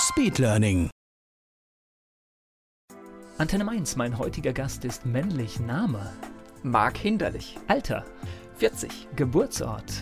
[0.00, 0.88] Speedlearning.
[3.36, 5.60] Antenne Mainz, mein heutiger Gast ist männlich.
[5.60, 6.10] Name,
[6.62, 7.58] Mark Hinderlich.
[7.68, 8.06] Alter,
[8.56, 9.08] 40.
[9.14, 9.92] Geburtsort,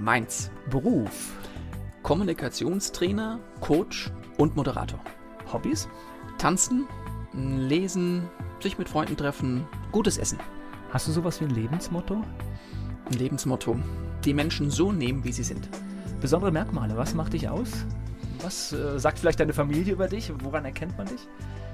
[0.00, 0.52] Mainz.
[0.70, 1.32] Beruf,
[2.04, 5.00] Kommunikationstrainer, Coach und Moderator.
[5.52, 5.88] Hobbys,
[6.38, 6.86] Tanzen,
[7.34, 8.28] lesen,
[8.62, 10.38] sich mit Freunden treffen, gutes Essen.
[10.90, 12.22] Hast du sowas wie ein Lebensmotto?
[13.06, 13.80] Ein Lebensmotto.
[14.24, 15.68] Die Menschen so nehmen, wie sie sind.
[16.20, 17.84] Besondere Merkmale, was macht dich aus?
[18.42, 20.32] Was äh, sagt vielleicht deine Familie über dich?
[20.42, 21.20] Woran erkennt man dich?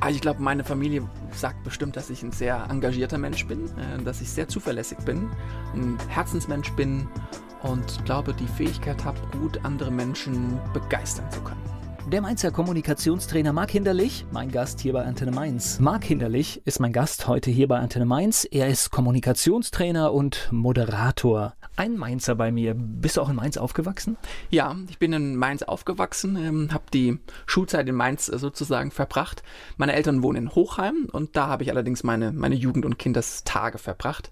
[0.01, 4.03] Ah, Ich glaube, meine Familie sagt bestimmt, dass ich ein sehr engagierter Mensch bin, äh,
[4.05, 5.31] dass ich sehr zuverlässig bin,
[5.75, 7.09] ein Herzensmensch bin
[7.63, 11.61] und glaube, die Fähigkeit habe, gut andere Menschen begeistern zu können.
[12.13, 15.81] Der Mainzer Kommunikationstrainer Marc Hinderlich, mein Gast hier bei Antenne Mainz.
[15.81, 18.47] Marc Hinderlich ist mein Gast heute hier bei Antenne Mainz.
[18.49, 21.55] Er ist Kommunikationstrainer und Moderator.
[21.79, 22.75] Ein Mainzer bei mir.
[22.75, 24.17] Bist du auch in Mainz aufgewachsen?
[24.49, 29.43] Ja, ich bin in Mainz aufgewachsen, ähm, habe die Schulzeit in Mainz äh, sozusagen verbracht.
[29.77, 33.77] Meine Eltern wohnen in Hochheim und da habe ich allerdings meine, meine Jugend- und Kindestage
[33.77, 34.31] verbracht.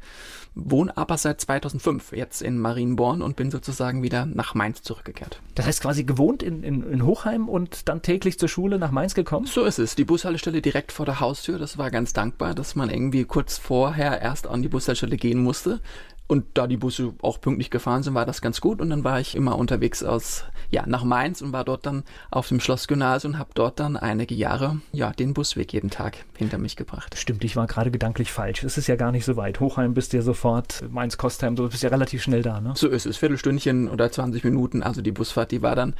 [0.54, 5.42] Wohne aber seit 2005 jetzt in Marienborn und bin sozusagen wieder nach Mainz zurückgekehrt.
[5.54, 9.14] Das heißt quasi gewohnt in, in, in Hochheim und dann täglich zur Schule nach Mainz
[9.14, 9.46] gekommen?
[9.46, 9.96] So ist es.
[9.96, 11.58] Die Bushaltestelle direkt vor der Haustür.
[11.58, 15.80] Das war ganz dankbar, dass man irgendwie kurz vorher erst an die Bushaltestelle gehen musste.
[16.26, 18.80] Und da die Busse auch pünktlich gefahren sind, war das ganz gut.
[18.80, 22.48] Und dann war ich immer unterwegs aus, ja, nach Mainz und war dort dann auf
[22.48, 26.76] dem Schlossgymnasium und habe dort dann einige Jahre, ja, den Busweg jeden Tag hinter mich
[26.76, 27.14] gebracht.
[27.18, 28.64] Stimmt, ich war gerade gedanklich falsch.
[28.64, 29.60] Es ist ja gar nicht so weit.
[29.60, 32.72] Hochheim bist du ja sofort, Mainz-Kostheim, du bist ja relativ schnell da, ne?
[32.74, 33.18] So ist es.
[33.18, 34.82] Viertelstündchen oder 20 Minuten.
[34.82, 35.94] Also die Busfahrt, die war dann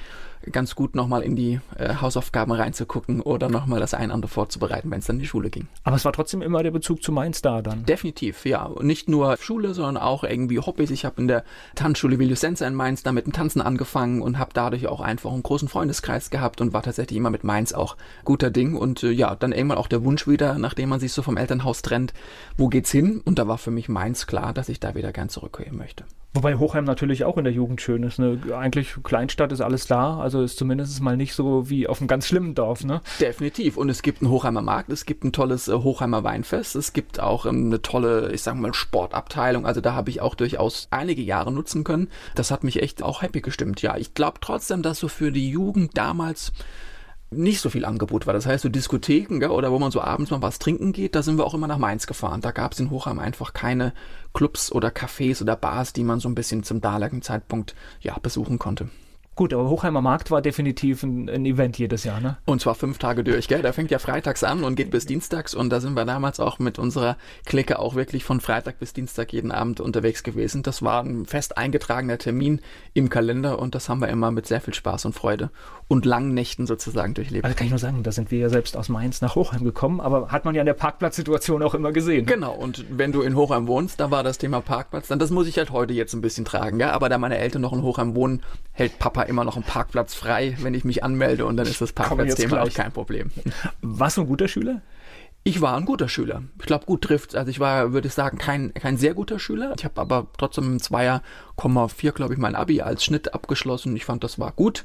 [0.51, 4.91] ganz gut, nochmal in die äh, Hausaufgaben reinzugucken oder nochmal das ein oder andere vorzubereiten,
[4.91, 5.69] wenn es dann in die Schule ging.
[5.83, 7.85] Aber es war trotzdem immer der Bezug zu Mainz da dann.
[7.85, 8.65] Definitiv, ja.
[8.65, 10.91] Und nicht nur Schule, sondern auch irgendwie Hobbys.
[10.91, 11.45] Ich habe in der
[11.75, 15.43] Tanzschule Viljusenza in Mainz da mit dem Tanzen angefangen und habe dadurch auch einfach einen
[15.43, 18.77] großen Freundeskreis gehabt und war tatsächlich immer mit Mainz auch guter Ding.
[18.77, 21.83] Und äh, ja, dann irgendwann auch der Wunsch wieder, nachdem man sich so vom Elternhaus
[21.83, 22.13] trennt,
[22.57, 23.23] wo geht's hin?
[23.25, 26.05] Und da war für mich Mainz klar, dass ich da wieder gern zurückkehren möchte.
[26.35, 28.19] Wobei Hochheim natürlich auch in der Jugend schön ist.
[28.19, 28.41] Ne?
[28.59, 32.27] Eigentlich Kleinstadt ist alles da, also ist zumindest mal nicht so wie auf einem ganz
[32.27, 32.83] schlimmen Dorf.
[32.83, 33.01] Ne?
[33.21, 33.77] Definitiv.
[33.77, 37.21] Und es gibt einen Hochheimer Markt, es gibt ein tolles äh, Hochheimer Weinfest, es gibt
[37.21, 39.65] auch ähm, eine tolle, ich sag mal, Sportabteilung.
[39.65, 42.09] Also da habe ich auch durchaus einige Jahre nutzen können.
[42.35, 43.81] Das hat mich echt auch happy gestimmt.
[43.83, 46.53] Ja, ich glaube trotzdem, dass so für die Jugend damals
[47.37, 48.35] nicht so viel Angebot war.
[48.35, 51.23] Das heißt, so Diskotheken gell, oder wo man so abends mal was trinken geht, da
[51.23, 52.41] sind wir auch immer nach Mainz gefahren.
[52.41, 53.93] Da gab es in Hochheim einfach keine
[54.33, 58.59] Clubs oder Cafés oder Bars, die man so ein bisschen zum damaligen Zeitpunkt ja, besuchen
[58.59, 58.89] konnte.
[59.37, 62.37] Gut, aber Hochheimer Markt war definitiv ein, ein Event jedes Jahr, ne?
[62.45, 63.63] Und zwar fünf Tage durch, gell?
[63.63, 66.61] Der fängt ja freitags an und geht bis dienstags und da sind wir damals auch
[66.61, 70.63] mit unserer Clique auch wirklich von Freitag bis Dienstag jeden Abend unterwegs gewesen.
[70.63, 72.61] Das war ein fest eingetragener Termin
[72.93, 75.51] im Kalender und das haben wir immer mit sehr viel Spaß und Freude
[75.89, 77.45] und langen Nächten sozusagen durchlebt.
[77.45, 80.01] Also kann ich nur sagen, da sind wir ja selbst aus Mainz nach Hochheim gekommen,
[80.01, 82.27] aber hat man ja in der Parkplatzsituation auch immer gesehen.
[82.27, 85.49] Genau, und wenn du in Hochheim wohnst, da war das Thema Parkplatz, dann das muss
[85.49, 86.93] ich halt heute jetzt ein bisschen tragen, ja.
[86.93, 88.43] Aber da meine Eltern noch in Hochheim wohnen,
[88.73, 91.93] hält Papa immer noch einen Parkplatz frei, wenn ich mich anmelde und dann ist das
[91.93, 93.31] Parkplatzthema auch kein Problem.
[93.83, 94.81] Warst du ein guter Schüler?
[95.47, 96.43] Ich war ein guter Schüler.
[96.59, 97.37] Ich glaube, gut trifft.
[97.37, 99.75] Also ich war, würde ich sagen, kein, kein sehr guter Schüler.
[99.77, 103.95] Ich habe aber trotzdem im Zweier,4, glaube ich, mein Abi als Schnitt abgeschlossen.
[103.95, 104.85] Ich fand, das war gut.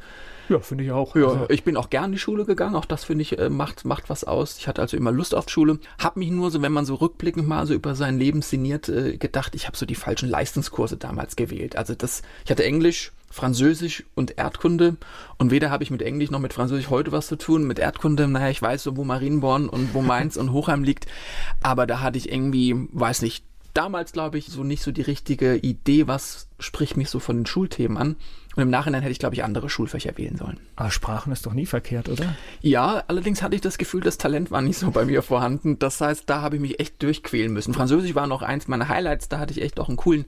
[0.50, 1.16] Ja, finde ich auch.
[1.16, 2.76] Ja, Also, ich bin auch gern in die Schule gegangen.
[2.76, 4.58] Auch das finde ich äh, macht macht was aus.
[4.58, 5.80] Ich hatte also immer Lust auf Schule.
[5.98, 9.16] Hab mich nur so, wenn man so rückblickend mal so über sein Leben sinniert, äh,
[9.16, 11.78] gedacht, ich habe so die falschen Leistungskurse damals gewählt.
[11.78, 14.97] Also das, ich hatte Englisch, Französisch und Erdkunde
[15.38, 17.66] und weder habe ich mit Englisch noch mit Französisch heute was zu tun.
[17.66, 21.08] Mit Erdkunde, naja, ich weiß so, wo Marienborn und wo Mainz und Hochheim liegt,
[21.61, 23.43] aber da hatte ich irgendwie, weiß nicht,
[23.73, 27.46] damals glaube ich so nicht so die richtige Idee, was spricht mich so von den
[27.46, 28.16] Schulthemen an.
[28.55, 30.59] Und im Nachhinein hätte ich, glaube ich, andere Schulfächer wählen sollen.
[30.75, 32.35] aber Sprachen ist doch nie verkehrt, oder?
[32.61, 35.79] Ja, allerdings hatte ich das Gefühl, das Talent war nicht so bei mir vorhanden.
[35.79, 37.73] Das heißt, da habe ich mich echt durchquälen müssen.
[37.73, 39.29] Französisch war noch eins meiner Highlights.
[39.29, 40.25] Da hatte ich echt auch einen coolen,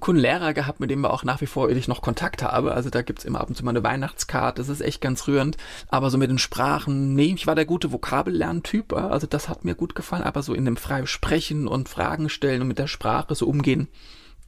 [0.00, 2.72] coolen Lehrer gehabt, mit dem wir auch nach wie vor ich noch Kontakt habe.
[2.72, 4.60] Also da gibt's immer ab und zu mal eine Weihnachtskarte.
[4.60, 5.56] Das ist echt ganz rührend.
[5.88, 8.92] Aber so mit den Sprachen, nee, ich war der gute Vokabellerntyp.
[8.92, 9.08] ja.
[9.08, 10.22] Also das hat mir gut gefallen.
[10.22, 13.88] Aber so in dem frei Sprechen und Fragen stellen und mit der Sprache so umgehen,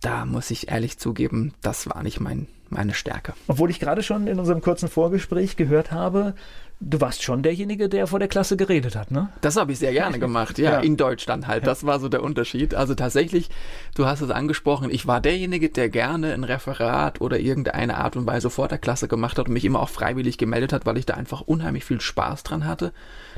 [0.00, 3.34] da muss ich ehrlich zugeben, das war nicht mein, meine Stärke.
[3.48, 6.34] Obwohl ich gerade schon in unserem kurzen Vorgespräch gehört habe,
[6.80, 9.30] du warst schon derjenige, der vor der Klasse geredet hat, ne?
[9.40, 11.66] Das habe ich sehr gerne gemacht, ja, ja, in Deutschland halt.
[11.66, 12.74] Das war so der Unterschied.
[12.74, 13.50] Also tatsächlich,
[13.96, 18.26] du hast es angesprochen, ich war derjenige, der gerne ein Referat oder irgendeine Art und
[18.26, 21.06] Weise vor der Klasse gemacht hat und mich immer auch freiwillig gemeldet hat, weil ich
[21.06, 22.92] da einfach unheimlich viel Spaß dran hatte,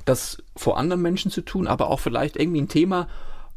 [0.05, 3.09] das vor anderen Menschen zu tun, aber auch vielleicht irgendwie ein Thema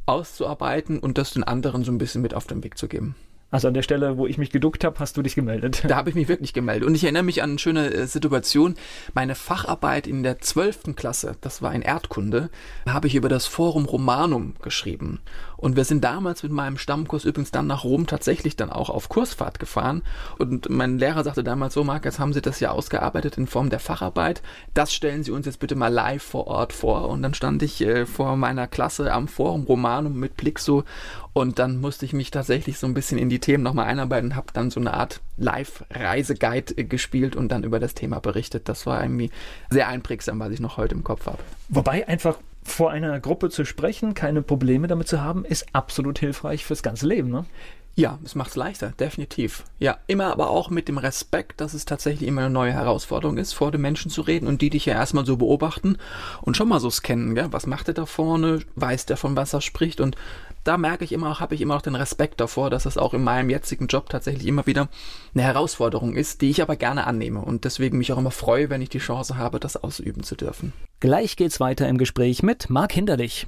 [0.06, 3.16] auszuarbeiten und das den anderen so ein bisschen mit auf den Weg zu geben.
[3.54, 5.84] Also an der Stelle, wo ich mich geduckt habe, hast du dich gemeldet.
[5.88, 6.88] Da habe ich mich wirklich gemeldet.
[6.88, 8.74] Und ich erinnere mich an eine schöne äh, Situation.
[9.14, 10.96] Meine Facharbeit in der 12.
[10.96, 12.50] Klasse, das war in Erdkunde,
[12.90, 15.20] habe ich über das Forum Romanum geschrieben.
[15.64, 19.08] Und wir sind damals mit meinem Stammkurs übrigens dann nach Rom tatsächlich dann auch auf
[19.08, 20.02] Kursfahrt gefahren.
[20.38, 23.70] Und mein Lehrer sagte damals so, Marc, jetzt haben Sie das ja ausgearbeitet in Form
[23.70, 24.42] der Facharbeit.
[24.74, 27.08] Das stellen Sie uns jetzt bitte mal live vor Ort vor.
[27.08, 30.84] Und dann stand ich äh, vor meiner Klasse am Forum Romanum mit Plixo
[31.32, 34.36] und dann musste ich mich tatsächlich so ein bisschen in die Themen nochmal einarbeiten und
[34.36, 38.68] habe dann so eine Art Live-Reiseguide äh, gespielt und dann über das Thema berichtet.
[38.68, 39.32] Das war irgendwie
[39.70, 41.40] sehr einprägsam, was ich noch heute im Kopf habe.
[41.70, 46.66] Wobei einfach vor einer Gruppe zu sprechen, keine Probleme damit zu haben, ist absolut hilfreich
[46.66, 47.46] fürs ganze Leben, ne?
[47.96, 49.66] Ja, es macht es leichter, definitiv.
[49.78, 53.54] Ja, immer aber auch mit dem Respekt, dass es tatsächlich immer eine neue Herausforderung ist,
[53.54, 55.98] vor den Menschen zu reden und die dich ja erstmal so beobachten
[56.42, 57.50] und schon mal so scannen, gell?
[57.52, 60.18] was macht er da vorne, weiß der von was er spricht und
[60.64, 63.14] da merke ich immer auch, habe ich immer noch den Respekt davor, dass es auch
[63.14, 64.88] in meinem jetzigen Job tatsächlich immer wieder
[65.36, 68.82] eine Herausforderung ist, die ich aber gerne annehme und deswegen mich auch immer freue, wenn
[68.82, 70.74] ich die Chance habe, das ausüben zu dürfen.
[71.00, 73.46] Gleich geht's weiter im Gespräch mit Marc Hinderlich.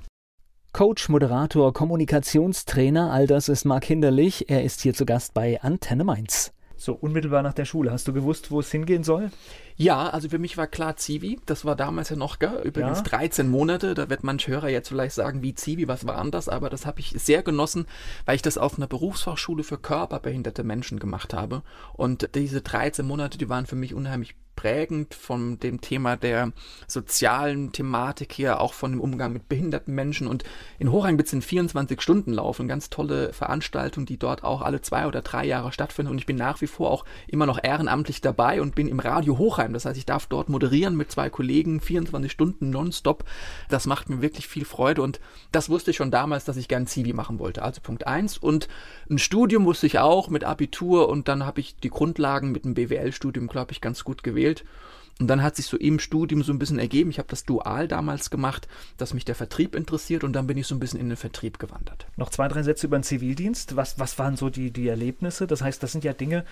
[0.75, 4.49] Coach, Moderator, Kommunikationstrainer, all das ist Marc Hinderlich.
[4.49, 6.51] Er ist hier zu Gast bei Antenne Mainz.
[6.75, 7.93] So unmittelbar nach der Schule.
[7.93, 9.31] Hast du gewusst, wo es hingehen soll?
[9.77, 11.39] Ja, also für mich war klar Zivi.
[11.45, 12.61] Das war damals ja noch, gell?
[12.65, 13.03] übrigens ja.
[13.05, 13.93] 13 Monate.
[13.93, 16.49] Da wird manch Hörer jetzt vielleicht sagen, wie Zivi, was war anders?
[16.49, 17.85] Aber das habe ich sehr genossen,
[18.25, 21.63] weil ich das auf einer Berufsfachschule für körperbehinderte Menschen gemacht habe.
[21.93, 26.51] Und diese 13 Monate, die waren für mich unheimlich prägend von dem Thema der
[26.87, 30.27] sozialen Thematik hier, auch von dem Umgang mit behinderten Menschen.
[30.27, 30.43] Und
[30.79, 32.67] in Hochheim wird es in 24 Stunden laufen.
[32.67, 36.11] Ganz tolle Veranstaltung, die dort auch alle zwei oder drei Jahre stattfindet.
[36.11, 39.37] Und ich bin nach wie vor auch immer noch ehrenamtlich dabei und bin im Radio
[39.37, 39.73] Hochheim.
[39.73, 43.25] Das heißt, ich darf dort moderieren mit zwei Kollegen, 24 Stunden nonstop.
[43.69, 45.01] Das macht mir wirklich viel Freude.
[45.01, 45.19] Und
[45.51, 47.61] das wusste ich schon damals, dass ich gern Zivi machen wollte.
[47.61, 48.67] Also Punkt eins Und
[49.09, 51.09] ein Studium wusste ich auch mit Abitur.
[51.09, 54.63] Und dann habe ich die Grundlagen mit einem BWL-Studium, glaube ich, ganz gut gewählt gewählt.
[55.17, 57.87] Und dann hat sich so im Studium so ein bisschen ergeben, ich habe das dual
[57.87, 61.07] damals gemacht, dass mich der Vertrieb interessiert und dann bin ich so ein bisschen in
[61.07, 62.05] den Vertrieb gewandert.
[62.17, 63.77] Noch zwei, drei Sätze über den Zivildienst.
[63.77, 65.47] Was, was waren so die, die Erlebnisse?
[65.47, 66.43] Das heißt, das sind ja Dinge,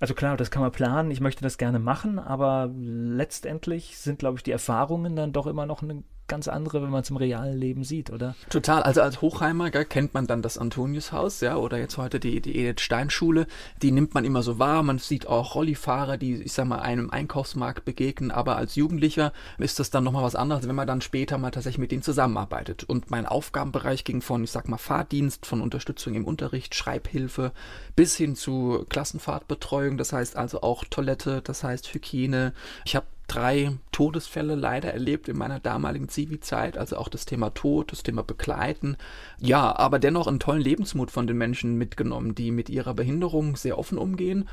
[0.00, 4.38] also klar, das kann man planen, ich möchte das gerne machen, aber letztendlich sind, glaube
[4.38, 7.58] ich, die Erfahrungen dann doch immer noch eine ganz andere, wenn man es im realen
[7.58, 8.34] Leben sieht, oder?
[8.50, 8.82] Total.
[8.82, 12.56] Also als Hochheimer gell, kennt man dann das Antoniushaus, ja, oder jetzt heute die, die
[12.58, 13.46] Edith Stein Schule.
[13.82, 14.82] Die nimmt man immer so wahr.
[14.82, 18.30] Man sieht auch Rollifahrer, die, ich sag mal, einem Einkaufsmarkt begegnen.
[18.30, 21.78] Aber als Jugendlicher ist das dann nochmal was anderes, wenn man dann später mal tatsächlich
[21.78, 22.84] mit denen zusammenarbeitet.
[22.84, 27.52] Und mein Aufgabenbereich ging von, ich sag mal, Fahrdienst, von Unterstützung im Unterricht, Schreibhilfe,
[27.96, 29.96] bis hin zu Klassenfahrtbetreuung.
[29.96, 32.52] Das heißt also auch Toilette, das heißt Hygiene.
[32.84, 37.92] Ich habe drei Todesfälle leider erlebt in meiner damaligen Zivi-Zeit, also auch das Thema Tod,
[37.92, 38.96] das Thema Begleiten.
[39.38, 43.78] Ja, aber dennoch einen tollen Lebensmut von den Menschen mitgenommen, die mit ihrer Behinderung sehr
[43.78, 44.48] offen umgehen,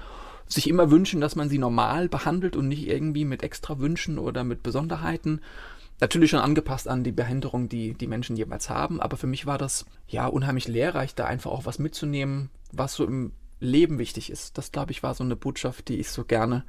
[0.48, 4.44] sich immer wünschen, dass man sie normal behandelt und nicht irgendwie mit extra Wünschen oder
[4.44, 5.42] mit Besonderheiten.
[6.02, 9.58] Natürlich schon angepasst an die Behinderung, die die Menschen jeweils haben, aber für mich war
[9.58, 14.58] das ja unheimlich lehrreich, da einfach auch was mitzunehmen, was so im Leben wichtig ist.
[14.58, 16.66] Das, glaube ich, war so eine Botschaft, die ich so gerne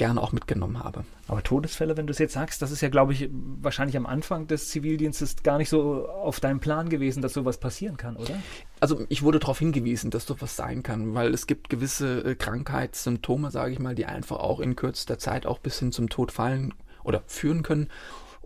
[0.00, 1.04] gerne auch mitgenommen habe.
[1.28, 4.46] Aber Todesfälle, wenn du es jetzt sagst, das ist ja, glaube ich, wahrscheinlich am Anfang
[4.46, 8.34] des Zivildienstes gar nicht so auf deinem Plan gewesen, dass sowas passieren kann, oder?
[8.80, 13.50] Also ich wurde darauf hingewiesen, dass sowas sein kann, weil es gibt gewisse äh, Krankheitssymptome,
[13.50, 16.72] sage ich mal, die einfach auch in kürzester Zeit auch bis hin zum Tod fallen
[17.04, 17.88] oder führen können.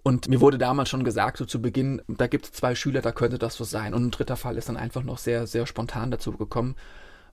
[0.03, 3.13] Und mir wurde damals schon gesagt, so zu Beginn, da gibt es zwei Schüler, da
[3.13, 3.95] könnte das so sein.
[3.95, 6.75] Und ein dritter Fall ist dann einfach noch sehr, sehr spontan dazu gekommen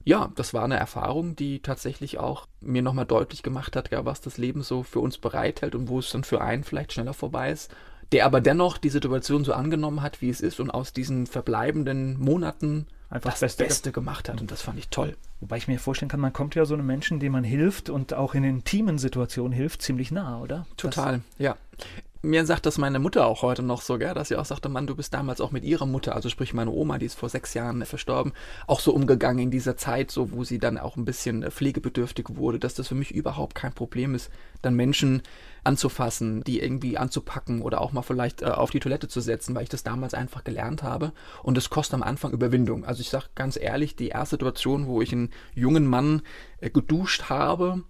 [0.04, 4.20] ja, das war eine Erfahrung, die tatsächlich auch mir nochmal deutlich gemacht hat, ja, was
[4.20, 7.50] das Leben so für uns bereithält und wo es dann für einen vielleicht schneller vorbei
[7.50, 7.74] ist.
[8.10, 12.20] Der aber dennoch die Situation so angenommen hat, wie es ist und aus diesen verbleibenden
[12.20, 14.40] Monaten einfach das Beste, Beste gemacht hat.
[14.40, 15.16] Und das fand ich toll.
[15.40, 18.12] Wobei ich mir vorstellen kann, man kommt ja so einem Menschen, dem man hilft und
[18.12, 20.66] auch in intimen Situationen hilft, ziemlich nah, oder?
[20.76, 21.56] Total, das ja
[22.22, 24.86] mir sagt das meine Mutter auch heute noch so, gell, dass sie auch sagte, Mann,
[24.86, 27.52] du bist damals auch mit ihrer Mutter, also sprich meine Oma, die ist vor sechs
[27.54, 28.32] Jahren verstorben,
[28.68, 32.60] auch so umgegangen in dieser Zeit, so wo sie dann auch ein bisschen pflegebedürftig wurde,
[32.60, 34.30] dass das für mich überhaupt kein Problem ist,
[34.62, 35.22] dann Menschen
[35.64, 39.64] anzufassen, die irgendwie anzupacken oder auch mal vielleicht äh, auf die Toilette zu setzen, weil
[39.64, 41.12] ich das damals einfach gelernt habe.
[41.42, 42.84] Und es kostet am Anfang Überwindung.
[42.84, 46.22] Also ich sage ganz ehrlich, die erste Situation, wo ich einen jungen Mann
[46.58, 47.82] äh, geduscht habe,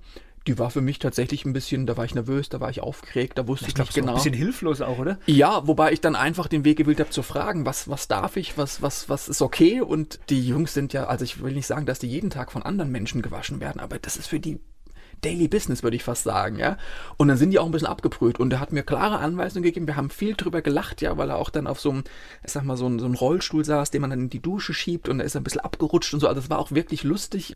[0.47, 3.39] die war für mich tatsächlich ein bisschen, da war ich nervös, da war ich aufgeregt,
[3.39, 4.13] da wusste ich, ich glaub, nicht genau.
[4.13, 5.19] Ein bisschen hilflos auch, oder?
[5.27, 8.59] Ja, wobei ich dann einfach den Weg gewählt habe zu fragen, was, was darf ich,
[8.59, 9.81] was, was, was ist okay?
[9.81, 12.63] Und die Jungs sind ja, also ich will nicht sagen, dass die jeden Tag von
[12.63, 14.61] anderen Menschen gewaschen werden, aber das ist für die
[15.23, 16.77] Daily Business, würde ich fast sagen, ja.
[17.17, 19.87] Und dann sind die auch ein bisschen abgebrüht und er hat mir klare Anweisungen gegeben.
[19.87, 22.05] Wir haben viel drüber gelacht, ja, weil er auch dann auf so einem,
[22.45, 24.75] ich sag mal, so einem, so einem Rollstuhl saß, den man dann in die Dusche
[24.75, 26.27] schiebt und da ist er ein bisschen abgerutscht und so.
[26.27, 27.55] Also das war auch wirklich lustig.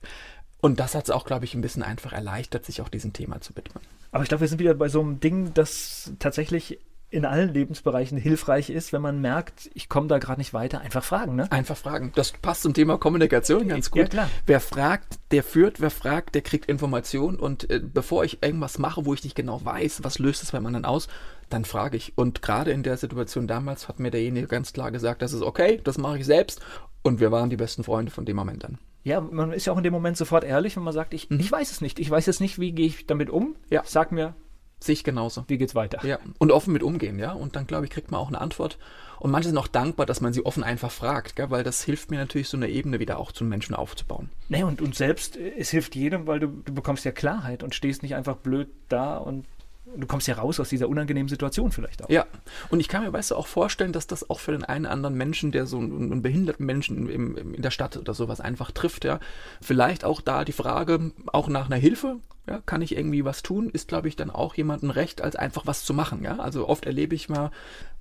[0.60, 3.40] Und das hat es auch, glaube ich, ein bisschen einfach erleichtert, sich auch diesem Thema
[3.40, 3.82] zu widmen.
[4.10, 8.18] Aber ich glaube, wir sind wieder bei so einem Ding, das tatsächlich in allen Lebensbereichen
[8.18, 11.36] hilfreich ist, wenn man merkt, ich komme da gerade nicht weiter, einfach fragen.
[11.36, 11.50] Ne?
[11.52, 12.12] Einfach fragen.
[12.16, 14.00] Das passt zum Thema Kommunikation ganz gut.
[14.00, 14.30] Ja, klar.
[14.44, 15.80] Wer fragt, der führt.
[15.80, 17.36] Wer fragt, der kriegt Information.
[17.36, 20.66] Und äh, bevor ich irgendwas mache, wo ich nicht genau weiß, was löst es beim
[20.66, 21.06] anderen aus,
[21.48, 22.18] dann frage ich.
[22.18, 25.80] Und gerade in der Situation damals hat mir derjenige ganz klar gesagt, das ist okay,
[25.84, 26.60] das mache ich selbst.
[27.02, 28.78] Und wir waren die besten Freunde von dem Moment an.
[29.06, 31.38] Ja, man ist ja auch in dem Moment sofort ehrlich, wenn man sagt, ich, mhm.
[31.38, 32.00] ich weiß es nicht.
[32.00, 33.54] Ich weiß jetzt nicht, wie gehe ich damit um.
[33.70, 33.82] Ja.
[33.84, 34.34] Sag mir,
[34.78, 35.44] Sehe ich genauso.
[35.48, 36.04] Wie geht's weiter?
[36.04, 36.18] Ja.
[36.38, 37.32] Und offen mit umgehen, ja.
[37.32, 38.78] Und dann, glaube ich, kriegt man auch eine Antwort.
[39.18, 41.50] Und manche sind auch dankbar, dass man sie offen einfach fragt, gell?
[41.50, 44.28] weil das hilft mir natürlich, so eine Ebene wieder auch zum Menschen aufzubauen.
[44.50, 47.74] Nee, und, und selbst, äh, es hilft jedem, weil du, du bekommst ja Klarheit und
[47.74, 49.46] stehst nicht einfach blöd da und
[49.94, 52.10] du kommst ja raus aus dieser unangenehmen Situation vielleicht auch.
[52.10, 52.26] Ja,
[52.70, 55.14] und ich kann mir, weißt du, auch vorstellen, dass das auch für den einen anderen
[55.14, 58.70] Menschen, der so einen, einen behinderten Menschen im, im, in der Stadt oder sowas einfach
[58.70, 59.20] trifft, ja,
[59.60, 62.16] vielleicht auch da die Frage, auch nach einer Hilfe,
[62.48, 65.66] ja, kann ich irgendwie was tun, ist, glaube ich, dann auch jemandem recht, als einfach
[65.66, 66.38] was zu machen, ja.
[66.38, 67.50] Also oft erlebe ich mal,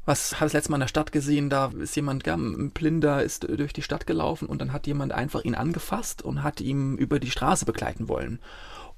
[0.06, 2.72] was habe ich das letzte Mal in der Stadt gesehen, da ist jemand, ja, ein
[2.72, 6.62] Blinder ist durch die Stadt gelaufen und dann hat jemand einfach ihn angefasst und hat
[6.62, 8.40] ihm über die Straße begleiten wollen.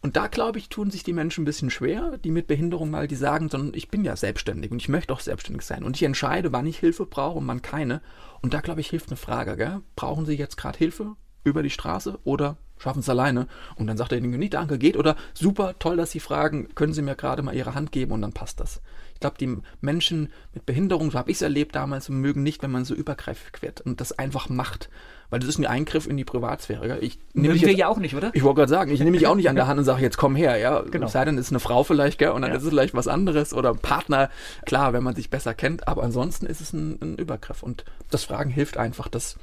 [0.07, 3.09] Und da, glaube ich, tun sich die Menschen ein bisschen schwer, die mit Behinderung mal,
[3.09, 5.83] die sagen, sondern ich bin ja selbstständig und ich möchte auch selbstständig sein.
[5.83, 8.01] Und ich entscheide, wann ich Hilfe brauche und wann keine.
[8.41, 9.81] Und da, glaube ich, hilft eine Frage, gell?
[9.97, 13.47] Brauchen Sie jetzt gerade Hilfe über die Straße oder schaffen es alleine?
[13.75, 14.95] Und dann sagt derjenige, nee, danke, geht.
[14.95, 18.21] Oder super, toll, dass Sie fragen, können Sie mir gerade mal Ihre Hand geben und
[18.21, 18.81] dann passt das.
[19.17, 22.69] Ich glaube, die Menschen mit Behinderung, so habe ich es erlebt damals, mögen nicht, wenn
[22.69, 24.89] man so übergreifig wird und das einfach macht
[25.29, 26.99] weil das ist ein Eingriff in die Privatsphäre.
[26.99, 28.31] Ich nehme mich ja auch nicht, oder?
[28.33, 30.17] Ich wollte gerade sagen, ich nehme mich auch nicht an der Hand und sage, jetzt
[30.17, 30.81] komm her, ja.
[30.81, 31.07] Genau.
[31.07, 32.57] Sei denn, ist eine Frau vielleicht, gell, und dann ja.
[32.57, 34.29] ist es vielleicht was anderes oder ein Partner,
[34.65, 38.23] klar, wenn man sich besser kennt, aber ansonsten ist es ein, ein Übergriff und das
[38.23, 39.35] Fragen hilft einfach, das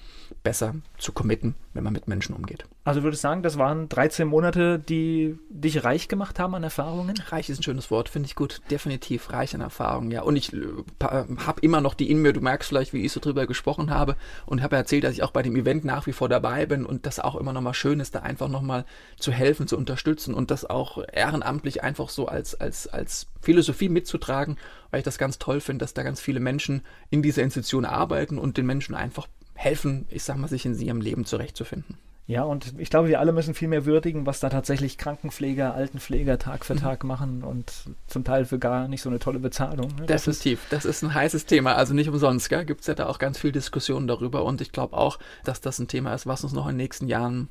[0.45, 2.67] besser zu committen, wenn man mit Menschen umgeht.
[2.85, 7.17] Also würde ich sagen, das waren 13 Monate, die dich reich gemacht haben an Erfahrungen?
[7.29, 8.61] Reich ist ein schönes Wort, finde ich gut.
[8.71, 10.23] Definitiv reich an Erfahrungen, ja.
[10.23, 10.67] Und ich äh,
[11.01, 14.17] habe immer noch die in mir, du merkst vielleicht, wie ich so drüber gesprochen habe
[14.47, 16.85] und habe erzählt, dass ich auch bei dem Event Event nach wie vor dabei bin
[16.85, 18.85] und das auch immer nochmal schön ist, da einfach nochmal
[19.19, 24.57] zu helfen, zu unterstützen und das auch ehrenamtlich einfach so als, als, als Philosophie mitzutragen,
[24.91, 28.39] weil ich das ganz toll finde, dass da ganz viele Menschen in dieser Institution arbeiten
[28.39, 31.97] und den Menschen einfach helfen, ich sag mal, sich in ihrem Leben zurechtzufinden.
[32.27, 36.39] Ja, und ich glaube, wir alle müssen viel mehr würdigen, was da tatsächlich Krankenpfleger, Altenpfleger
[36.39, 36.79] Tag für mhm.
[36.79, 37.71] Tag machen und
[38.07, 39.95] zum Teil für gar nicht so eine tolle Bezahlung.
[39.97, 40.07] Ne?
[40.07, 41.75] Das Definitiv, das ist ein heißes Thema.
[41.75, 44.97] Also nicht umsonst, gibt es ja da auch ganz viel Diskussionen darüber und ich glaube
[44.97, 47.49] auch, dass das ein Thema ist, was uns noch in den nächsten Jahren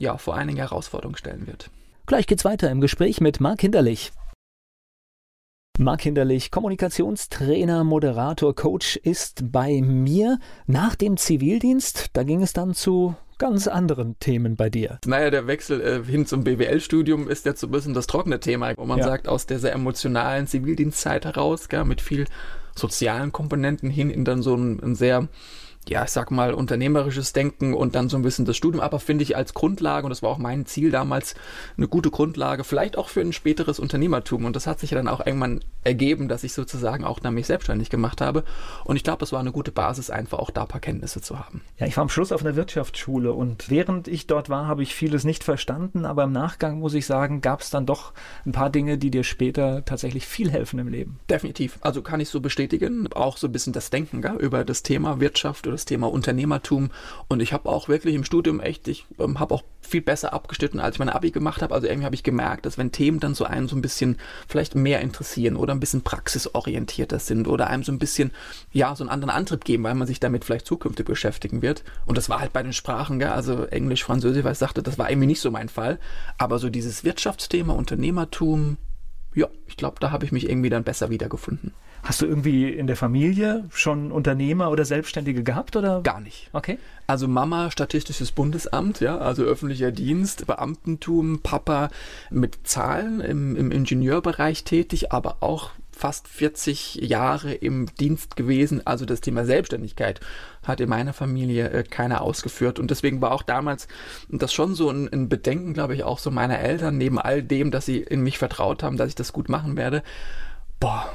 [0.00, 1.70] ja, vor einigen Herausforderungen stellen wird.
[2.06, 4.10] Gleich geht's weiter im Gespräch mit Marc Hinderlich.
[5.78, 12.06] Marc Hinderlich, Kommunikationstrainer, Moderator, Coach ist bei mir nach dem Zivildienst.
[12.14, 14.98] Da ging es dann zu ganz anderen Themen bei dir.
[15.04, 18.72] Naja, der Wechsel äh, hin zum BWL-Studium ist jetzt so ein bisschen das trockene Thema,
[18.78, 19.04] wo man ja.
[19.04, 22.24] sagt, aus dieser emotionalen Zivildienstzeit heraus, gell, mit viel
[22.74, 25.28] sozialen Komponenten hin in dann so ein, ein sehr
[25.88, 29.22] ja, ich sag mal, unternehmerisches Denken und dann so ein bisschen das Studium, aber finde
[29.22, 31.34] ich als Grundlage, und das war auch mein Ziel damals,
[31.76, 34.44] eine gute Grundlage, vielleicht auch für ein späteres Unternehmertum.
[34.44, 37.46] Und das hat sich ja dann auch irgendwann ergeben, dass ich sozusagen auch dann mich
[37.46, 38.44] selbstständig gemacht habe.
[38.84, 41.38] Und ich glaube, das war eine gute Basis, einfach auch da ein paar Kenntnisse zu
[41.38, 41.62] haben.
[41.78, 44.94] Ja, ich war am Schluss auf einer Wirtschaftsschule und während ich dort war, habe ich
[44.94, 48.12] vieles nicht verstanden, aber im Nachgang muss ich sagen, gab es dann doch
[48.44, 51.20] ein paar Dinge, die dir später tatsächlich viel helfen im Leben.
[51.30, 51.78] Definitiv.
[51.80, 55.20] Also kann ich so bestätigen, auch so ein bisschen das Denken gell, über das Thema
[55.20, 56.90] Wirtschaft oder das Thema Unternehmertum.
[57.28, 60.80] Und ich habe auch wirklich im Studium echt, ich ähm, habe auch viel besser abgeschnitten,
[60.80, 61.74] als ich mein Abi gemacht habe.
[61.74, 64.16] Also irgendwie habe ich gemerkt, dass wenn Themen dann so einen so ein bisschen
[64.48, 68.32] vielleicht mehr interessieren oder ein bisschen praxisorientierter sind oder einem so ein bisschen,
[68.72, 71.84] ja, so einen anderen Antrieb geben, weil man sich damit vielleicht zukünftig beschäftigen wird.
[72.04, 73.28] Und das war halt bei den Sprachen, gell?
[73.28, 75.98] also Englisch, Französisch, weil ich sagte, das war irgendwie nicht so mein Fall.
[76.38, 78.78] Aber so dieses Wirtschaftsthema, Unternehmertum,
[79.34, 81.74] ja, ich glaube, da habe ich mich irgendwie dann besser wiedergefunden.
[82.06, 86.02] Hast du irgendwie in der Familie schon Unternehmer oder Selbstständige gehabt oder?
[86.02, 86.50] Gar nicht.
[86.52, 86.78] Okay.
[87.08, 91.90] Also Mama Statistisches Bundesamt, ja, also öffentlicher Dienst, Beamtentum, Papa
[92.30, 98.86] mit Zahlen im, im Ingenieurbereich tätig, aber auch fast 40 Jahre im Dienst gewesen.
[98.86, 100.20] Also das Thema Selbstständigkeit
[100.62, 102.78] hat in meiner Familie äh, keiner ausgeführt.
[102.78, 103.88] Und deswegen war auch damals
[104.28, 107.72] das schon so ein, ein Bedenken, glaube ich, auch so meiner Eltern, neben all dem,
[107.72, 110.04] dass sie in mich vertraut haben, dass ich das gut machen werde.
[110.78, 111.12] Boah,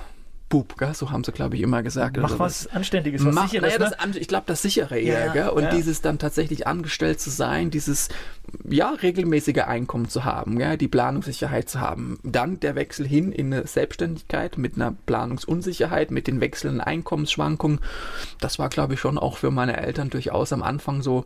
[0.52, 0.94] Bub, gell?
[0.94, 2.18] so haben sie, glaube ich, immer gesagt.
[2.18, 3.80] Mach was das, Anständiges, was mach, Sicheres.
[3.80, 4.20] Naja, ne?
[4.20, 5.28] ich glaube, das sichere eher.
[5.28, 5.50] Ja, gell?
[5.50, 5.70] Und ja.
[5.72, 8.10] dieses dann tatsächlich angestellt zu sein, dieses
[8.70, 10.78] ja, regelmäßige Einkommen zu haben, gell?
[10.78, 12.20] die Planungssicherheit zu haben.
[12.24, 17.80] Dann der Wechsel hin in eine Selbstständigkeit mit einer Planungsunsicherheit, mit den wechselnden Einkommensschwankungen.
[18.42, 21.24] Das war, glaube ich, schon auch für meine Eltern durchaus am Anfang so,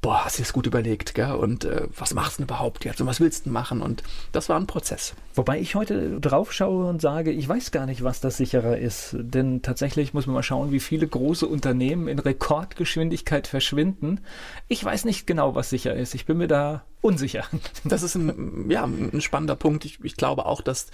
[0.00, 1.32] boah, hast du das gut überlegt, gell?
[1.32, 3.00] Und äh, was machst du denn überhaupt jetzt?
[3.00, 3.82] Und was willst du machen?
[3.82, 5.14] Und das war ein Prozess.
[5.34, 9.16] Wobei ich heute drauf schaue und sage, ich weiß gar nicht, was das sicherer ist.
[9.18, 14.20] Denn tatsächlich muss man mal schauen, wie viele große Unternehmen in Rekordgeschwindigkeit verschwinden.
[14.68, 16.14] Ich weiß nicht genau, was sicher ist.
[16.14, 17.44] Ich bin mir da unsicher.
[17.84, 19.84] Das ist ein, ja, ein spannender Punkt.
[19.84, 20.88] Ich, ich glaube auch, dass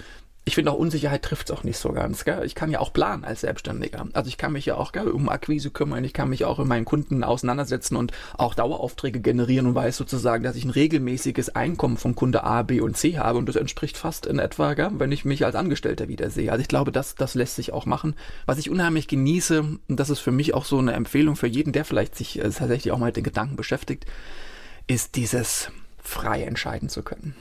[0.45, 2.25] ich finde auch Unsicherheit trifft es auch nicht so ganz.
[2.25, 2.43] Gell?
[2.45, 4.09] Ich kann ja auch planen als Selbstständiger.
[4.13, 6.67] Also ich kann mich ja auch gell, um Akquise kümmern, ich kann mich auch in
[6.67, 11.97] meinen Kunden auseinandersetzen und auch Daueraufträge generieren und weiß sozusagen, dass ich ein regelmäßiges Einkommen
[11.97, 15.13] von Kunde A, B und C habe und das entspricht fast in etwa, gell, wenn
[15.13, 16.51] ich mich als Angestellter wiedersehe.
[16.51, 18.17] Also ich glaube, das, das lässt sich auch machen.
[18.45, 21.73] Was ich unheimlich genieße, und das ist für mich auch so eine Empfehlung für jeden,
[21.73, 24.07] der vielleicht sich äh, tatsächlich auch mal mit den Gedanken beschäftigt,
[24.89, 25.71] ist dieses
[26.03, 27.37] frei entscheiden zu können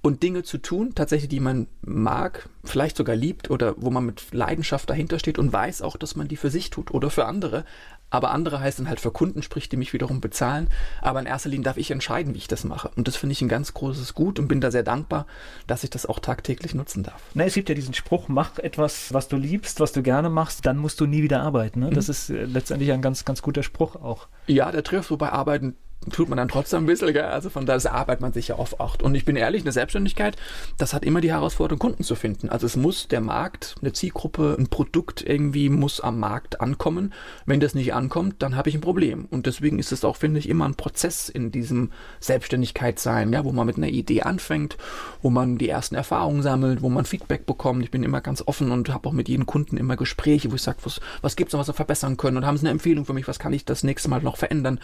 [0.00, 4.32] und Dinge zu tun, tatsächlich, die man mag, vielleicht sogar liebt oder wo man mit
[4.32, 7.64] Leidenschaft dahinter steht und weiß auch, dass man die für sich tut oder für andere.
[8.10, 10.68] Aber andere heißt dann halt für Kunden, sprich, die mich wiederum bezahlen.
[11.02, 12.90] Aber in erster Linie darf ich entscheiden, wie ich das mache.
[12.96, 15.26] Und das finde ich ein ganz großes Gut und bin da sehr dankbar,
[15.66, 17.20] dass ich das auch tagtäglich nutzen darf.
[17.34, 20.64] Na, es gibt ja diesen Spruch, mach etwas, was du liebst, was du gerne machst,
[20.64, 21.80] dann musst du nie wieder arbeiten.
[21.80, 21.90] Ne?
[21.90, 22.12] Das mhm.
[22.12, 24.28] ist äh, letztendlich ein ganz, ganz guter Spruch auch.
[24.46, 25.76] Ja, der trifft, wobei Arbeiten
[26.10, 27.24] tut man dann trotzdem ein bisschen, gell?
[27.24, 29.02] also von daher arbeitet man sich ja oft acht.
[29.02, 30.36] Und ich bin ehrlich, eine Selbstständigkeit,
[30.78, 32.48] das hat immer die Herausforderung, Kunden zu finden.
[32.48, 37.12] Also es muss der Markt, eine Zielgruppe, ein Produkt irgendwie muss am Markt ankommen.
[37.46, 39.26] Wenn das nicht ankommt, dann habe ich ein Problem.
[39.30, 41.90] Und deswegen ist es auch, finde ich, immer ein Prozess in diesem
[42.20, 44.76] Selbstständigkeit sein, ja, wo man mit einer Idee anfängt,
[45.22, 47.82] wo man die ersten Erfahrungen sammelt, wo man Feedback bekommt.
[47.82, 50.62] Ich bin immer ganz offen und habe auch mit jedem Kunden immer Gespräche, wo ich
[50.62, 53.04] sage, was, was gibt es noch, was wir verbessern können und haben sie eine Empfehlung
[53.04, 54.80] für mich, was kann ich das nächste Mal noch verändern.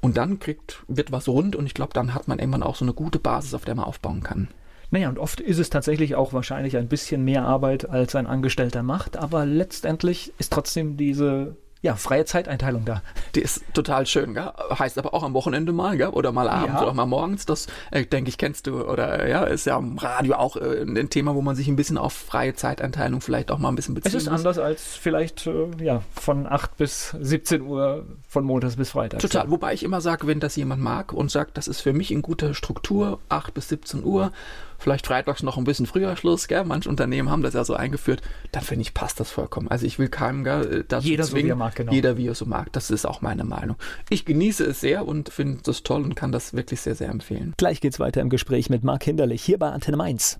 [0.00, 2.76] Und dann kriegt wird, wird was rund und ich glaube, dann hat man irgendwann auch
[2.76, 4.48] so eine gute Basis, auf der man aufbauen kann.
[4.90, 8.82] Naja, und oft ist es tatsächlich auch wahrscheinlich ein bisschen mehr Arbeit, als ein Angestellter
[8.82, 13.02] macht, aber letztendlich ist trotzdem diese ja, freie Zeiteinteilung da.
[13.34, 14.50] Die ist total schön, gell?
[14.76, 16.08] Heißt aber auch am Wochenende mal, gell?
[16.08, 16.82] Oder mal abends ja.
[16.82, 17.46] oder mal morgens.
[17.46, 18.82] Das, äh, denke ich, kennst du.
[18.84, 21.96] Oder ja, ist ja im Radio auch äh, ein Thema, wo man sich ein bisschen
[21.96, 24.12] auf freie Zeiteinteilung vielleicht auch mal ein bisschen bezieht.
[24.12, 24.40] Es ist muss.
[24.40, 29.22] anders als vielleicht äh, ja, von 8 bis 17 Uhr, von Montags bis Freitags.
[29.22, 29.48] Total.
[29.48, 32.22] Wobei ich immer sage, wenn das jemand mag und sagt, das ist für mich in
[32.22, 34.32] guter Struktur, 8 bis 17 Uhr,
[34.78, 36.64] vielleicht freitags noch ein bisschen früher Schluss, gell?
[36.64, 39.68] Manche Unternehmen haben das ja so eingeführt, dann finde ich, passt das vollkommen.
[39.68, 41.92] Also ich will keinem gell, dazu Jeder zwingen, so wie er mag, genau.
[41.92, 42.72] Jeder wie er so mag.
[42.72, 43.76] Das ist auch meine Meinung.
[44.08, 47.54] Ich genieße es sehr und finde das toll und kann das wirklich sehr, sehr empfehlen.
[47.56, 50.38] Gleich geht's weiter im Gespräch mit Marc Hinderlich hier bei Antenne Mainz.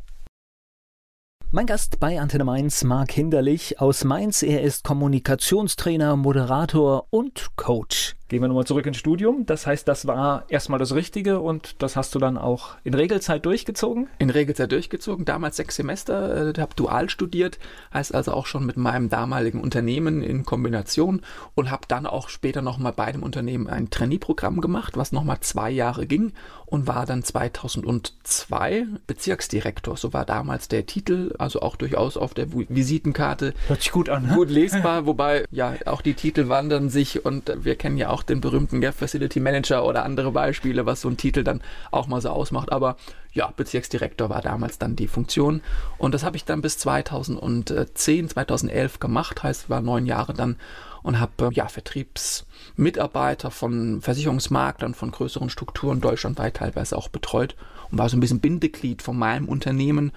[1.50, 4.42] Mein Gast bei Antenne Mainz, Marc Hinderlich aus Mainz.
[4.42, 8.17] Er ist Kommunikationstrainer, Moderator und Coach.
[8.28, 9.46] Gehen wir nochmal zurück ins Studium.
[9.46, 13.46] Das heißt, das war erstmal das Richtige und das hast du dann auch in Regelzeit
[13.46, 14.08] durchgezogen?
[14.18, 17.58] In Regelzeit durchgezogen, damals sechs Semester, äh, habe dual studiert,
[17.94, 21.22] heißt also auch schon mit meinem damaligen Unternehmen in Kombination
[21.54, 25.70] und habe dann auch später nochmal bei dem Unternehmen ein Trainee-Programm gemacht, was nochmal zwei
[25.70, 26.34] Jahre ging
[26.66, 29.96] und war dann 2002 Bezirksdirektor.
[29.96, 33.54] So war damals der Titel, also auch durchaus auf der Visitenkarte.
[33.68, 34.26] Hört sich gut an.
[34.26, 34.34] Ne?
[34.34, 38.22] Gut lesbar, wobei ja auch die Titel wandern sich und wir kennen ja auch auch
[38.22, 42.20] den berühmten Gap Facility Manager oder andere Beispiele, was so ein Titel dann auch mal
[42.20, 42.72] so ausmacht.
[42.72, 42.96] Aber
[43.32, 45.62] ja, Bezirksdirektor war damals dann die Funktion.
[45.98, 50.56] Und das habe ich dann bis 2010, 2011 gemacht, heißt, war neun Jahre dann
[51.02, 57.54] und habe ja Vertriebsmitarbeiter von Versicherungsmaklern von größeren Strukturen deutschlandweit teilweise auch betreut
[57.90, 60.10] und war so ein bisschen Bindeglied von meinem Unternehmen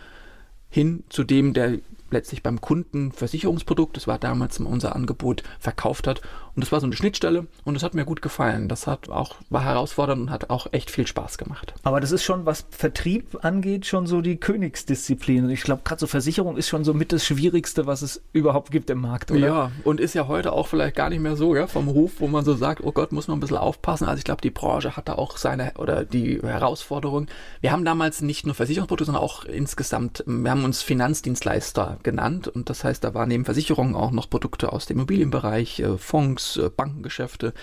[0.70, 1.78] hin zu dem, der
[2.12, 6.22] letztlich beim Kunden Versicherungsprodukt, das war damals unser Angebot, verkauft hat
[6.56, 8.68] Und das war so eine Schnittstelle und das hat mir gut gefallen.
[8.68, 11.74] Das hat auch, war herausfordernd und hat auch echt viel Spaß gemacht.
[11.84, 15.46] Aber das ist schon, was Vertrieb angeht, schon so die Königsdisziplin.
[15.46, 18.72] Und ich glaube, gerade so Versicherung ist schon so mit das Schwierigste, was es überhaupt
[18.72, 19.40] gibt im Markt, oder?
[19.40, 22.28] Ja, und ist ja heute auch vielleicht gar nicht mehr so, ja, vom Ruf, wo
[22.28, 24.08] man so sagt, oh Gott, muss man ein bisschen aufpassen.
[24.08, 27.28] Also ich glaube, die Branche hatte auch seine, oder die Herausforderung.
[27.62, 32.70] Wir haben damals nicht nur Versicherungsprodukte, sondern auch insgesamt, wir haben uns Finanzdienstleister genannt und
[32.70, 36.41] das heißt, da waren neben Versicherungen auch noch Produkte aus dem Immobilienbereich, äh, Fonds,
[36.76, 37.54] Bankengeschäfte.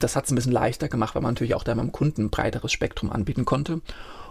[0.00, 2.30] Das hat es ein bisschen leichter gemacht, weil man natürlich auch da beim Kunden ein
[2.30, 3.80] breiteres Spektrum anbieten konnte.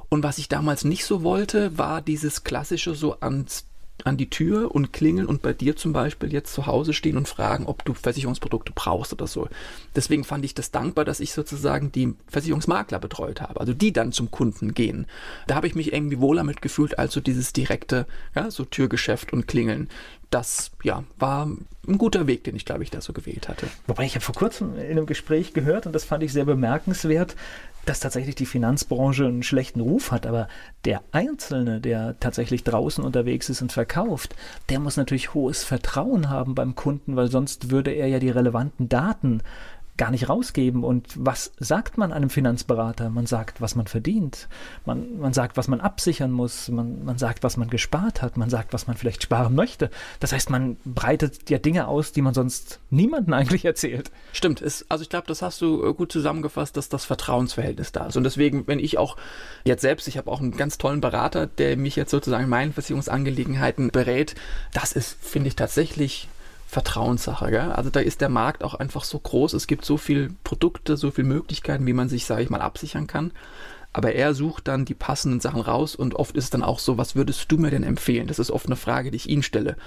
[0.10, 3.66] Und was ich damals nicht so wollte, war dieses klassische so ans
[4.04, 7.28] an die Tür und klingeln und bei dir zum Beispiel jetzt zu Hause stehen und
[7.28, 9.48] fragen, ob du Versicherungsprodukte brauchst oder so.
[9.96, 14.12] Deswegen fand ich das dankbar, dass ich sozusagen die Versicherungsmakler betreut habe, also die dann
[14.12, 15.08] zum Kunden gehen.
[15.48, 18.06] Da habe ich mich irgendwie wohler mit gefühlt als so dieses direkte,
[18.36, 19.90] ja, so Türgeschäft und Klingeln.
[20.30, 23.68] Das, ja, war ein guter Weg, den ich, glaube ich, da so gewählt hatte.
[23.88, 27.36] Wobei ich habe vor kurzem in einem Gespräch gehört und das fand ich sehr bemerkenswert,
[27.88, 30.48] dass tatsächlich die Finanzbranche einen schlechten Ruf hat, aber
[30.86, 34.36] der Einzelne, der tatsächlich draußen unterwegs ist und verkauft,
[34.70, 38.90] der muss natürlich hohes Vertrauen haben beim Kunden, weil sonst würde er ja die relevanten
[38.90, 39.42] Daten
[39.98, 40.84] gar nicht rausgeben.
[40.84, 43.10] Und was sagt man einem Finanzberater?
[43.10, 44.48] Man sagt, was man verdient.
[44.86, 46.70] Man, man sagt, was man absichern muss.
[46.70, 48.38] Man, man sagt, was man gespart hat.
[48.38, 49.90] Man sagt, was man vielleicht sparen möchte.
[50.20, 54.12] Das heißt, man breitet ja Dinge aus, die man sonst niemandem eigentlich erzählt.
[54.32, 54.62] Stimmt.
[54.62, 58.18] Ist, also ich glaube, das hast du äh, gut zusammengefasst, dass das Vertrauensverhältnis da ist.
[58.18, 59.18] Und deswegen, wenn ich auch
[59.64, 62.74] jetzt selbst, ich habe auch einen ganz tollen Berater, der mich jetzt sozusagen in meinen
[62.74, 64.36] Versicherungsangelegenheiten berät,
[64.74, 66.28] das ist, finde ich, tatsächlich
[66.68, 67.50] Vertrauenssache.
[67.50, 67.72] Gell?
[67.72, 69.54] Also da ist der Markt auch einfach so groß.
[69.54, 73.08] Es gibt so viele Produkte, so viele Möglichkeiten, wie man sich, sage ich mal, absichern
[73.08, 73.32] kann.
[73.94, 76.98] Aber er sucht dann die passenden Sachen raus und oft ist es dann auch so,
[76.98, 78.28] was würdest du mir denn empfehlen?
[78.28, 79.78] Das ist oft eine Frage, die ich ihn stelle.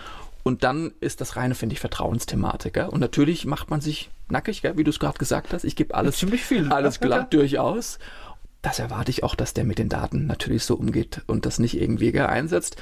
[0.43, 2.73] Und dann ist das reine, finde ich, Vertrauensthematik.
[2.73, 2.88] Gell?
[2.88, 4.79] Und natürlich macht man sich nackig, gell?
[4.79, 5.64] wie du es gerade gesagt hast.
[5.64, 7.99] Ich gebe alles, ziemlich viel, alles glatt durchaus.
[8.62, 11.81] Das erwarte ich auch, dass der mit den Daten natürlich so umgeht und das nicht
[11.81, 12.77] irgendwie einsetzt.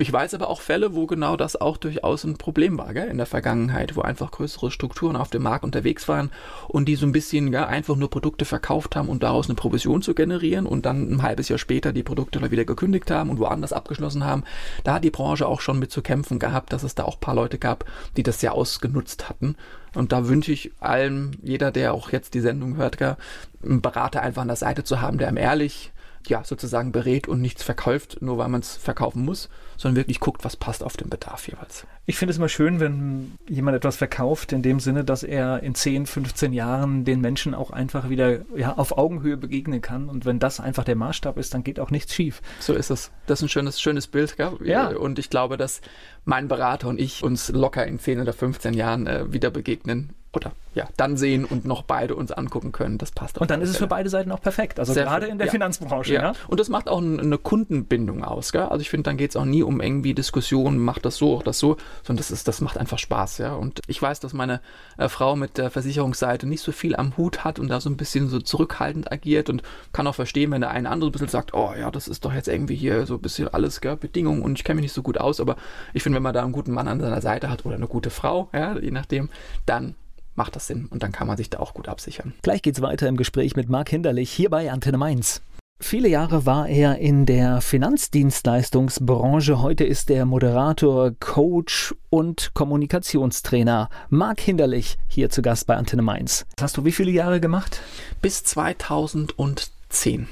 [0.00, 3.18] Ich weiß aber auch Fälle, wo genau das auch durchaus ein Problem war, gell, in
[3.18, 6.30] der Vergangenheit, wo einfach größere Strukturen auf dem Markt unterwegs waren
[6.68, 10.00] und die so ein bisschen ja, einfach nur Produkte verkauft haben, um daraus eine Provision
[10.00, 13.74] zu generieren und dann ein halbes Jahr später die Produkte wieder gekündigt haben und woanders
[13.74, 14.44] abgeschlossen haben.
[14.84, 17.20] Da hat die Branche auch schon mit zu kämpfen gehabt, dass es da auch ein
[17.20, 17.84] paar Leute gab,
[18.16, 19.54] die das sehr ausgenutzt hatten.
[19.94, 24.40] Und da wünsche ich allen, jeder, der auch jetzt die Sendung hört, einen Berater einfach
[24.40, 25.92] an der Seite zu haben, der ihm ehrlich
[26.26, 30.44] ja, sozusagen berät und nichts verkauft, nur weil man es verkaufen muss, sondern wirklich guckt,
[30.44, 31.86] was passt auf den Bedarf jeweils.
[32.06, 35.74] Ich finde es immer schön, wenn jemand etwas verkauft, in dem Sinne, dass er in
[35.74, 40.08] 10, 15 Jahren den Menschen auch einfach wieder ja, auf Augenhöhe begegnen kann.
[40.08, 42.42] Und wenn das einfach der Maßstab ist, dann geht auch nichts schief.
[42.58, 43.10] So ist es.
[43.26, 44.36] Das ist ein schönes, schönes Bild.
[44.36, 44.52] Gell?
[44.64, 44.88] Ja.
[44.88, 45.80] Und ich glaube, dass
[46.24, 50.52] mein Berater und ich uns locker in 10 oder 15 Jahren äh, wieder begegnen oder
[50.74, 52.96] ja, dann sehen und noch beide uns angucken können.
[52.96, 53.40] Das passt auch.
[53.40, 54.78] Und dann ist es für beide Seiten auch perfekt.
[54.78, 55.50] Also Sehr gerade in der ja.
[55.50, 56.14] Finanzbranche.
[56.14, 56.22] Ja.
[56.22, 56.32] ja.
[56.46, 58.52] Und das macht auch eine Kundenbindung aus.
[58.52, 58.62] Gell?
[58.62, 61.42] Also ich finde, dann geht es auch nie um irgendwie Diskussionen, macht das so, auch
[61.42, 63.38] das so, sondern das ist, das macht einfach Spaß.
[63.38, 63.54] Ja.
[63.54, 64.60] Und ich weiß, dass meine
[64.96, 67.96] äh, Frau mit der Versicherungsseite nicht so viel am Hut hat und da so ein
[67.96, 69.62] bisschen so zurückhaltend agiert und
[69.92, 72.32] kann auch verstehen, wenn der eine andere ein bisschen sagt, oh ja, das ist doch
[72.32, 75.02] jetzt irgendwie hier so ein bisschen alles, gell, Bedingungen und ich kenne mich nicht so
[75.02, 75.56] gut aus, aber
[75.94, 78.10] ich finde, wenn man da einen guten Mann an seiner Seite hat oder eine gute
[78.10, 79.30] Frau, ja, je nachdem,
[79.66, 79.96] dann
[80.40, 82.32] macht das Sinn und dann kann man sich da auch gut absichern.
[82.40, 85.42] Gleich geht's weiter im Gespräch mit Marc Hinderlich hier bei Antenne Mainz.
[85.82, 89.60] Viele Jahre war er in der Finanzdienstleistungsbranche.
[89.60, 93.90] Heute ist er Moderator, Coach und Kommunikationstrainer.
[94.08, 96.46] Marc Hinderlich hier zu Gast bei Antenne Mainz.
[96.56, 97.82] Das hast du wie viele Jahre gemacht?
[98.22, 100.26] Bis 2010.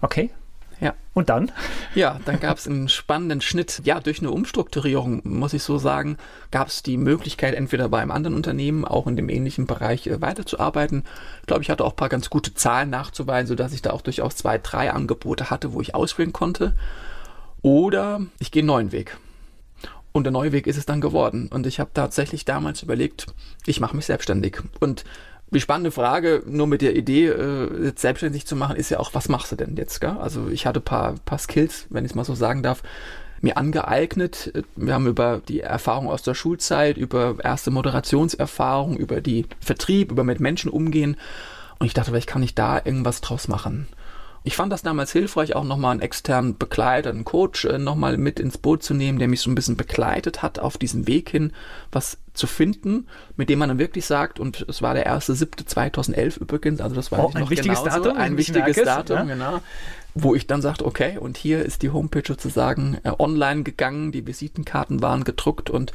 [0.00, 0.30] Okay.
[0.80, 0.94] Ja.
[1.12, 1.52] Und dann?
[1.94, 3.82] Ja, dann gab es einen spannenden Schnitt.
[3.84, 6.16] Ja, durch eine Umstrukturierung, muss ich so sagen,
[6.50, 10.20] gab es die Möglichkeit, entweder bei einem anderen Unternehmen, auch in dem ähnlichen Bereich äh,
[10.20, 11.04] weiterzuarbeiten.
[11.40, 14.02] Ich glaube, ich hatte auch ein paar ganz gute Zahlen nachzuweisen, sodass ich da auch
[14.02, 16.74] durchaus zwei, drei Angebote hatte, wo ich auswählen konnte.
[17.62, 19.16] Oder ich gehe einen neuen Weg.
[20.12, 21.48] Und der neue Weg ist es dann geworden.
[21.52, 23.26] Und ich habe tatsächlich damals überlegt,
[23.66, 24.58] ich mache mich selbstständig.
[24.78, 25.04] Und
[25.54, 29.28] die spannende Frage, nur mit der Idee, äh, selbstständig zu machen, ist ja auch, was
[29.28, 30.00] machst du denn jetzt?
[30.00, 30.16] Gell?
[30.18, 32.82] Also ich hatte paar, paar Skills, wenn ich es mal so sagen darf,
[33.40, 34.52] mir angeeignet.
[34.74, 40.24] Wir haben über die Erfahrung aus der Schulzeit, über erste Moderationserfahrung, über die Vertrieb, über
[40.24, 41.16] mit Menschen umgehen.
[41.78, 43.86] Und ich dachte, vielleicht kann ich da irgendwas draus machen.
[44.46, 48.38] Ich fand das damals hilfreich, auch nochmal einen externen Begleiter, einen Coach äh, nochmal mit
[48.38, 51.52] ins Boot zu nehmen, der mich so ein bisschen begleitet hat auf diesem Weg hin,
[51.92, 56.80] was zu finden, mit dem man dann wirklich sagt, und es war der 1.7.2011 übrigens,
[56.80, 59.34] also das war oh, ein wichtiges genauso, Datum, ein wichtiges Datum, ja?
[59.34, 59.60] genau,
[60.14, 64.26] wo ich dann sagte, okay, und hier ist die Homepage sozusagen äh, online gegangen, die
[64.26, 65.92] Visitenkarten waren gedruckt und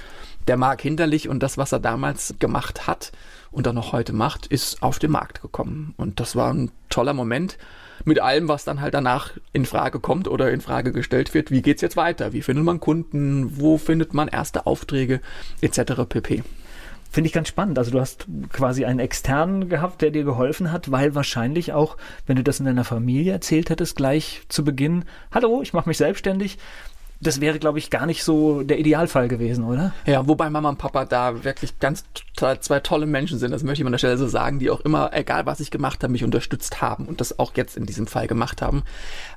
[0.48, 3.12] der Marc Hinterlich und das, was er damals gemacht hat
[3.52, 5.94] und dann noch heute macht, ist auf den Markt gekommen.
[5.98, 7.58] Und das war ein toller Moment
[8.06, 11.52] mit allem, was dann halt danach in Frage kommt oder in Frage gestellt wird.
[11.52, 12.34] Wie geht's jetzt weiter?
[12.34, 13.60] Wie findet man Kunden?
[13.60, 15.22] Wo findet man erste Aufträge
[15.62, 16.06] etc.
[16.08, 16.44] pp.
[17.12, 17.80] Finde ich ganz spannend.
[17.80, 22.36] Also du hast quasi einen externen gehabt, der dir geholfen hat, weil wahrscheinlich auch, wenn
[22.36, 26.60] du das in deiner Familie erzählt hättest, gleich zu Beginn, hallo, ich mache mich selbstständig,
[27.22, 29.94] das wäre, glaube ich, gar nicht so der Idealfall gewesen, oder?
[30.06, 32.06] Ja, wobei Mama und Papa da wirklich ganz
[32.36, 35.12] zwei tolle Menschen sind, das möchte ich an der Stelle so sagen, die auch immer,
[35.14, 38.28] egal was ich gemacht habe, mich unterstützt haben und das auch jetzt in diesem Fall
[38.28, 38.84] gemacht haben.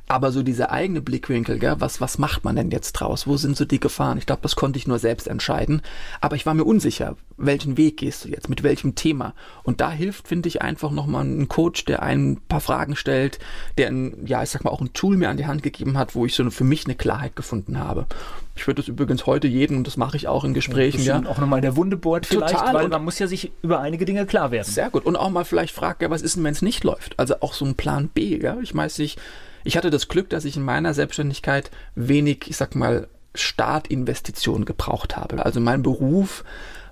[0.09, 3.27] Aber so dieser eigene Blickwinkel, gell, was, was macht man denn jetzt draus?
[3.27, 4.19] Wo sind so die Gefahren?
[4.19, 5.81] Ich glaube, das konnte ich nur selbst entscheiden.
[6.21, 9.35] Aber ich war mir unsicher, welchen Weg gehst du jetzt, mit welchem Thema?
[9.63, 13.39] Und da hilft, finde ich, einfach nochmal ein Coach, der ein paar Fragen stellt,
[13.79, 16.15] der ein, ja, ich sag mal, auch ein Tool mir an die Hand gegeben hat,
[16.15, 18.07] wo ich so für mich eine Klarheit gefunden habe.
[18.55, 21.23] Ich würde das übrigens heute jedem, und das mache ich auch in Gesprächen, ja.
[21.27, 22.75] Auch nochmal der Wunde bohrt vielleicht, Total.
[22.75, 24.67] weil man muss ja sich über einige Dinge klar werden.
[24.67, 25.07] Sehr gut.
[25.07, 27.19] Und auch mal vielleicht fragt, ja, was ist denn, wenn es nicht läuft?
[27.19, 28.59] Also auch so ein Plan B, ja.
[28.61, 29.19] Ich weiß nicht,
[29.65, 35.17] ich hatte das Glück, dass ich in meiner Selbstständigkeit wenig, ich sag mal, Startinvestitionen gebraucht
[35.17, 35.45] habe.
[35.45, 36.45] Also mein Beruf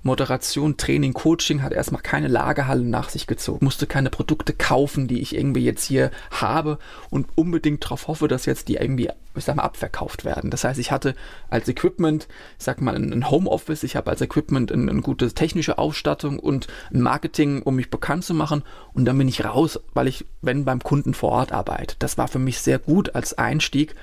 [0.03, 3.65] Moderation, Training, Coaching hat erstmal keine Lagerhalle nach sich gezogen.
[3.65, 6.79] Musste keine Produkte kaufen, die ich irgendwie jetzt hier habe
[7.11, 10.51] und unbedingt darauf hoffe, dass jetzt die irgendwie, ich sag mal, abverkauft werden.
[10.51, 11.15] Das heißt, ich hatte
[11.51, 15.79] als Equipment, ich sag mal, ein Homeoffice, ich habe als Equipment eine, eine gute technische
[15.79, 18.63] Ausstattung und ein Marketing, um mich bekannt zu machen.
[18.95, 21.97] Und dann bin ich raus, weil ich, wenn beim Kunden vor Ort arbeite.
[21.99, 23.95] Das war für mich sehr gut als Einstieg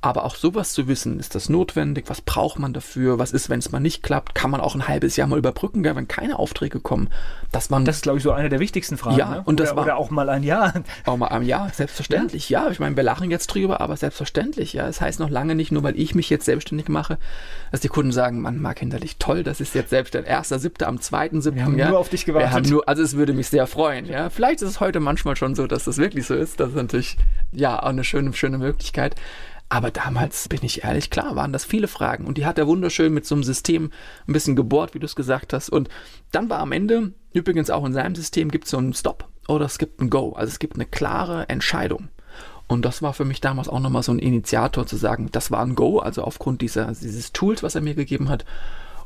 [0.00, 2.04] aber auch sowas zu wissen, ist das notwendig?
[2.06, 3.18] Was braucht man dafür?
[3.18, 4.32] Was ist, wenn es mal nicht klappt?
[4.34, 7.08] Kann man auch ein halbes Jahr mal überbrücken, wenn keine Aufträge kommen?
[7.50, 9.16] Dass man das ist, glaube ich, so eine der wichtigsten Fragen.
[9.16, 9.42] Ja, ne?
[9.44, 10.72] und das oder, war oder auch mal ein Jahr.
[11.04, 12.48] Auch mal ein Jahr, selbstverständlich.
[12.48, 14.72] Ja, ja ich meine, wir lachen jetzt drüber, aber selbstverständlich.
[14.72, 17.18] Ja, es das heißt noch lange nicht, nur weil ich mich jetzt selbstständig mache,
[17.72, 20.30] dass die Kunden sagen, man mag hinterlich toll, das ist jetzt selbstständig.
[20.30, 21.56] Erster, siebter, am zweiten, siebten.
[21.56, 22.50] Wir haben ja, nur auf dich gewartet.
[22.50, 24.06] Wir haben nur, also es würde mich sehr freuen.
[24.06, 26.60] Ja, vielleicht ist es heute manchmal schon so, dass das wirklich so ist.
[26.60, 27.16] Das ist natürlich
[27.50, 29.16] ja auch eine schöne, schöne Möglichkeit.
[29.70, 32.26] Aber damals, bin ich ehrlich, klar, waren das viele Fragen.
[32.26, 33.90] Und die hat er wunderschön mit so einem System
[34.26, 35.68] ein bisschen gebohrt, wie du es gesagt hast.
[35.68, 35.88] Und
[36.30, 39.66] dann war am Ende, übrigens auch in seinem System, gibt es so einen Stop oder
[39.66, 40.32] es gibt ein Go.
[40.32, 42.08] Also es gibt eine klare Entscheidung.
[42.66, 45.64] Und das war für mich damals auch nochmal so ein Initiator zu sagen, das war
[45.64, 48.44] ein Go, also aufgrund dieser, dieses Tools, was er mir gegeben hat.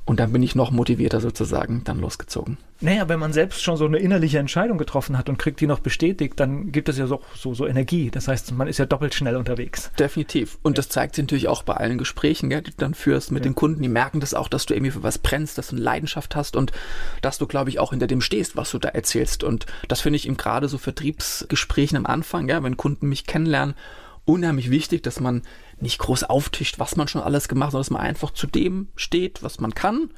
[0.05, 2.59] Und dann bin ich noch motivierter sozusagen dann losgezogen.
[2.81, 5.79] Naja, wenn man selbst schon so eine innerliche Entscheidung getroffen hat und kriegt die noch
[5.79, 8.11] bestätigt, dann gibt es ja so, so, so Energie.
[8.11, 9.93] Das heißt, man ist ja doppelt schnell unterwegs.
[9.97, 10.59] Definitiv.
[10.63, 10.77] Und ja.
[10.77, 13.51] das zeigt sich natürlich auch bei allen Gesprächen, gell, die du dann führst mit ja.
[13.51, 13.81] den Kunden.
[13.81, 16.57] Die merken das auch, dass du irgendwie für was brennst, dass du eine Leidenschaft hast
[16.57, 16.73] und
[17.21, 19.45] dass du, glaube ich, auch hinter dem stehst, was du da erzählst.
[19.45, 23.77] Und das finde ich eben gerade so Vertriebsgesprächen am Anfang, ja, wenn Kunden mich kennenlernen,
[24.25, 25.43] unheimlich wichtig, dass man
[25.83, 28.89] nicht groß auftischt, was man schon alles gemacht hat, sondern dass man einfach zu dem
[28.97, 30.11] steht, was man kann,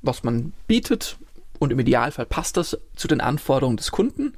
[0.00, 1.16] was man bietet
[1.58, 4.34] und im Idealfall passt das zu den Anforderungen des Kunden.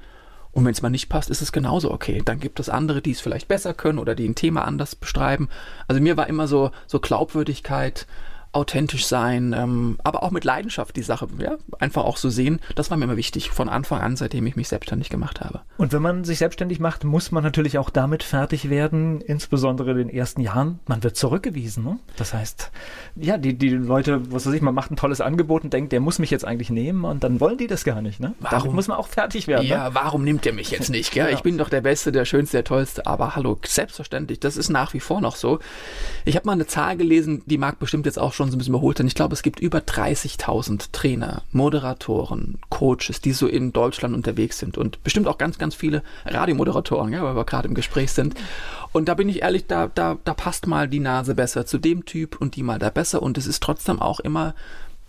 [0.52, 2.22] Und wenn es mal nicht passt, ist es genauso okay.
[2.24, 5.48] Dann gibt es andere, die es vielleicht besser können oder die ein Thema anders beschreiben.
[5.88, 8.06] Also mir war immer so, so Glaubwürdigkeit,
[8.54, 12.60] authentisch sein, ähm, aber auch mit Leidenschaft die Sache, ja, einfach auch so sehen.
[12.74, 15.62] Das war mir immer wichtig von Anfang an, seitdem ich mich selbstständig gemacht habe.
[15.76, 19.98] Und wenn man sich selbstständig macht, muss man natürlich auch damit fertig werden, insbesondere in
[19.98, 20.78] den ersten Jahren.
[20.86, 21.84] Man wird zurückgewiesen.
[21.84, 21.98] Ne?
[22.16, 22.70] Das heißt,
[23.16, 26.00] ja, die, die Leute, was weiß ich, man macht ein tolles Angebot und denkt, der
[26.00, 28.20] muss mich jetzt eigentlich nehmen und dann wollen die das gar nicht.
[28.20, 28.34] Ne?
[28.40, 29.66] Warum Damit muss man auch fertig werden?
[29.66, 29.94] Ja, ne?
[29.94, 31.12] warum nimmt der mich jetzt nicht?
[31.12, 31.26] Gell?
[31.26, 31.36] Genau.
[31.36, 33.06] Ich bin doch der Beste, der Schönste, der Tollste.
[33.06, 35.58] Aber hallo, selbstverständlich, das ist nach wie vor noch so.
[36.24, 38.74] Ich habe mal eine Zahl gelesen, die mag bestimmt jetzt auch schon so ein bisschen
[38.74, 39.06] überholt sein.
[39.06, 44.78] Ich glaube, es gibt über 30.000 Trainer, Moderatoren, Coaches, die so in Deutschland unterwegs sind
[44.78, 48.34] und bestimmt auch ganz, ganz viele Radiomoderatoren, ja, weil wir gerade im Gespräch sind.
[48.92, 52.04] Und da bin ich ehrlich, da, da, da passt mal die Nase besser zu dem
[52.04, 54.54] Typ und die mal da besser und es ist trotzdem auch immer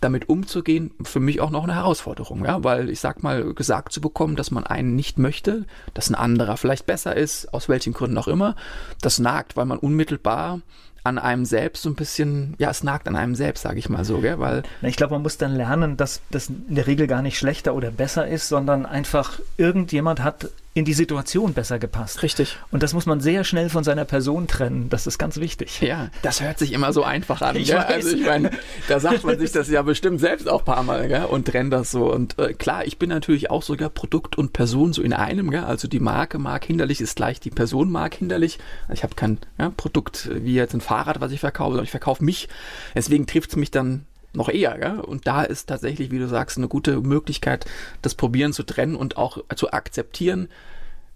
[0.00, 4.00] damit umzugehen, für mich auch noch eine Herausforderung, ja, weil ich sag mal, gesagt zu
[4.00, 8.18] bekommen, dass man einen nicht möchte, dass ein anderer vielleicht besser ist, aus welchen Gründen
[8.18, 8.56] auch immer,
[9.00, 10.60] das nagt, weil man unmittelbar
[11.06, 14.04] an einem selbst so ein bisschen, ja, es nagt an einem selbst, sage ich mal
[14.04, 14.38] so, gell?
[14.38, 17.74] Weil ich glaube, man muss dann lernen, dass das in der Regel gar nicht schlechter
[17.74, 22.22] oder besser ist, sondern einfach irgendjemand hat in die Situation besser gepasst.
[22.22, 22.58] Richtig.
[22.70, 24.90] Und das muss man sehr schnell von seiner Person trennen.
[24.90, 25.80] Das ist ganz wichtig.
[25.80, 27.56] Ja, das hört sich immer so einfach an.
[27.56, 27.74] Ich.
[27.74, 28.50] Also ich meine,
[28.86, 31.24] da sagt man sich das ja bestimmt selbst auch ein paar Mal gell?
[31.24, 32.12] und trennt das so.
[32.12, 35.50] Und äh, klar, ich bin natürlich auch sogar Produkt und Person so in einem.
[35.50, 35.64] Gell?
[35.64, 38.58] Also die Marke Mark Hinderlich ist gleich die Person Mark Hinderlich.
[38.92, 42.22] Ich habe kein ja, Produkt wie jetzt ein Fahrrad, was ich verkaufe, sondern ich verkaufe
[42.22, 42.50] mich.
[42.94, 44.04] Deswegen trifft es mich dann
[44.36, 44.78] noch eher.
[44.78, 45.00] Gell?
[45.00, 47.66] Und da ist tatsächlich, wie du sagst, eine gute Möglichkeit,
[48.02, 50.48] das Probieren zu trennen und auch zu akzeptieren,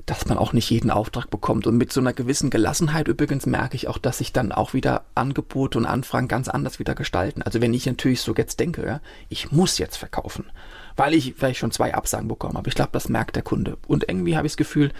[0.06, 1.66] dass man auch nicht jeden Auftrag bekommt.
[1.66, 5.04] Und mit so einer gewissen Gelassenheit übrigens merke ich auch, dass sich dann auch wieder
[5.14, 7.42] Angebote und Anfragen ganz anders wieder gestalten.
[7.42, 10.46] Also wenn ich natürlich so jetzt denke, ja, ich muss jetzt verkaufen,
[10.96, 12.68] weil ich vielleicht schon zwei Absagen bekommen habe.
[12.68, 13.76] Ich glaube, das merkt der Kunde.
[13.86, 14.90] Und irgendwie habe ich das Gefühl,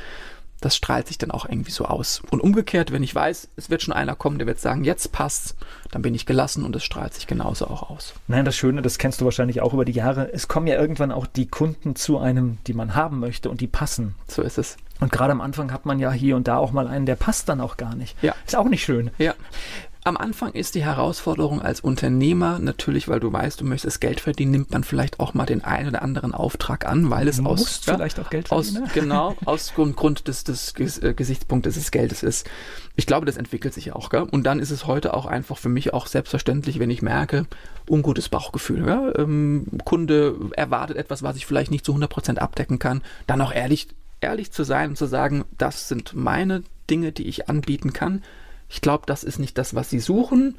[0.61, 2.23] das strahlt sich dann auch irgendwie so aus.
[2.31, 5.57] Und umgekehrt, wenn ich weiß, es wird schon einer kommen, der wird sagen, jetzt passt's,
[5.91, 8.15] dann bin ich gelassen und es strahlt sich genauso auch aus.
[8.29, 10.33] Nein, das Schöne, das kennst du wahrscheinlich auch über die Jahre.
[10.33, 13.67] Es kommen ja irgendwann auch die Kunden zu einem, die man haben möchte und die
[13.67, 14.15] passen.
[14.27, 14.77] So ist es.
[15.01, 17.49] Und gerade am Anfang hat man ja hier und da auch mal einen, der passt
[17.49, 18.23] dann auch gar nicht.
[18.23, 18.35] Ja.
[18.47, 19.11] Ist auch nicht schön.
[19.19, 19.35] Ja.
[20.11, 24.51] Am Anfang ist die Herausforderung als Unternehmer natürlich, weil du weißt, du möchtest Geld verdienen,
[24.51, 27.83] nimmt man vielleicht auch mal den einen oder anderen Auftrag an, weil es Du aus,
[27.85, 28.91] vielleicht auch Geld aus verdienen, ne?
[28.93, 32.51] genau aus Grund, des, des äh, Gesichtspunktes des Geldes ist.
[32.97, 34.23] Ich glaube, das entwickelt sich auch, gell?
[34.23, 37.47] Und dann ist es heute auch einfach für mich auch selbstverständlich, wenn ich merke,
[37.89, 39.15] ungutes Bauchgefühl, gell?
[39.17, 43.87] Ähm, Kunde erwartet etwas, was ich vielleicht nicht zu 100% abdecken kann, dann auch ehrlich
[44.21, 48.23] ehrlich zu sein und zu sagen, das sind meine Dinge, die ich anbieten kann.
[48.71, 50.57] Ich glaube, das ist nicht das, was sie suchen.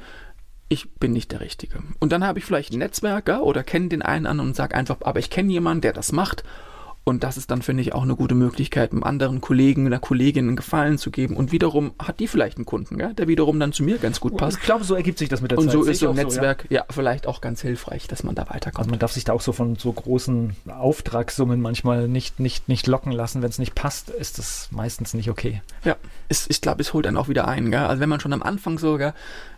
[0.68, 1.82] Ich bin nicht der Richtige.
[2.00, 4.98] Und dann habe ich vielleicht einen Netzwerker oder kenne den einen an und sage einfach,
[5.02, 6.44] aber ich kenne jemanden, der das macht.
[7.04, 10.48] Und das ist dann, finde ich, auch eine gute Möglichkeit, einem anderen Kollegen, einer Kollegin
[10.48, 11.36] einen Gefallen zu geben.
[11.36, 14.38] Und wiederum hat die vielleicht einen Kunden, gell, der wiederum dann zu mir ganz gut
[14.38, 14.60] passt.
[14.60, 15.74] Ich glaube, so ergibt sich das mit der Und Zeit.
[15.74, 16.24] so Sehe ist so ein auch ja.
[16.26, 16.86] Netzwerk ja.
[16.92, 18.78] vielleicht auch ganz hilfreich, dass man da weiterkommt.
[18.80, 22.86] Also man darf sich da auch so von so großen Auftragssummen manchmal nicht, nicht, nicht
[22.86, 23.42] locken lassen.
[23.42, 25.64] Wenn es nicht passt, ist das meistens nicht okay.
[25.84, 25.96] Ja,
[26.30, 27.72] es, ich glaube, es holt dann auch wieder ein.
[27.72, 27.80] Gell?
[27.80, 29.14] Also wenn man schon am Anfang so, gell,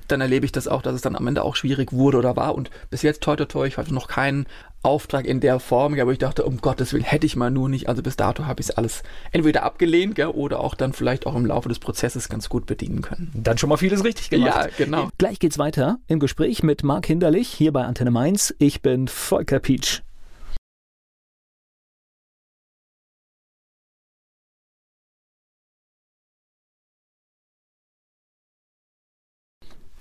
[0.08, 2.56] dann erlebe ich das auch, dass es dann am Ende auch schwierig wurde oder war.
[2.56, 4.46] Und bis jetzt, toi, toi, toi, ich hatte noch keinen
[4.82, 7.70] Auftrag in der Form, gell, wo ich dachte, um Gottes Willen, hätte ich mal nur
[7.70, 7.88] nicht.
[7.88, 11.36] Also bis dato habe ich es alles entweder abgelehnt gell, oder auch dann vielleicht auch
[11.36, 13.32] im Laufe des Prozesses ganz gut bedienen können.
[13.34, 14.56] Dann schon mal vieles richtig gemacht.
[14.56, 15.10] Ja, genau.
[15.18, 18.54] Gleich geht's weiter im Gespräch mit Marc Hinderlich hier bei Antenne Mainz.
[18.60, 20.02] Ich bin Volker Pietsch.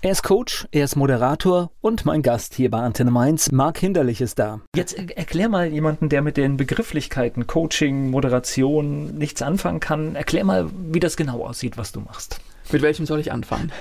[0.05, 4.19] Er ist Coach, er ist Moderator und mein Gast hier bei Antenne Mainz, Marc Hinderlich
[4.19, 4.59] ist da.
[4.75, 10.15] Jetzt er- erklär mal jemanden, der mit den Begrifflichkeiten Coaching, Moderation nichts anfangen kann.
[10.15, 12.41] Erklär mal, wie das genau aussieht, was du machst.
[12.69, 13.71] Mit welchem soll ich anfangen?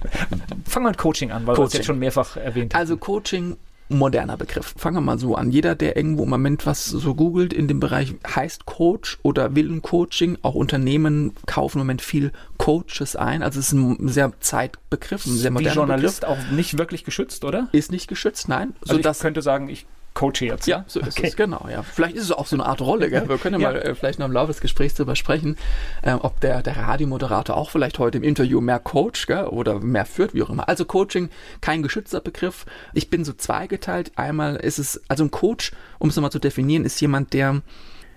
[0.68, 2.80] Fang mal mit Coaching an, weil wir es jetzt schon mehrfach erwähnt haben.
[2.80, 3.56] Also Coaching,
[3.90, 4.74] moderner Begriff.
[4.76, 5.50] Fangen wir mal so an.
[5.50, 9.70] Jeder, der irgendwo im Moment was so googelt in dem Bereich, heißt Coach oder will
[9.70, 10.38] ein Coaching.
[10.42, 13.42] Auch Unternehmen kaufen im Moment viel Coaches ein.
[13.42, 17.44] Also es ist ein sehr Zeitbegriff, ein sehr Wie moderner Journalist auch nicht wirklich geschützt,
[17.44, 17.62] oder?
[17.62, 17.68] Begriff.
[17.72, 18.74] Ist nicht geschützt, nein.
[18.88, 20.66] Also ich könnte sagen, ich coache jetzt.
[20.66, 21.28] ja, so ist Okay.
[21.28, 21.66] es, genau.
[21.70, 21.82] Ja.
[21.82, 23.08] Vielleicht ist es auch so eine Art Rolle.
[23.10, 23.28] Gell?
[23.28, 23.78] Wir können ja, Ja.
[23.78, 25.56] mal äh, vielleicht noch im Laufe des Gesprächs darüber sprechen,
[26.02, 29.44] äh, ob der, der Radiomoderator auch vielleicht heute im Interview mehr coacht gell?
[29.44, 30.68] oder mehr führt, wie auch immer.
[30.68, 32.66] Also Coaching, kein geschützter Begriff.
[32.92, 34.12] Ich bin so zweigeteilt.
[34.16, 37.62] Einmal ist es, also ein Coach, um es nochmal zu definieren, ist jemand, der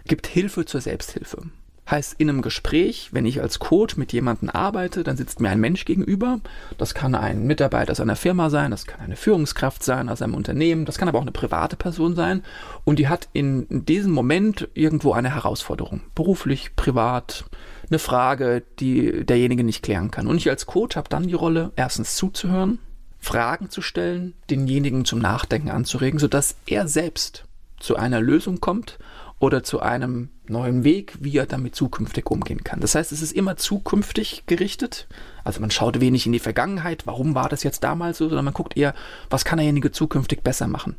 [0.05, 1.43] gibt Hilfe zur Selbsthilfe.
[1.89, 5.59] Heißt, in einem Gespräch, wenn ich als Coach mit jemandem arbeite, dann sitzt mir ein
[5.59, 6.39] Mensch gegenüber.
[6.77, 10.33] Das kann ein Mitarbeiter aus einer Firma sein, das kann eine Führungskraft sein aus einem
[10.33, 12.41] Unternehmen, das kann aber auch eine private Person sein.
[12.85, 16.01] Und die hat in diesem Moment irgendwo eine Herausforderung.
[16.15, 17.43] Beruflich, privat,
[17.89, 20.27] eine Frage, die derjenige nicht klären kann.
[20.27, 22.79] Und ich als Coach habe dann die Rolle, erstens zuzuhören,
[23.19, 27.43] Fragen zu stellen, denjenigen zum Nachdenken anzuregen, sodass er selbst
[27.77, 28.97] zu einer Lösung kommt
[29.43, 32.79] oder zu einem neuen Weg, wie er damit zukünftig umgehen kann.
[32.79, 35.05] Das heißt, es ist immer zukünftig gerichtet.
[35.43, 38.53] Also man schaut wenig in die Vergangenheit, warum war das jetzt damals so, sondern man
[38.53, 38.93] guckt eher,
[39.29, 40.95] was kann derjenige zukünftig besser machen.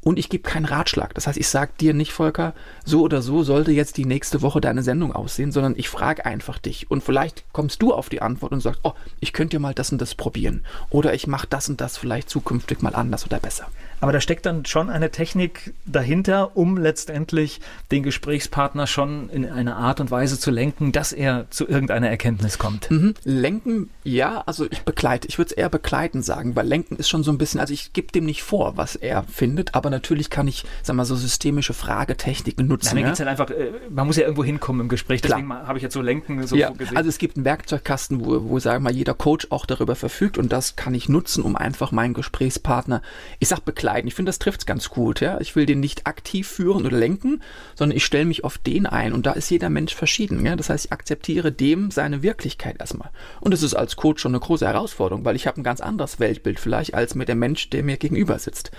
[0.00, 1.12] Und ich gebe keinen Ratschlag.
[1.14, 2.54] Das heißt, ich sage dir nicht, Volker,
[2.86, 6.58] so oder so sollte jetzt die nächste Woche deine Sendung aussehen, sondern ich frage einfach
[6.58, 6.90] dich.
[6.90, 9.92] Und vielleicht kommst du auf die Antwort und sagst, oh, ich könnte ja mal das
[9.92, 10.64] und das probieren.
[10.88, 13.66] Oder ich mache das und das vielleicht zukünftig mal anders oder besser.
[14.04, 19.76] Aber da steckt dann schon eine Technik dahinter, um letztendlich den Gesprächspartner schon in eine
[19.76, 22.90] Art und Weise zu lenken, dass er zu irgendeiner Erkenntnis kommt.
[22.90, 23.14] Mhm.
[23.24, 25.26] Lenken, ja, also ich begleite.
[25.28, 27.94] Ich würde es eher begleiten sagen, weil Lenken ist schon so ein bisschen, also ich
[27.94, 31.72] gebe dem nicht vor, was er findet, aber natürlich kann ich, sag mal, so systemische
[31.72, 32.88] Fragetechniken nutzen.
[32.88, 33.06] Nein, mir ja?
[33.08, 35.38] geht's halt einfach, äh, man muss ja irgendwo hinkommen im Gespräch, Klar.
[35.38, 36.96] deswegen habe ich jetzt so Lenken so ja, gesehen.
[36.96, 40.36] also es gibt einen Werkzeugkasten, wo, wo sagen wir mal jeder Coach auch darüber verfügt
[40.36, 43.00] und das kann ich nutzen, um einfach meinen Gesprächspartner,
[43.38, 44.08] ich sag begleiten, begleiten.
[44.08, 45.20] Ich finde, das trifft es ganz gut.
[45.20, 45.40] Ja?
[45.40, 47.42] Ich will den nicht aktiv führen oder lenken,
[47.74, 49.12] sondern ich stelle mich auf den ein.
[49.12, 50.44] Und da ist jeder Mensch verschieden.
[50.44, 50.56] Ja?
[50.56, 53.10] Das heißt, ich akzeptiere dem seine Wirklichkeit erstmal.
[53.40, 56.18] Und das ist als Coach schon eine große Herausforderung, weil ich habe ein ganz anderes
[56.20, 58.70] Weltbild vielleicht als mit dem Mensch, der mir gegenüber sitzt.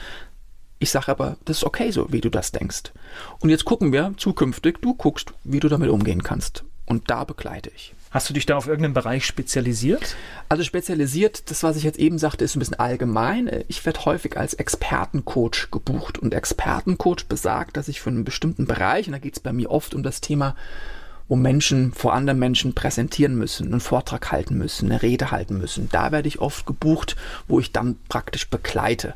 [0.80, 2.92] Ich sage aber, das ist okay so, wie du das denkst.
[3.40, 6.66] Und jetzt gucken wir zukünftig, du guckst, wie du damit umgehen kannst.
[6.86, 7.95] Und da begleite ich.
[8.16, 10.16] Hast du dich da auf irgendeinen Bereich spezialisiert?
[10.48, 13.52] Also spezialisiert, das, was ich jetzt eben sagte, ist ein bisschen allgemein.
[13.68, 16.18] Ich werde häufig als Expertencoach gebucht.
[16.18, 19.70] Und Expertencoach besagt, dass ich für einen bestimmten Bereich, und da geht es bei mir
[19.70, 20.56] oft um das Thema,
[21.28, 25.90] wo Menschen vor anderen Menschen präsentieren müssen, einen Vortrag halten müssen, eine Rede halten müssen.
[25.92, 27.18] Da werde ich oft gebucht,
[27.50, 29.16] wo ich dann praktisch begleite.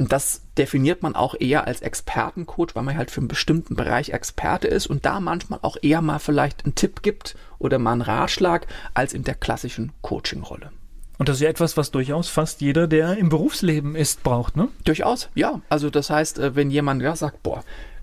[0.00, 4.08] Und das definiert man auch eher als Expertencoach, weil man halt für einen bestimmten Bereich
[4.08, 8.00] Experte ist und da manchmal auch eher mal vielleicht einen Tipp gibt oder mal einen
[8.00, 10.72] Ratschlag als in der klassischen Coaching-Rolle.
[11.18, 14.68] Und das ist ja etwas, was durchaus fast jeder, der im Berufsleben ist, braucht, ne?
[14.84, 15.60] Durchaus, ja.
[15.68, 17.62] Also das heißt, äh, wenn jemand ja sagt, boah,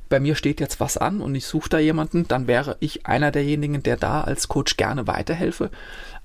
[0.09, 3.31] bei mir steht jetzt was an und ich suche da jemanden, dann wäre ich einer
[3.31, 5.69] derjenigen, der da als Coach gerne weiterhelfe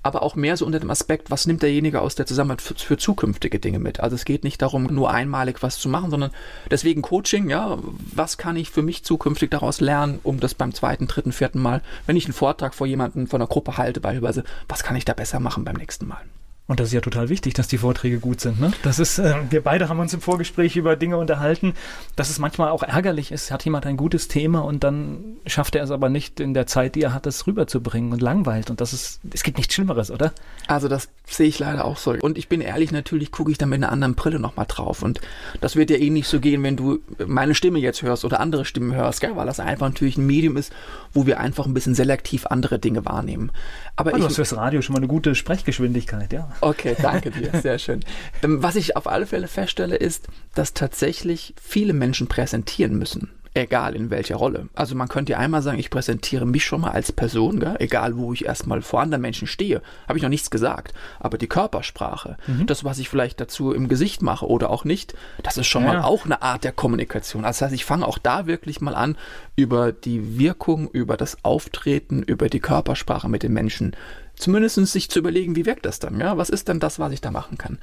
[0.03, 2.97] aber auch mehr so unter dem Aspekt, was nimmt derjenige aus der Zusammenarbeit für, für,
[2.97, 4.01] zukünftige Dinge mit.
[4.01, 6.31] Also es geht nicht darum, nur einmalig was zu machen, sondern
[6.69, 7.79] deswegen Coaching, ja,
[8.13, 11.81] was kann ich für mich zukünftig daraus lernen, um das beim zweiten, dritten, vierten Mal,
[12.05, 15.13] wenn ich einen Vortrag vor jemandem von einer Gruppe halte, beispielsweise, was kann ich da
[15.13, 16.21] besser machen beim nächsten Mal?
[16.65, 18.61] Und das ist ja total wichtig, dass die Vorträge gut sind.
[18.61, 18.71] Ne?
[18.83, 21.73] Das ist, äh, wir beide haben uns im Vorgespräch über Dinge unterhalten,
[22.15, 25.83] dass es manchmal auch ärgerlich ist, hat jemand ein gutes Thema und dann schafft er
[25.83, 28.69] es aber nicht in der Zeit, die er hat, es rüberzubringen und langweilt.
[28.69, 30.31] Und das ist, es gibt nichts Schlimmeres, oder?
[30.67, 32.11] Also das sehe ich leider auch so.
[32.11, 35.03] Und ich bin ehrlich, natürlich gucke ich da mit einer anderen Brille nochmal drauf.
[35.03, 35.19] Und
[35.59, 38.63] das wird ja eh nicht so gehen, wenn du meine Stimme jetzt hörst oder andere
[38.63, 39.35] Stimmen hörst, gell?
[39.35, 40.71] weil das einfach natürlich ein Medium ist,
[41.11, 43.51] wo wir einfach ein bisschen selektiv andere Dinge wahrnehmen.
[43.97, 46.52] Aber oh, ich, du hast fürs Radio schon mal eine gute Sprechgeschwindigkeit, ja.
[46.61, 48.01] Okay, danke dir, sehr schön.
[48.41, 53.95] Ähm, was ich auf alle Fälle feststelle, ist, dass tatsächlich viele Menschen präsentieren müssen egal
[53.95, 54.67] in welcher Rolle.
[54.73, 57.75] Also man könnte ja einmal sagen, ich präsentiere mich schon mal als Person, gell?
[57.79, 60.93] egal wo ich erstmal vor anderen Menschen stehe, habe ich noch nichts gesagt.
[61.19, 62.65] Aber die Körpersprache, mhm.
[62.65, 65.93] das, was ich vielleicht dazu im Gesicht mache oder auch nicht, das ist schon ja.
[65.93, 67.45] mal auch eine Art der Kommunikation.
[67.45, 69.17] Also das heißt, ich fange auch da wirklich mal an,
[69.55, 73.95] über die Wirkung, über das Auftreten, über die Körpersprache mit den Menschen
[74.35, 76.19] zumindest sich zu überlegen, wie wirkt das dann?
[76.19, 76.37] Ja?
[76.37, 77.79] Was ist denn das, was ich da machen kann?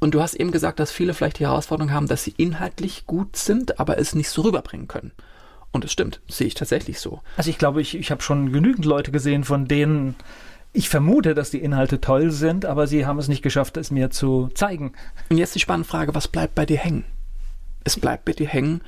[0.00, 3.36] Und du hast eben gesagt, dass viele vielleicht die Herausforderung haben, dass sie inhaltlich gut
[3.36, 5.12] sind, aber es nicht so rüberbringen können.
[5.72, 7.20] Und es stimmt, sehe ich tatsächlich so.
[7.36, 10.14] Also ich glaube, ich, ich habe schon genügend Leute gesehen, von denen
[10.72, 14.10] ich vermute, dass die Inhalte toll sind, aber sie haben es nicht geschafft, es mir
[14.10, 14.92] zu zeigen.
[15.30, 17.04] Und jetzt die spannende Frage, was bleibt bei dir hängen?
[17.84, 18.82] Es bleibt bei dir hängen,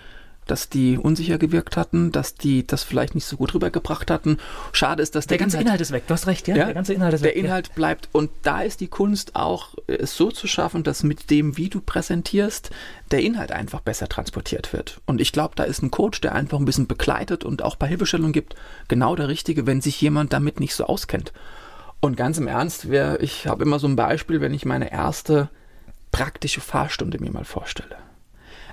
[0.47, 4.38] dass die unsicher gewirkt hatten, dass die das vielleicht nicht so gut rübergebracht hatten.
[4.72, 6.05] Schade ist, dass der, der ganze Inhalt, Inhalt, ist weg.
[6.07, 6.57] Du hast recht, ja?
[6.57, 6.64] ja?
[6.66, 7.34] Der ganze Inhalt ist der weg.
[7.34, 7.74] Der Inhalt ja.
[7.74, 11.68] bleibt und da ist die Kunst auch, es so zu schaffen, dass mit dem, wie
[11.68, 12.70] du präsentierst,
[13.11, 15.01] der Inhalt einfach besser transportiert wird.
[15.07, 17.88] Und ich glaube, da ist ein Coach, der einfach ein bisschen begleitet und auch bei
[17.88, 18.55] Hilfestellung gibt,
[18.88, 21.32] genau der Richtige, wenn sich jemand damit nicht so auskennt.
[22.01, 22.86] Und ganz im Ernst,
[23.20, 25.49] ich habe immer so ein Beispiel, wenn ich meine erste
[26.12, 27.97] praktische Fahrstunde mir mal vorstelle.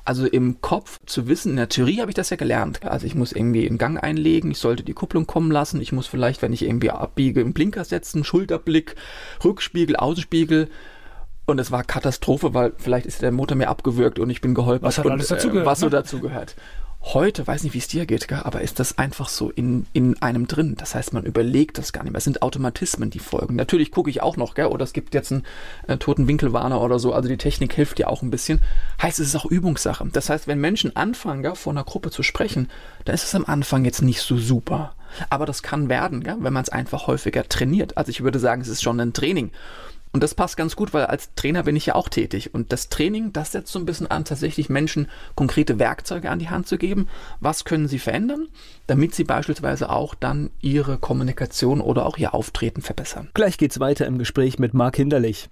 [0.06, 2.86] Also im Kopf zu wissen, in der Theorie habe ich das ja gelernt.
[2.86, 6.08] Also ich muss irgendwie einen Gang einlegen, ich sollte die Kupplung kommen lassen, ich muss
[6.08, 8.95] vielleicht, wenn ich irgendwie abbiege, einen Blinker setzen, Schulterblick,
[9.43, 10.70] Rückspiegel, Außenspiegel.
[11.45, 14.84] Und es war Katastrophe, weil vielleicht ist der Motor mir abgewürgt und ich bin geholpert.
[14.84, 15.66] Was hat alles dazu gehört?
[15.66, 15.91] Äh, was so ne?
[15.91, 16.56] dazu gehört
[17.04, 20.47] heute, weiß nicht, wie es dir geht, aber ist das einfach so in, in einem
[20.47, 20.76] drin.
[20.78, 22.20] Das heißt, man überlegt das gar nicht mehr.
[22.20, 23.56] Es sind Automatismen, die folgen.
[23.56, 25.43] Natürlich gucke ich auch noch, gell, oder es gibt jetzt einen
[25.88, 27.14] äh, toten Winkelwarner oder so.
[27.14, 28.62] Also die Technik hilft ja auch ein bisschen.
[29.01, 30.08] Heißt, es ist auch Übungssache.
[30.14, 32.70] Das heißt, wenn Menschen anfangen, gell, vor einer Gruppe zu sprechen,
[33.04, 34.95] dann ist es am Anfang jetzt nicht so super.
[35.30, 37.97] Aber das kann werden, gell, wenn man es einfach häufiger trainiert.
[37.97, 39.51] Also ich würde sagen, es ist schon ein Training.
[40.14, 42.53] Und das passt ganz gut, weil als Trainer bin ich ja auch tätig.
[42.53, 46.49] Und das Training, das setzt so ein bisschen an, tatsächlich Menschen konkrete Werkzeuge an die
[46.49, 47.07] Hand zu geben.
[47.39, 48.47] Was können sie verändern,
[48.86, 53.30] damit sie beispielsweise auch dann ihre Kommunikation oder auch ihr Auftreten verbessern.
[53.34, 55.49] Gleich geht's weiter im Gespräch mit Marc Hinderlich.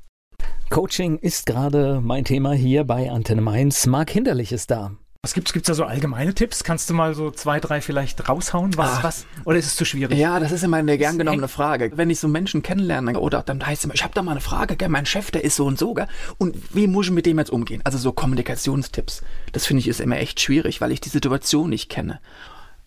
[0.70, 3.88] Coaching ist gerade mein Thema hier bei Antenne Mainz.
[3.88, 4.92] Marc Hinderlich ist da.
[5.24, 5.54] Was gibt's?
[5.54, 6.64] Gibt's da so allgemeine Tipps?
[6.64, 8.76] Kannst du mal so zwei, drei vielleicht raushauen?
[8.76, 9.28] Was, Ach, was?
[9.46, 10.18] Oder ist es zu schwierig?
[10.18, 11.92] Ja, das ist immer eine gern genommene Frage.
[11.94, 14.42] Wenn ich so Menschen kennenlerne oder dann heißt es immer, ich habe da mal eine
[14.42, 14.90] Frage, gell?
[14.90, 16.08] mein Chef, der ist so und so, gell?
[16.40, 17.82] und wie muss ich mit dem jetzt umgehen?
[17.84, 19.22] Also so Kommunikationstipps.
[19.52, 22.20] Das finde ich ist immer echt schwierig, weil ich die Situation nicht kenne.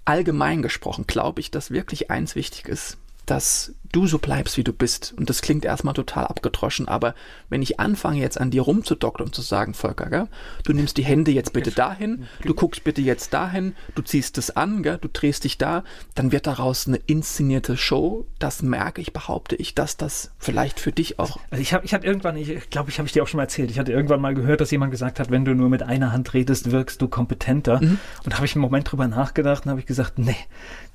[0.05, 2.97] Allgemein gesprochen glaube ich, dass wirklich eins wichtig ist.
[3.27, 5.15] Dass du so bleibst, wie du bist.
[5.17, 7.15] Und das klingt erstmal total abgedroschen, aber
[7.49, 10.29] wenn ich anfange jetzt an dir rumzudoktern und zu sagen, Volker, gell,
[10.65, 14.57] du nimmst die Hände jetzt bitte dahin, du guckst bitte jetzt dahin, du ziehst es
[14.57, 15.85] an, gell, du drehst dich da,
[16.17, 18.27] dann wird daraus eine inszenierte Show.
[18.41, 21.39] Das merke ich, behaupte ich, dass das vielleicht für dich auch.
[21.51, 23.45] Also ich habe ich hatte irgendwann, ich glaube, ich habe ich dir auch schon mal
[23.45, 26.11] erzählt, ich hatte irgendwann mal gehört, dass jemand gesagt hat, wenn du nur mit einer
[26.11, 27.81] Hand redest, wirkst du kompetenter.
[27.81, 27.99] Mhm.
[28.25, 30.37] Und da habe ich einen Moment drüber nachgedacht und habe ich gesagt, nee,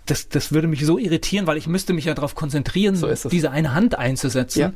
[0.10, 3.51] das, das würde mich so irritieren, weil ich müsste mich ja darauf konzentrieren, so diese
[3.51, 4.60] eine Hand einzusetzen.
[4.60, 4.74] Ja.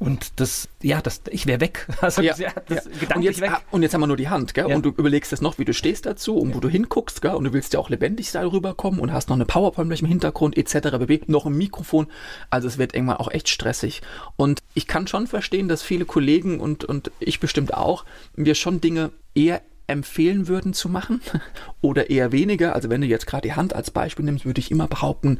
[0.00, 1.86] Und das, ja, das, ich wäre weg.
[2.00, 3.16] Also, ja, ja, das ja.
[3.16, 3.52] Und, jetzt, weg.
[3.70, 4.68] und jetzt haben wir nur die Hand, gell?
[4.68, 4.76] Ja.
[4.76, 7.34] Und du überlegst jetzt noch, wie du stehst dazu und wo du hinguckst, gell?
[7.34, 10.58] Und du willst ja auch lebendig da rüberkommen und hast noch eine PowerPoint im Hintergrund,
[10.58, 10.98] etc.
[11.28, 12.08] noch ein Mikrofon.
[12.50, 14.02] Also es wird irgendwann auch echt stressig.
[14.36, 18.04] Und ich kann schon verstehen, dass viele Kollegen und, und ich bestimmt auch,
[18.34, 21.20] wir schon Dinge eher empfehlen würden zu machen
[21.80, 22.74] oder eher weniger.
[22.74, 25.38] Also wenn du jetzt gerade die Hand als Beispiel nimmst, würde ich immer behaupten,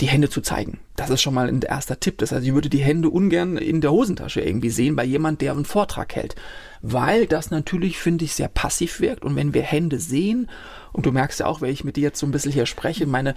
[0.00, 0.80] die Hände zu zeigen.
[0.96, 2.18] Das ist schon mal ein erster Tipp.
[2.18, 5.52] Das heißt, ich würde die Hände ungern in der Hosentasche irgendwie sehen bei jemand, der
[5.52, 6.34] einen Vortrag hält.
[6.80, 9.24] Weil das natürlich, finde ich, sehr passiv wirkt.
[9.24, 10.48] Und wenn wir Hände sehen,
[10.92, 13.06] und du merkst ja auch, wenn ich mit dir jetzt so ein bisschen hier spreche,
[13.06, 13.34] meine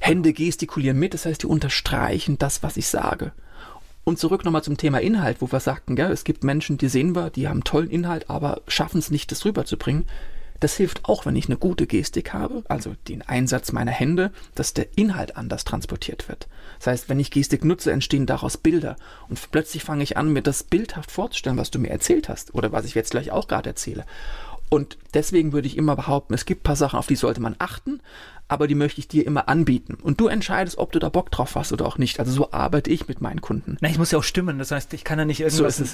[0.00, 3.32] Hände gestikulieren mit, das heißt, die unterstreichen das, was ich sage.
[4.08, 7.14] Und zurück nochmal zum Thema Inhalt, wo wir sagten, gell, es gibt Menschen, die sehen
[7.14, 10.06] wir, die haben tollen Inhalt, aber schaffen es nicht, das rüberzubringen.
[10.60, 14.72] Das hilft auch, wenn ich eine gute Gestik habe, also den Einsatz meiner Hände, dass
[14.72, 16.48] der Inhalt anders transportiert wird.
[16.78, 18.96] Das heißt, wenn ich Gestik nutze, entstehen daraus Bilder
[19.28, 22.72] und plötzlich fange ich an, mir das bildhaft vorzustellen, was du mir erzählt hast oder
[22.72, 24.06] was ich jetzt gleich auch gerade erzähle.
[24.70, 27.56] Und deswegen würde ich immer behaupten, es gibt ein paar Sachen, auf die sollte man
[27.58, 28.00] achten,
[28.48, 29.98] aber die möchte ich dir immer anbieten.
[30.02, 32.18] Und du entscheidest, ob du da Bock drauf hast oder auch nicht.
[32.18, 33.76] Also so arbeite ich mit meinen Kunden.
[33.80, 34.58] Na, ich muss ja auch stimmen.
[34.58, 35.84] Das heißt, ich kann ja nicht irgendwas so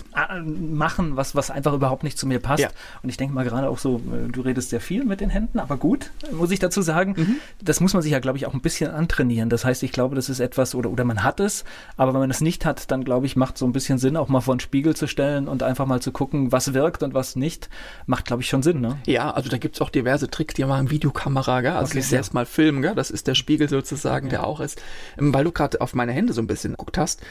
[0.44, 2.62] machen, was, was einfach überhaupt nicht zu mir passt.
[2.62, 2.70] Ja.
[3.02, 5.58] Und ich denke mal gerade auch so, äh, du redest sehr viel mit den Händen,
[5.58, 7.14] aber gut, muss ich dazu sagen.
[7.16, 7.36] Mhm.
[7.60, 9.48] Das muss man sich ja, glaube ich, auch ein bisschen antrainieren.
[9.48, 11.64] Das heißt, ich glaube, das ist etwas, oder, oder man hat es,
[11.96, 14.28] aber wenn man es nicht hat, dann glaube ich, macht so ein bisschen Sinn, auch
[14.28, 17.34] mal vor den Spiegel zu stellen und einfach mal zu gucken, was wirkt und was
[17.34, 17.68] nicht.
[18.06, 18.98] Macht, glaube ich, schon Sinn, ne?
[19.06, 21.72] Ja, also da gibt es auch diverse Tricks, die machen Videokamera, gell?
[21.72, 22.94] Also okay, ich erst mal filmen, gell?
[22.94, 24.30] Das ist der Spiegel sozusagen, ja.
[24.30, 24.80] der auch ist.
[25.18, 27.22] Ähm, weil du gerade auf meine Hände so ein bisschen geguckt hast,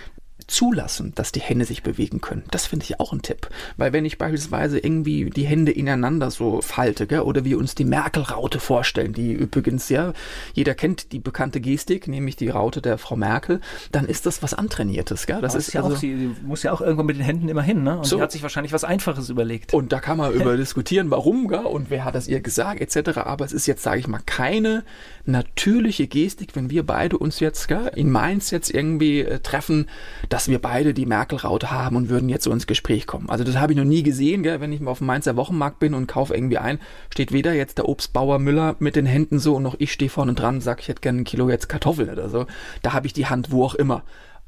[0.48, 2.44] zulassen, dass die Hände sich bewegen können.
[2.52, 3.50] Das finde ich auch ein Tipp.
[3.78, 7.86] Weil wenn ich beispielsweise irgendwie die Hände ineinander so falte, gell, oder wir uns die
[7.86, 10.14] Merkel-Raute vorstellen, die übrigens ja,
[10.54, 13.62] jeder kennt die bekannte Gestik, nämlich die Raute der Frau Merkel,
[13.92, 15.28] dann ist das was Antrainiertes.
[15.28, 15.42] Gell?
[15.42, 17.62] Das ist, ist ja also, auch, sie muss ja auch irgendwo mit den Händen immer
[17.62, 17.98] hin, ne?
[17.98, 18.18] Und so.
[18.18, 19.74] sie hat sich wahrscheinlich was Einfaches überlegt.
[19.74, 21.60] Und da kann man über diskutieren, warum, gell?
[21.60, 23.20] und wer hat das ihr gesagt, etc.
[23.20, 24.84] Aber es ist jetzt, sage ich mal, keine
[25.26, 29.88] natürliche Gestik, wenn wir beide uns jetzt gell, in Mainz jetzt irgendwie äh, treffen,
[30.30, 33.30] dass wir beide die Merkel-Raute haben und würden jetzt so ins Gespräch kommen.
[33.30, 34.62] Also das habe ich noch nie gesehen, gell?
[34.62, 37.78] wenn ich mal auf dem Mainzer Wochenmarkt bin und kaufe irgendwie ein, steht weder jetzt
[37.78, 40.82] der Obstbauer Müller mit den Händen so und noch ich stehe vorne dran und sage,
[40.82, 42.46] ich hätte gerne ein Kilo jetzt Kartoffeln oder so.
[42.82, 44.04] Da habe ich die Hand wo auch immer,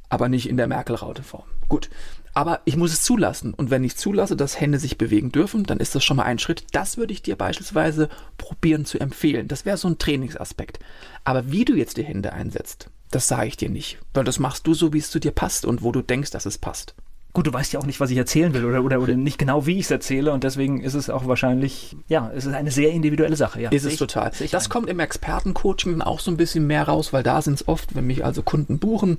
[0.09, 1.43] aber nicht in der Merkel-Raute-Form.
[1.67, 1.89] Gut,
[2.33, 3.53] aber ich muss es zulassen.
[3.53, 6.37] Und wenn ich zulasse, dass Hände sich bewegen dürfen, dann ist das schon mal ein
[6.37, 6.65] Schritt.
[6.73, 9.47] Das würde ich dir beispielsweise probieren zu empfehlen.
[9.47, 10.79] Das wäre so ein Trainingsaspekt.
[11.23, 14.67] Aber wie du jetzt die Hände einsetzt, das sage ich dir nicht, weil das machst
[14.67, 16.95] du so, wie es zu dir passt und wo du denkst, dass es passt.
[17.31, 19.65] Gut, du weißt ja auch nicht, was ich erzählen will oder, oder, oder nicht genau,
[19.65, 22.91] wie ich es erzähle und deswegen ist es auch wahrscheinlich, ja, es ist eine sehr
[22.91, 23.61] individuelle Sache.
[23.61, 23.71] Ja.
[23.71, 24.31] Ist es ich, total.
[24.51, 24.69] Das ein.
[24.69, 28.07] kommt im Expertencoaching auch so ein bisschen mehr raus, weil da sind es oft, wenn
[28.07, 29.17] mich also Kunden buchen,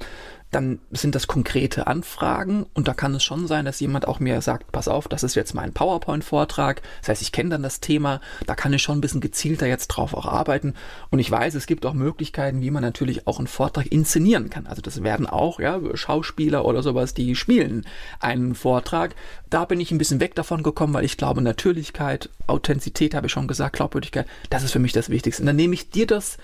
[0.50, 4.40] dann sind das konkrete Anfragen und da kann es schon sein, dass jemand auch mir
[4.40, 8.20] sagt, pass auf, das ist jetzt mein PowerPoint-Vortrag, das heißt, ich kenne dann das Thema,
[8.46, 10.74] da kann ich schon ein bisschen gezielter jetzt drauf auch arbeiten
[11.10, 14.66] und ich weiß, es gibt auch Möglichkeiten, wie man natürlich auch einen Vortrag inszenieren kann.
[14.66, 17.84] Also das werden auch ja, Schauspieler oder sowas, die spielen
[18.20, 19.14] einen Vortrag.
[19.50, 23.32] Da bin ich ein bisschen weg davon gekommen, weil ich glaube, Natürlichkeit, Authentizität habe ich
[23.32, 25.42] schon gesagt, Glaubwürdigkeit, das ist für mich das Wichtigste.
[25.42, 26.38] Und dann nehme ich dir das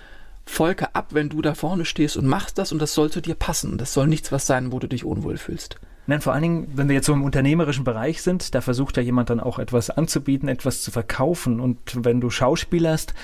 [0.45, 3.34] Volker ab, wenn du da vorne stehst und machst das und das soll zu dir
[3.34, 3.78] passen.
[3.78, 5.76] Das soll nichts was sein, wo du dich unwohl fühlst.
[6.07, 9.03] Nein, vor allen Dingen, wenn wir jetzt so im unternehmerischen Bereich sind, da versucht ja
[9.03, 11.61] jemand dann auch etwas anzubieten, etwas zu verkaufen.
[11.61, 13.14] Und wenn du schauspielerst,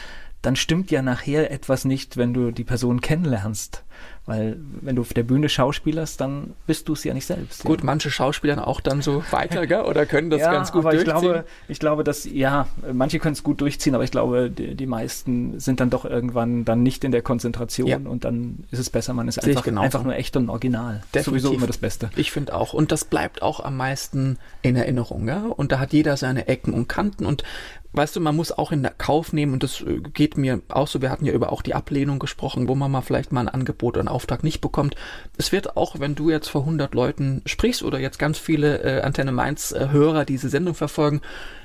[0.43, 3.85] dann stimmt ja nachher etwas nicht, wenn du die Person kennenlernst.
[4.29, 7.65] Weil wenn du auf der Bühne schauspielerst, dann bist du es ja nicht selbst.
[7.65, 7.87] Gut, ja.
[7.87, 9.81] manche Schauspieler auch dann so weiter, gell?
[9.81, 11.15] oder können das ja, ganz gut aber durchziehen.
[11.15, 14.75] Ich glaube, ich glaube, dass, ja, manche können es gut durchziehen, aber ich glaube, die,
[14.75, 17.97] die, meisten sind dann doch irgendwann dann nicht in der Konzentration ja.
[17.97, 21.03] und dann ist es besser, man ist einfach, einfach nur echt und original.
[21.15, 21.25] Definitiv.
[21.25, 22.11] Sowieso immer das Beste.
[22.15, 22.75] Ich finde auch.
[22.75, 25.27] Und das bleibt auch am meisten in Erinnerung.
[25.27, 25.47] Ja?
[25.47, 27.45] Und da hat jeder seine Ecken und Kanten und
[27.93, 31.03] weißt du, man muss auch in Kauf nehmen und das äh, geht mir auch so.
[31.03, 33.89] Wir hatten ja über auch die Ablehnung gesprochen, wo man mal vielleicht mal ein Angebot
[33.89, 34.97] Quote einen Auftrag nicht bekommt.
[35.39, 39.01] Es wird auch, wenn du jetzt vor 100 Leuten sprichst oder jetzt ganz viele äh,
[39.01, 39.89] Antenne Mainz äh,
[40.27, 41.23] diese Sendung verfolgen,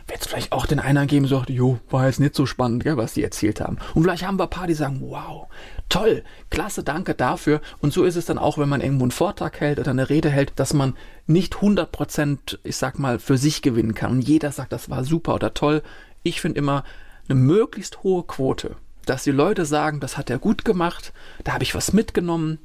[0.08, 2.96] wird es vielleicht auch den einen geben, sagt, jo, war jetzt nicht so spannend, gell,
[2.96, 3.78] was die erzählt haben.
[3.94, 5.48] Und vielleicht haben wir ein paar, die sagen, wow,
[5.90, 7.60] toll, klasse, danke dafür.
[7.82, 10.30] Und so ist es dann auch, wenn man irgendwo einen Vortrag hält oder eine Rede
[10.30, 10.96] hält, dass man
[11.28, 14.12] nicht 100 Prozent, ich sag mal, für sich gewinnen kann.
[14.12, 15.84] Und jeder sagt, das war super oder toll.
[16.24, 16.84] Ich finde immer
[17.28, 21.14] eine möglichst hohe Quote, dass die Leute sagen, das hat er gut gemacht,
[21.44, 22.60] da habe ich was mitgenommen,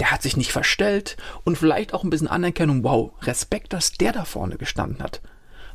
[0.00, 4.12] der hat sich nicht verstellt und vielleicht auch ein bisschen Anerkennung, wow, Respekt, dass der
[4.12, 5.20] da vorne gestanden hat.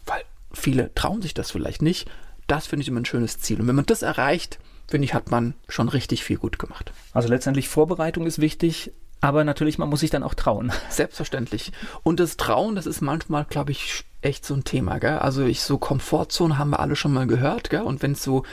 [0.06, 2.10] Weil viele trauen sich das vielleicht nicht.
[2.48, 3.62] Das finde ich immer ein schönes Ziel.
[3.62, 6.92] Und wenn man das erreicht, finde ich, hat man schon richtig viel gut gemacht.
[7.14, 10.72] Also letztendlich Vorbereitung ist wichtig, aber natürlich, man muss sich dann auch trauen.
[10.90, 11.72] Selbstverständlich.
[12.04, 15.00] Und das Trauen, das ist manchmal, glaube ich, echt so ein Thema.
[15.00, 15.20] Gell?
[15.20, 17.70] Also ich so Komfortzone haben wir alle schon mal gehört.
[17.70, 17.82] Gell?
[17.82, 18.44] Und wenn es so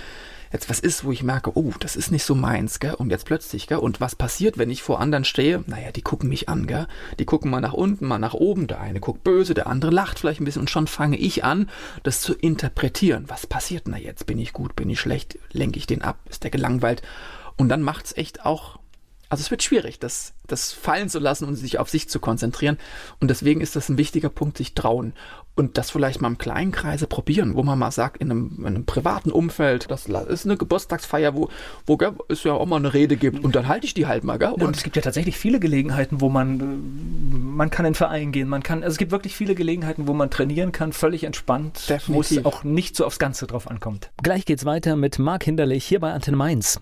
[0.52, 2.94] jetzt was ist, wo ich merke, oh, das ist nicht so meins, gell?
[2.94, 3.78] Und jetzt plötzlich, gell?
[3.78, 5.62] Und was passiert, wenn ich vor anderen stehe?
[5.66, 6.86] Naja, die gucken mich an, gell?
[7.18, 8.66] Die gucken mal nach unten, mal nach oben.
[8.66, 11.68] Der eine guckt böse, der andere lacht vielleicht ein bisschen und schon fange ich an,
[12.02, 13.24] das zu interpretieren.
[13.28, 14.26] Was passiert da jetzt?
[14.26, 14.76] Bin ich gut?
[14.76, 15.38] Bin ich schlecht?
[15.52, 16.18] Lenke ich den ab?
[16.28, 17.02] Ist der gelangweilt?
[17.56, 18.78] Und dann macht's echt auch
[19.28, 22.78] also es wird schwierig, das, das fallen zu lassen und sich auf sich zu konzentrieren.
[23.18, 25.14] Und deswegen ist das ein wichtiger Punkt, sich trauen
[25.56, 28.66] und das vielleicht mal im kleinen Kreise probieren, wo man mal sagt, in einem, in
[28.66, 31.48] einem privaten Umfeld, das ist eine Geburtstagsfeier, wo,
[31.86, 34.22] wo gell, es ja auch mal eine Rede gibt und dann halte ich die halt
[34.22, 34.38] mal.
[34.38, 34.50] Gell?
[34.50, 37.96] Und, und, es gibt ja tatsächlich viele Gelegenheiten, wo man, äh, man kann in den
[37.96, 41.24] Verein gehen, man kann, also es gibt wirklich viele Gelegenheiten, wo man trainieren kann, völlig
[41.24, 44.10] entspannt, wo es auch nicht so aufs Ganze drauf ankommt.
[44.22, 46.80] Gleich geht's weiter mit Marc Hinderlich hier bei Antenne Mainz.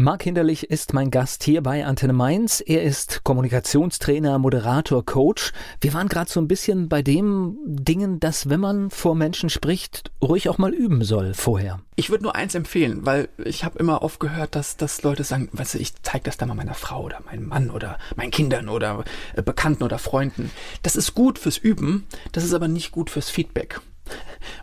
[0.00, 2.62] Marc Hinderlich ist mein Gast hier bei Antenne Mainz.
[2.64, 5.52] Er ist Kommunikationstrainer, Moderator, Coach.
[5.80, 10.12] Wir waren gerade so ein bisschen bei dem Dingen, dass wenn man vor Menschen spricht,
[10.22, 11.80] ruhig auch mal üben soll vorher.
[11.96, 15.48] Ich würde nur eins empfehlen, weil ich habe immer oft gehört, dass, dass Leute sagen,
[15.50, 18.68] weißt du, ich zeige das dann mal meiner Frau oder meinem Mann oder meinen Kindern
[18.68, 19.02] oder
[19.34, 20.52] äh, Bekannten oder Freunden.
[20.84, 23.80] Das ist gut fürs Üben, das ist aber nicht gut fürs Feedback.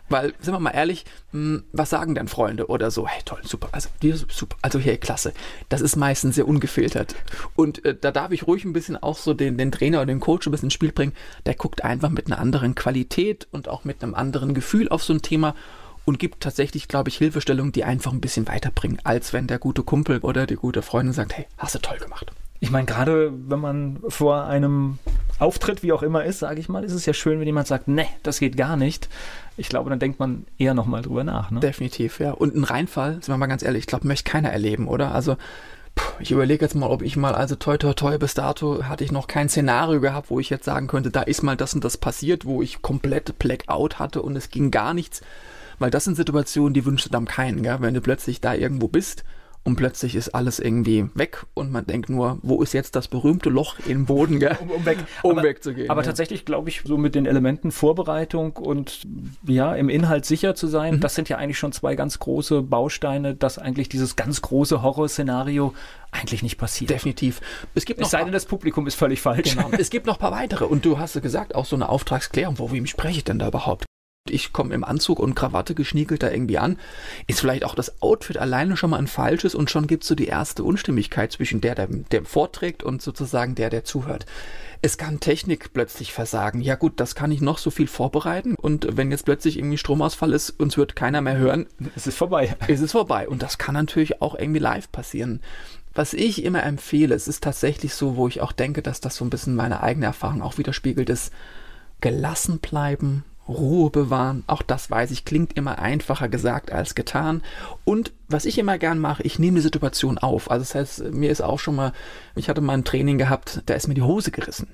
[0.08, 3.06] Weil, sind wir mal ehrlich, hm, was sagen denn Freunde oder so?
[3.06, 3.88] Hey, toll, super, also,
[4.28, 5.32] super, also hey, klasse.
[5.68, 7.14] Das ist meistens sehr ungefiltert.
[7.54, 10.20] Und äh, da darf ich ruhig ein bisschen auch so den, den Trainer oder den
[10.20, 11.12] Coach ein bisschen ins Spiel bringen.
[11.44, 15.12] Der guckt einfach mit einer anderen Qualität und auch mit einem anderen Gefühl auf so
[15.12, 15.54] ein Thema
[16.04, 19.82] und gibt tatsächlich, glaube ich, Hilfestellungen, die einfach ein bisschen weiterbringen, als wenn der gute
[19.82, 22.32] Kumpel oder die gute Freundin sagt, hey, hast du toll gemacht.
[22.60, 24.98] Ich meine, gerade wenn man vor einem
[25.38, 27.88] Auftritt, wie auch immer ist, sage ich mal, ist es ja schön, wenn jemand sagt,
[27.88, 29.08] ne, das geht gar nicht.
[29.56, 31.50] Ich glaube, dann denkt man eher nochmal drüber nach.
[31.50, 31.60] Ne?
[31.60, 32.32] Definitiv, ja.
[32.32, 35.14] Und ein Reinfall, sind wir mal ganz ehrlich, ich glaube, möchte keiner erleben, oder?
[35.14, 35.36] Also,
[36.18, 39.12] ich überlege jetzt mal, ob ich mal, also toi toi toi, bis dato hatte ich
[39.12, 41.96] noch kein Szenario gehabt, wo ich jetzt sagen könnte, da ist mal das und das
[41.96, 45.22] passiert, wo ich komplett Blackout hatte und es ging gar nichts.
[45.78, 47.78] Weil das sind Situationen, die wünscht du dann keinen, gell?
[47.80, 49.24] wenn du plötzlich da irgendwo bist
[49.66, 53.50] und plötzlich ist alles irgendwie weg und man denkt nur, wo ist jetzt das berühmte
[53.50, 54.56] Loch im Boden, gell?
[54.60, 54.98] Um, um, weg.
[55.24, 55.90] um aber, wegzugehen.
[55.90, 56.06] Aber ja.
[56.06, 59.02] tatsächlich glaube ich, so mit den Elementen Vorbereitung und
[59.44, 61.00] ja, im Inhalt sicher zu sein, mhm.
[61.00, 65.74] das sind ja eigentlich schon zwei ganz große Bausteine, dass eigentlich dieses ganz große Horrorszenario
[66.12, 66.90] eigentlich nicht passiert.
[66.90, 67.40] Definitiv.
[67.74, 69.56] Es gibt noch es sei denn, das Publikum ist völlig falsch.
[69.56, 69.70] Genau.
[69.76, 70.64] es gibt noch ein paar weitere.
[70.64, 72.60] Und du hast gesagt, auch so eine Auftragsklärung.
[72.60, 73.84] Wo, wem spreche ich denn da überhaupt?
[74.30, 76.78] Ich komme im Anzug und Krawatte geschniegelt da irgendwie an,
[77.26, 80.14] ist vielleicht auch das Outfit alleine schon mal ein falsches und schon gibt es so
[80.14, 84.26] die erste Unstimmigkeit zwischen der, der, der vorträgt und sozusagen der, der zuhört.
[84.82, 86.60] Es kann Technik plötzlich versagen.
[86.60, 90.32] Ja gut, das kann ich noch so viel vorbereiten und wenn jetzt plötzlich irgendwie Stromausfall
[90.32, 91.66] ist, uns wird keiner mehr hören.
[91.94, 92.54] Es ist vorbei.
[92.68, 95.40] Es ist vorbei und das kann natürlich auch irgendwie live passieren.
[95.94, 99.24] Was ich immer empfehle, es ist tatsächlich so, wo ich auch denke, dass das so
[99.24, 101.32] ein bisschen meine eigene Erfahrung auch widerspiegelt, ist
[102.02, 104.44] gelassen bleiben, Ruhe bewahren.
[104.46, 107.42] Auch das weiß ich, klingt immer einfacher gesagt als getan.
[107.84, 110.50] Und was ich immer gern mache, ich nehme die Situation auf.
[110.50, 111.92] Also das heißt, mir ist auch schon mal,
[112.34, 114.68] ich hatte mal ein Training gehabt, da ist mir die Hose gerissen.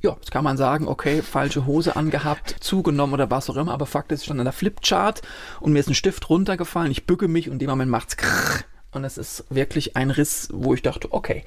[0.00, 3.86] Ja, jetzt kann man sagen, okay, falsche Hose angehabt, zugenommen oder was auch immer, aber
[3.86, 5.22] Fakt ist, ich stand an der Flipchart
[5.60, 8.64] und mir ist ein Stift runtergefallen, ich bücke mich und in dem Moment macht's krrr,
[8.92, 11.44] und es ist wirklich ein Riss, wo ich dachte, okay.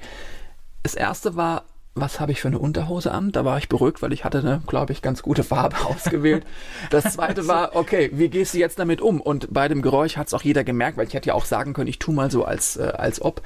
[0.82, 1.64] Das erste war
[2.00, 3.32] was habe ich für eine Unterhose an?
[3.32, 6.44] Da war ich beruhigt, weil ich hatte eine, glaube ich, ganz gute Farbe ausgewählt.
[6.90, 9.20] Das zweite war, okay, wie gehst du jetzt damit um?
[9.20, 11.72] Und bei dem Geräusch hat es auch jeder gemerkt, weil ich hätte ja auch sagen
[11.72, 13.42] können, ich tu mal so als, äh, als ob.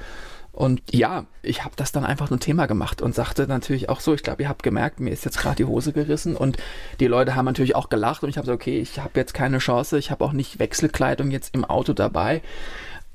[0.53, 4.13] Und ja, ich habe das dann einfach ein Thema gemacht und sagte natürlich auch so,
[4.13, 6.57] ich glaube, ihr habt gemerkt, mir ist jetzt gerade die Hose gerissen und
[6.99, 9.57] die Leute haben natürlich auch gelacht und ich habe so, okay, ich habe jetzt keine
[9.57, 12.43] Chance, ich habe auch nicht Wechselkleidung jetzt im Auto dabei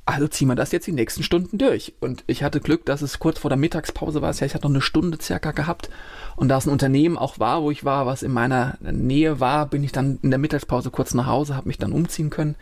[0.09, 1.93] also ziehen wir das jetzt die nächsten Stunden durch.
[2.01, 4.31] Und ich hatte Glück, dass es kurz vor der Mittagspause war.
[4.31, 5.91] Ich hatte noch eine Stunde circa gehabt.
[6.35, 9.67] Und da es ein Unternehmen auch war, wo ich war, was in meiner Nähe war,
[9.67, 12.57] bin ich dann in der Mittagspause kurz nach Hause, habe mich dann umziehen können.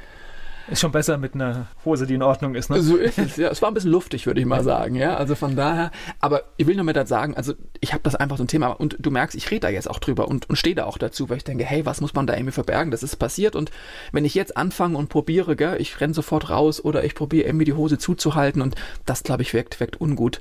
[0.69, 2.83] Ist schon besser mit einer Hose, die in Ordnung ist, ne?
[2.83, 3.49] So ist es, ja.
[3.49, 5.17] Es war ein bisschen luftig, würde ich mal sagen, ja.
[5.17, 8.37] Also von daher, aber ich will nur mit das sagen, also ich habe das einfach
[8.37, 10.75] so ein Thema und du merkst, ich rede da jetzt auch drüber und, und stehe
[10.75, 12.91] da auch dazu, weil ich denke, hey, was muss man da irgendwie verbergen?
[12.91, 13.71] Das ist passiert und
[14.13, 17.65] wenn ich jetzt anfange und probiere, gell, ich renne sofort raus oder ich probiere irgendwie
[17.65, 20.41] die Hose zuzuhalten und das, glaube ich, wirkt, wirkt ungut.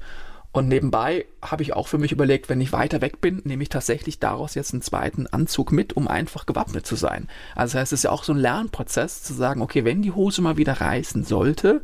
[0.55, 3.67] Und nebenbei habe ich auch für mich überlegt, wenn ich weiter weg bin, nehme ich
[3.67, 7.27] tatsächlich daraus jetzt einen zweiten Anzug mit, um einfach gewappnet zu sein.
[7.55, 10.13] Also das heißt, es ist ja auch so ein Lernprozess zu sagen, okay, wenn die
[10.13, 11.81] Hose mal wieder reißen sollte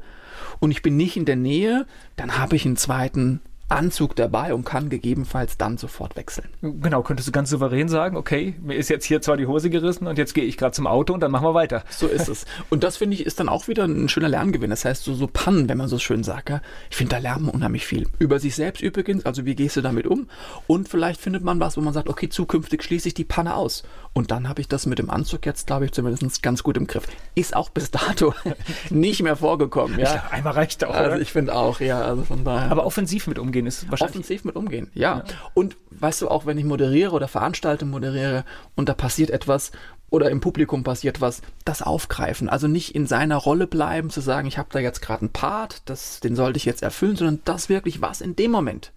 [0.62, 3.42] und ich bin nicht in der Nähe, dann habe ich einen zweiten
[3.72, 6.50] Anzug dabei und kann gegebenenfalls dann sofort wechseln.
[6.62, 10.08] Genau, könntest du ganz souverän sagen, okay, mir ist jetzt hier zwar die Hose gerissen
[10.08, 11.84] und jetzt gehe ich gerade zum Auto und dann machen wir weiter.
[11.90, 12.46] So ist es.
[12.70, 14.70] Und das finde ich ist dann auch wieder ein schöner Lerngewinn.
[14.70, 17.46] Das heißt, so, so Pannen, wenn man so schön sagt, ja, ich finde, da lernen
[17.46, 18.08] wir unheimlich viel.
[18.20, 20.28] Über sich selbst übrigens, also wie gehst du damit um?
[20.68, 23.84] Und vielleicht findet man was, wo man sagt, okay, zukünftig schließe ich die Panne aus.
[24.14, 26.86] Und dann habe ich das mit dem Anzug jetzt, glaube ich, zumindest ganz gut im
[26.86, 27.08] Griff.
[27.34, 28.34] Ist auch bis dato
[28.90, 29.98] nicht mehr vorgekommen.
[30.00, 30.12] Ja?
[30.12, 30.94] Glaub, einmal reicht auch.
[30.94, 32.72] Also ich finde auch, ja, also von daher.
[32.72, 34.16] Aber offensiv mit umgehen ist wahrscheinlich.
[34.16, 35.20] Offensiv mit umgehen, ja.
[35.20, 35.24] ja.
[35.54, 38.44] Und weißt du, auch wenn ich moderiere oder veranstalte, moderiere
[38.76, 39.72] und da passiert etwas
[40.10, 42.50] oder im Publikum passiert was, das aufgreifen.
[42.50, 45.84] Also nicht in seiner Rolle bleiben, zu sagen, ich habe da jetzt gerade einen Part,
[45.86, 48.92] das, den sollte ich jetzt erfüllen, sondern das wirklich, was in dem Moment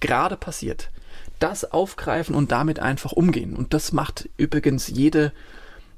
[0.00, 0.90] gerade passiert
[1.38, 3.56] das aufgreifen und damit einfach umgehen.
[3.56, 5.32] Und das macht übrigens jede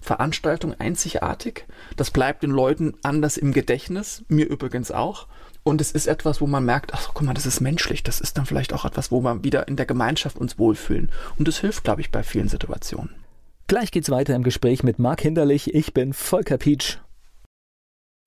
[0.00, 1.66] Veranstaltung einzigartig.
[1.96, 5.26] Das bleibt den Leuten anders im Gedächtnis, mir übrigens auch.
[5.62, 8.02] Und es ist etwas, wo man merkt, ach guck mal, das ist menschlich.
[8.02, 11.10] Das ist dann vielleicht auch etwas, wo wir wieder in der Gemeinschaft uns wohlfühlen.
[11.38, 13.14] Und das hilft, glaube ich, bei vielen Situationen.
[13.66, 15.74] Gleich geht's weiter im Gespräch mit Marc Hinderlich.
[15.74, 16.98] Ich bin Volker Pietsch.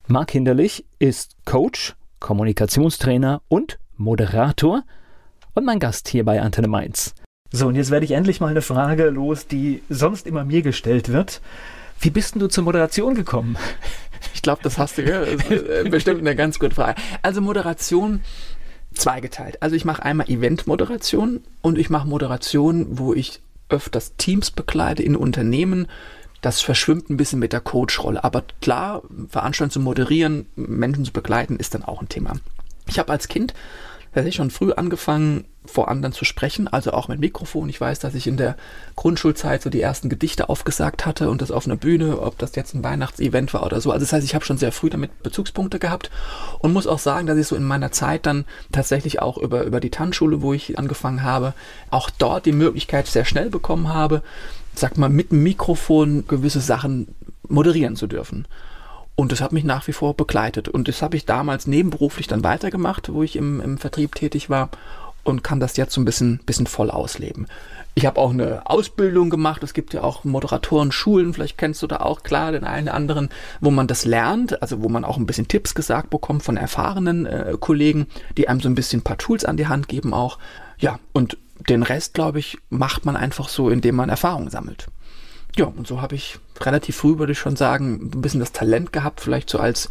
[0.07, 4.83] Marc Hinderlich ist Coach, Kommunikationstrainer und Moderator
[5.53, 7.13] und mein Gast hier bei Antenne Mainz.
[7.51, 11.09] So, und jetzt werde ich endlich mal eine Frage los, die sonst immer mir gestellt
[11.09, 11.41] wird.
[11.99, 13.57] Wie bist denn du zur Moderation gekommen?
[14.33, 15.23] Ich glaube, das hast du ja.
[15.23, 16.99] Äh, bestimmt eine ganz gute Frage.
[17.21, 18.21] Also Moderation
[18.93, 19.61] zweigeteilt.
[19.61, 25.15] Also ich mache einmal Event-Moderation und ich mache Moderation, wo ich öfters Teams bekleide in
[25.15, 25.87] Unternehmen.
[26.41, 28.23] Das verschwimmt ein bisschen mit der Coach-Rolle.
[28.23, 32.33] Aber klar, Veranstaltungen zu moderieren, Menschen zu begleiten, ist dann auch ein Thema.
[32.87, 33.53] Ich habe als Kind
[34.13, 37.69] tatsächlich schon früh angefangen, vor anderen zu sprechen, also auch mit Mikrofon.
[37.69, 38.57] Ich weiß, dass ich in der
[38.95, 42.73] Grundschulzeit so die ersten Gedichte aufgesagt hatte und das auf einer Bühne, ob das jetzt
[42.73, 43.91] ein Weihnachtsevent war oder so.
[43.91, 46.11] Also das heißt, ich habe schon sehr früh damit Bezugspunkte gehabt
[46.59, 49.79] und muss auch sagen, dass ich so in meiner Zeit dann tatsächlich auch über, über
[49.79, 51.53] die Tanzschule, wo ich angefangen habe,
[51.89, 54.21] auch dort die Möglichkeit sehr schnell bekommen habe,
[54.75, 57.15] sag mal, mit dem Mikrofon gewisse Sachen
[57.47, 58.47] moderieren zu dürfen.
[59.15, 60.67] Und das hat mich nach wie vor begleitet.
[60.67, 64.69] Und das habe ich damals nebenberuflich dann weitergemacht, wo ich im, im Vertrieb tätig war
[65.23, 67.47] und kann das jetzt so ein bisschen, bisschen voll ausleben.
[67.95, 69.61] Ich habe auch eine Ausbildung gemacht.
[69.61, 73.29] Es gibt ja auch Moderatoren-Schulen, vielleicht kennst du da auch klar den einen anderen,
[73.61, 77.27] wo man das lernt, also wo man auch ein bisschen Tipps gesagt bekommt von erfahrenen
[77.27, 80.39] äh, Kollegen, die einem so ein bisschen ein paar Tools an die Hand geben auch.
[80.79, 81.37] Ja, und
[81.69, 84.87] den Rest, glaube ich, macht man einfach so, indem man Erfahrung sammelt.
[85.55, 88.93] Ja, und so habe ich relativ früh, würde ich schon sagen, ein bisschen das Talent
[88.93, 89.89] gehabt, vielleicht so als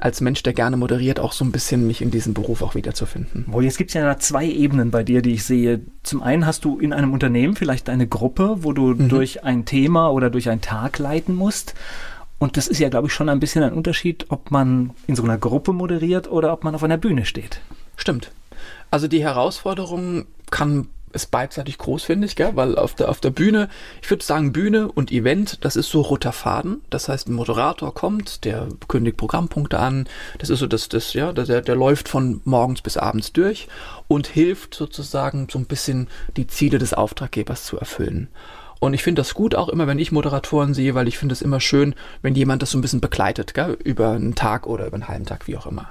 [0.00, 3.44] als Mensch, der gerne moderiert, auch so ein bisschen mich in diesem Beruf auch wiederzufinden.
[3.48, 5.82] Wohl, jetzt gibt es ja zwei Ebenen bei dir, die ich sehe.
[6.02, 9.10] Zum einen hast du in einem Unternehmen vielleicht eine Gruppe, wo du mhm.
[9.10, 11.74] durch ein Thema oder durch einen Tag leiten musst.
[12.38, 15.22] Und das ist ja, glaube ich, schon ein bisschen ein Unterschied, ob man in so
[15.22, 17.60] einer Gruppe moderiert oder ob man auf einer Bühne steht.
[17.96, 18.32] Stimmt.
[18.90, 22.52] Also die Herausforderung kann ist beidseitig groß, finde ich, gell?
[22.54, 23.68] weil auf der, auf der Bühne,
[24.02, 26.82] ich würde sagen, Bühne und Event, das ist so roter Faden.
[26.90, 30.08] Das heißt, ein Moderator kommt, der kündigt Programmpunkte an,
[30.38, 33.68] das ist so das, das, ja, der, der läuft von morgens bis abends durch
[34.08, 38.28] und hilft sozusagen so ein bisschen die Ziele des Auftraggebers zu erfüllen.
[38.80, 41.42] Und ich finde das gut auch immer, wenn ich Moderatoren sehe, weil ich finde es
[41.42, 43.76] immer schön, wenn jemand das so ein bisschen begleitet, gell?
[43.84, 45.90] über einen Tag oder über einen halben Tag, wie auch immer.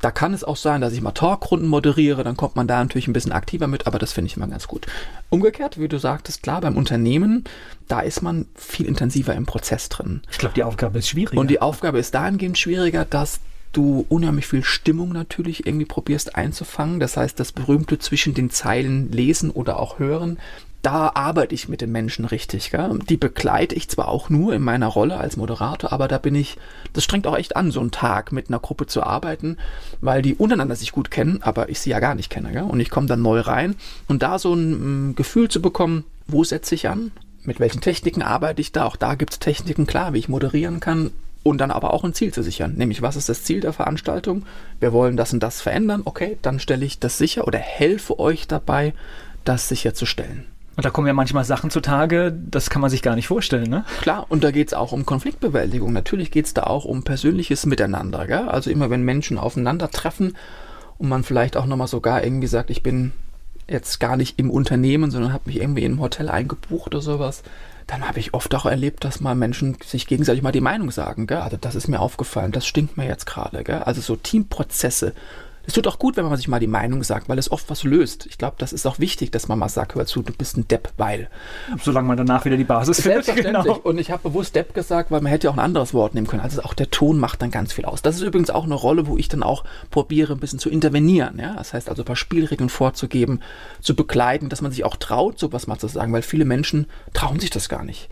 [0.00, 3.08] Da kann es auch sein, dass ich mal Talkrunden moderiere, dann kommt man da natürlich
[3.08, 4.86] ein bisschen aktiver mit, aber das finde ich immer ganz gut.
[5.30, 7.44] Umgekehrt, wie du sagtest, klar, beim Unternehmen,
[7.88, 10.22] da ist man viel intensiver im Prozess drin.
[10.30, 11.40] Ich glaube, die Aufgabe ist schwieriger.
[11.40, 13.40] Und die Aufgabe ist dahingehend schwieriger, dass
[13.72, 17.00] du unheimlich viel Stimmung natürlich irgendwie probierst einzufangen.
[17.00, 20.38] Das heißt, das berühmte zwischen den Zeilen lesen oder auch hören,
[20.84, 22.70] da arbeite ich mit den Menschen richtig.
[22.70, 22.98] Gell?
[23.08, 26.58] Die begleite ich zwar auch nur in meiner Rolle als Moderator, aber da bin ich,
[26.92, 29.56] das strengt auch echt an, so einen Tag mit einer Gruppe zu arbeiten,
[30.02, 32.52] weil die untereinander sich gut kennen, aber ich sie ja gar nicht kenne.
[32.52, 32.64] Gell?
[32.64, 33.76] Und ich komme dann neu rein
[34.08, 37.12] und da so ein mm, Gefühl zu bekommen, wo setze ich an,
[37.44, 40.80] mit welchen Techniken arbeite ich da, auch da gibt es Techniken, klar, wie ich moderieren
[40.80, 41.12] kann,
[41.42, 42.74] und dann aber auch ein Ziel zu sichern.
[42.76, 44.44] Nämlich, was ist das Ziel der Veranstaltung?
[44.80, 46.00] Wir wollen das und das verändern.
[46.06, 48.94] Okay, dann stelle ich das sicher oder helfe euch dabei,
[49.44, 50.46] das sicherzustellen.
[50.76, 53.84] Und da kommen ja manchmal Sachen zutage, das kann man sich gar nicht vorstellen, ne?
[54.00, 55.92] Klar, und da geht es auch um Konfliktbewältigung.
[55.92, 58.26] Natürlich geht es da auch um persönliches Miteinander.
[58.26, 58.48] Gell?
[58.48, 60.36] Also immer wenn Menschen aufeinandertreffen
[60.98, 63.12] und man vielleicht auch nochmal sogar irgendwie sagt, ich bin
[63.68, 67.42] jetzt gar nicht im Unternehmen, sondern habe mich irgendwie in einem Hotel eingebucht oder sowas,
[67.86, 71.26] dann habe ich oft auch erlebt, dass mal Menschen sich gegenseitig mal die Meinung sagen.
[71.26, 71.38] Gell?
[71.38, 73.86] Also das ist mir aufgefallen, das stinkt mir jetzt gerade.
[73.86, 75.12] Also so Teamprozesse
[75.66, 77.84] es tut auch gut, wenn man sich mal die Meinung sagt, weil es oft was
[77.84, 78.26] löst.
[78.26, 80.68] Ich glaube, das ist auch wichtig, dass man mal sagt, hör zu, du bist ein
[80.68, 81.28] Depp, weil.
[81.82, 83.24] Solange man danach wieder die Basis findet.
[83.24, 83.74] Selbstverständlich.
[83.74, 83.88] Genau.
[83.88, 86.26] Und ich habe bewusst Depp gesagt, weil man hätte ja auch ein anderes Wort nehmen
[86.26, 86.42] können.
[86.42, 88.02] Also auch der Ton macht dann ganz viel aus.
[88.02, 91.38] Das ist übrigens auch eine Rolle, wo ich dann auch probiere, ein bisschen zu intervenieren.
[91.38, 91.54] Ja?
[91.54, 93.40] Das heißt also ein paar Spielregeln vorzugeben,
[93.80, 97.40] zu begleiten, dass man sich auch traut, sowas mal zu sagen, weil viele Menschen trauen
[97.40, 98.08] sich das gar nicht.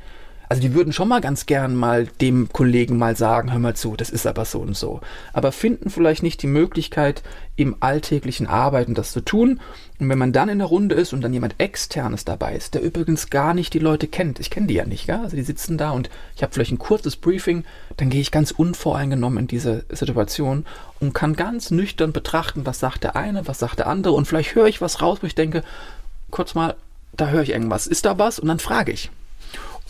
[0.53, 3.97] Also die würden schon mal ganz gern mal dem Kollegen mal sagen, hör mal zu,
[3.97, 5.01] das ist aber so und so.
[5.33, 7.23] Aber finden vielleicht nicht die Möglichkeit,
[7.57, 9.61] im alltäglichen Arbeiten das zu tun.
[9.99, 12.83] Und wenn man dann in der Runde ist und dann jemand externes dabei ist, der
[12.83, 15.23] übrigens gar nicht die Leute kennt, ich kenne die ja nicht, ja?
[15.23, 17.65] also die sitzen da und ich habe vielleicht ein kurzes Briefing,
[17.97, 20.67] dann gehe ich ganz unvoreingenommen in diese Situation
[21.01, 24.55] und kann ganz nüchtern betrachten, was sagt der eine, was sagt der andere und vielleicht
[24.55, 25.65] höre ich was raus, wo ich denke,
[26.31, 26.75] kurz mal,
[27.17, 28.39] da höre ich irgendwas, ist da was?
[28.39, 29.11] Und dann frage ich.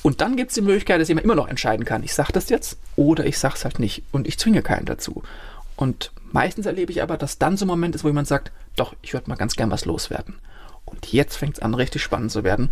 [0.02, 2.48] Und dann gibt es die Möglichkeit, dass jemand immer noch entscheiden kann, ich sage das
[2.48, 4.02] jetzt oder ich sage es halt nicht.
[4.10, 5.22] Und ich zwinge keinen dazu.
[5.76, 8.94] Und meistens erlebe ich aber, dass dann so ein Moment ist, wo jemand sagt, doch,
[9.02, 10.34] ich würde mal ganz gern was loswerden.
[10.84, 12.70] Und jetzt fängt es an, richtig spannend zu werden.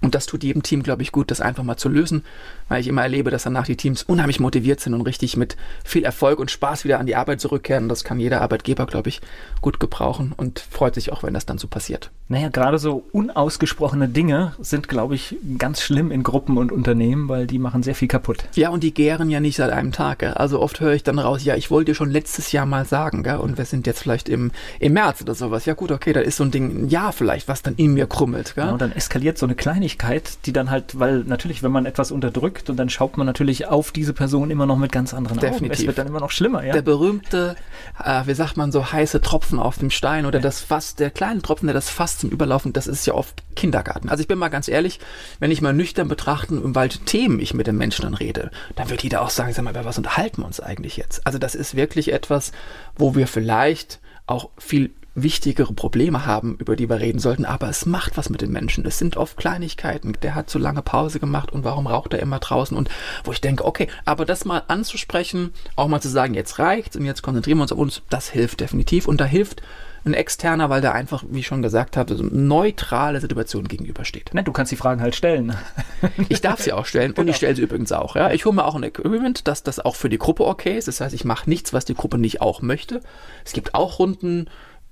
[0.00, 2.24] Und das tut jedem Team, glaube ich, gut, das einfach mal zu lösen,
[2.70, 6.04] weil ich immer erlebe, dass danach die Teams unheimlich motiviert sind und richtig mit viel
[6.04, 7.88] Erfolg und Spaß wieder an die Arbeit zurückkehren.
[7.88, 9.20] Das kann jeder Arbeitgeber, glaube ich,
[9.60, 12.10] gut gebrauchen und freut sich auch, wenn das dann so passiert.
[12.28, 17.48] Naja, gerade so unausgesprochene Dinge sind, glaube ich, ganz schlimm in Gruppen und Unternehmen, weil
[17.48, 18.44] die machen sehr viel kaputt.
[18.54, 20.20] Ja, und die gären ja nicht seit einem Tag.
[20.20, 20.34] Gell?
[20.34, 23.24] Also oft höre ich dann raus, ja, ich wollte dir schon letztes Jahr mal sagen,
[23.24, 23.38] gell?
[23.38, 25.64] und wir sind jetzt vielleicht im, im März oder sowas.
[25.66, 28.06] Ja gut, okay, da ist so ein Ding, ein Jahr vielleicht, was dann in mir
[28.06, 28.54] krummelt.
[28.54, 28.64] Gell?
[28.66, 32.59] Genau, dann eskaliert so eine Kleinigkeit, die dann halt, weil natürlich, wenn man etwas unterdrückt
[32.68, 35.62] und dann schaut man natürlich auf diese Person immer noch mit ganz anderen Definitiv.
[35.64, 35.72] Augen.
[35.72, 36.72] Es wird dann immer noch schlimmer, ja.
[36.72, 37.56] Der berühmte,
[38.04, 40.42] äh, wie sagt man so, heiße Tropfen auf dem Stein oder ja.
[40.42, 44.08] das Fass, der kleine Tropfen, der das Fass zum Überlaufen, das ist ja oft Kindergarten.
[44.08, 45.00] Also ich bin mal ganz ehrlich,
[45.38, 48.90] wenn ich mal nüchtern betrachten, um welche Themen ich mit den Menschen dann rede, dann
[48.90, 51.26] wird jeder auch sagen, sag mal, über was unterhalten wir uns eigentlich jetzt?
[51.26, 52.52] Also das ist wirklich etwas,
[52.96, 54.90] wo wir vielleicht auch viel
[55.22, 58.84] wichtigere Probleme haben, über die wir reden sollten, aber es macht was mit den Menschen.
[58.86, 60.14] Es sind oft Kleinigkeiten.
[60.22, 62.76] Der hat zu lange Pause gemacht und warum raucht er immer draußen?
[62.76, 62.88] Und
[63.24, 67.04] wo ich denke, okay, aber das mal anzusprechen, auch mal zu sagen, jetzt reicht's und
[67.04, 69.06] jetzt konzentrieren wir uns auf uns, das hilft definitiv.
[69.06, 69.62] Und da hilft
[70.04, 74.32] ein externer, weil der einfach, wie ich schon gesagt habe, so eine neutrale Situation gegenübersteht.
[74.32, 75.56] Ne, du kannst die Fragen halt stellen.
[76.28, 77.22] ich darf sie auch stellen genau.
[77.22, 78.16] und ich stelle sie übrigens auch.
[78.16, 78.30] Ja.
[78.32, 80.88] Ich hole mir auch ein Agreement, dass das auch für die Gruppe okay ist.
[80.88, 83.00] Das heißt, ich mache nichts, was die Gruppe nicht auch möchte.
[83.44, 84.46] Es gibt auch Runden,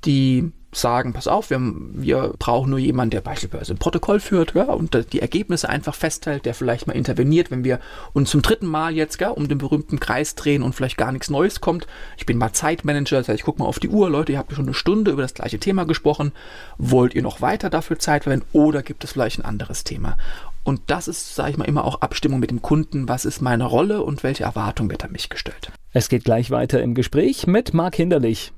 [0.05, 4.64] die sagen, pass auf, wir, wir brauchen nur jemanden, der beispielsweise ein Protokoll führt ja,
[4.64, 7.80] und die Ergebnisse einfach festhält, der vielleicht mal interveniert, wenn wir
[8.12, 11.30] uns zum dritten Mal jetzt ja, um den berühmten Kreis drehen und vielleicht gar nichts
[11.30, 11.86] Neues kommt.
[12.18, 14.53] Ich bin mal Zeitmanager, das heißt, ich gucke mal auf die Uhr, Leute, ihr habt
[14.53, 16.32] schon eine Stunde über das gleiche Thema gesprochen.
[16.76, 20.18] Wollt ihr noch weiter dafür Zeit verwenden oder gibt es vielleicht ein anderes Thema?
[20.64, 23.09] Und das ist, sage ich mal, immer auch Abstimmung mit dem Kunden.
[23.09, 25.72] Was ist meine Rolle und welche Erwartung wird an mich gestellt?
[25.94, 28.53] Es geht gleich weiter im Gespräch mit Marc Hinderlich.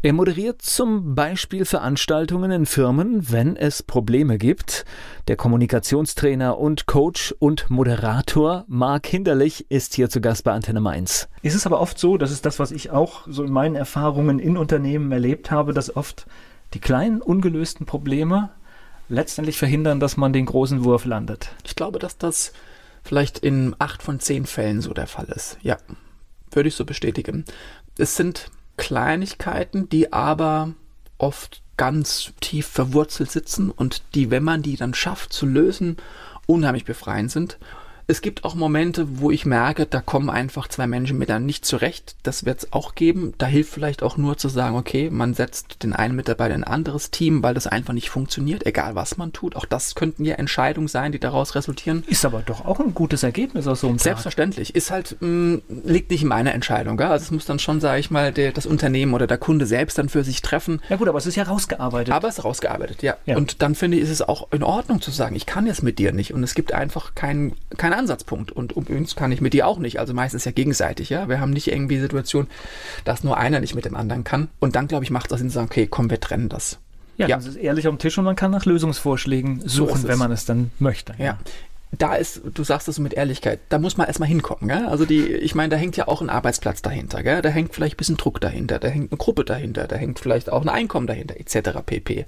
[0.00, 4.84] Er moderiert zum Beispiel Veranstaltungen in Firmen, wenn es Probleme gibt.
[5.26, 11.28] Der Kommunikationstrainer und Coach und Moderator Marc Hinderlich ist hier zu Gast bei Antenne Mainz.
[11.42, 14.38] Ist es aber oft so, das ist das, was ich auch so in meinen Erfahrungen
[14.38, 16.26] in Unternehmen erlebt habe, dass oft
[16.74, 18.50] die kleinen ungelösten Probleme
[19.08, 21.50] letztendlich verhindern, dass man den großen Wurf landet.
[21.64, 22.52] Ich glaube, dass das
[23.02, 25.58] vielleicht in acht von zehn Fällen so der Fall ist.
[25.60, 25.76] Ja,
[26.52, 27.44] würde ich so bestätigen.
[27.96, 30.72] Es sind Kleinigkeiten, die aber
[31.18, 35.98] oft ganz tief verwurzelt sitzen und die, wenn man die dann schafft zu lösen,
[36.46, 37.58] unheimlich befreiend sind
[38.10, 42.16] es gibt auch Momente, wo ich merke, da kommen einfach zwei Menschen miteinander nicht zurecht.
[42.22, 43.34] Das wird es auch geben.
[43.36, 46.72] Da hilft vielleicht auch nur zu sagen, okay, man setzt den einen Mitarbeiter in ein
[46.72, 49.56] anderes Team, weil das einfach nicht funktioniert, egal was man tut.
[49.56, 52.02] Auch das könnten ja Entscheidungen sein, die daraus resultieren.
[52.06, 54.68] Ist aber doch auch ein gutes Ergebnis aus so einem Selbstverständlich.
[54.68, 54.76] Tag.
[54.76, 56.96] Ist halt, mh, mm, liegt nicht in meiner Entscheidung.
[56.96, 57.08] Gell?
[57.08, 59.98] Also es muss dann schon, sage ich mal, der, das Unternehmen oder der Kunde selbst
[59.98, 60.80] dann für sich treffen.
[60.88, 62.14] Ja gut, aber es ist ja rausgearbeitet.
[62.14, 63.18] Aber es ist rausgearbeitet, ja.
[63.26, 63.36] ja.
[63.36, 65.98] Und dann finde ich, ist es auch in Ordnung zu sagen, ich kann jetzt mit
[65.98, 66.32] dir nicht.
[66.32, 68.52] Und es gibt einfach keinen kein Ansatzpunkt.
[68.52, 70.00] Und um uns kann ich mit dir auch nicht.
[70.00, 71.28] Also meistens ja gegenseitig, ja.
[71.28, 72.46] Wir haben nicht irgendwie die Situation,
[73.04, 74.48] dass nur einer nicht mit dem anderen kann.
[74.60, 76.78] Und dann, glaube ich, macht das Sinn zu sagen, okay, komm, wir trennen das.
[77.18, 77.36] Ja, ja.
[77.36, 80.44] das ist ehrlich am Tisch und man kann nach Lösungsvorschlägen suchen, so wenn man es
[80.44, 81.14] dann möchte.
[81.18, 81.24] Ja.
[81.24, 81.38] ja.
[81.96, 84.68] Da ist, du sagst es mit Ehrlichkeit, da muss man erstmal hinkommen.
[84.68, 84.86] Gell?
[84.86, 87.40] Also die, ich meine, da hängt ja auch ein Arbeitsplatz dahinter, gell?
[87.42, 90.52] da hängt vielleicht ein bisschen Druck dahinter, da hängt eine Gruppe dahinter, da hängt vielleicht
[90.52, 91.80] auch ein Einkommen dahinter, etc.
[91.84, 92.26] pp.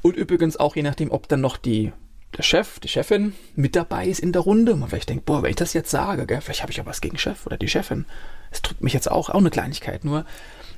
[0.00, 1.92] Und übrigens auch je nachdem, ob dann noch die
[2.36, 4.72] der Chef, die Chefin mit dabei ist in der Runde.
[4.72, 6.86] Und man vielleicht denkt, boah, wenn ich das jetzt sage, gell, vielleicht habe ich ja
[6.86, 8.06] was gegen Chef oder die Chefin.
[8.50, 10.24] Es drückt mich jetzt auch, auch eine Kleinigkeit nur.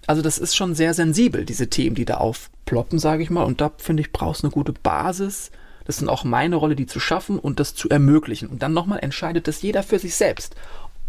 [0.07, 3.45] Also das ist schon sehr sensibel, diese Themen, die da aufploppen, sage ich mal.
[3.45, 5.51] Und da finde ich, brauchst eine gute Basis.
[5.85, 8.49] Das sind auch meine Rolle, die zu schaffen und das zu ermöglichen.
[8.49, 10.57] Und dann nochmal entscheidet das jeder für sich selbst,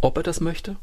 [0.02, 0.76] ob er das möchte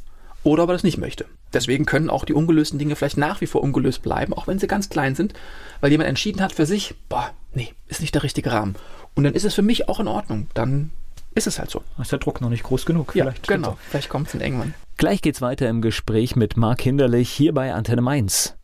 [0.45, 1.27] oder ob er das nicht möchte.
[1.53, 4.67] Deswegen können auch die ungelösten Dinge vielleicht nach wie vor ungelöst bleiben, auch wenn sie
[4.67, 5.35] ganz klein sind,
[5.81, 8.75] weil jemand entschieden hat für sich, boah, nee, ist nicht der richtige Rahmen.
[9.15, 10.49] Und dann ist es für mich auch in Ordnung.
[10.55, 10.91] Dann
[11.35, 11.83] ist es halt so.
[12.01, 13.15] Ist der Druck noch nicht groß genug?
[13.15, 13.79] Ja, vielleicht genau.
[13.89, 14.75] Vielleicht kommt es irgendwann.
[14.97, 18.57] Gleich geht's weiter im Gespräch mit Marc Hinderlich hier bei Antenne Mainz.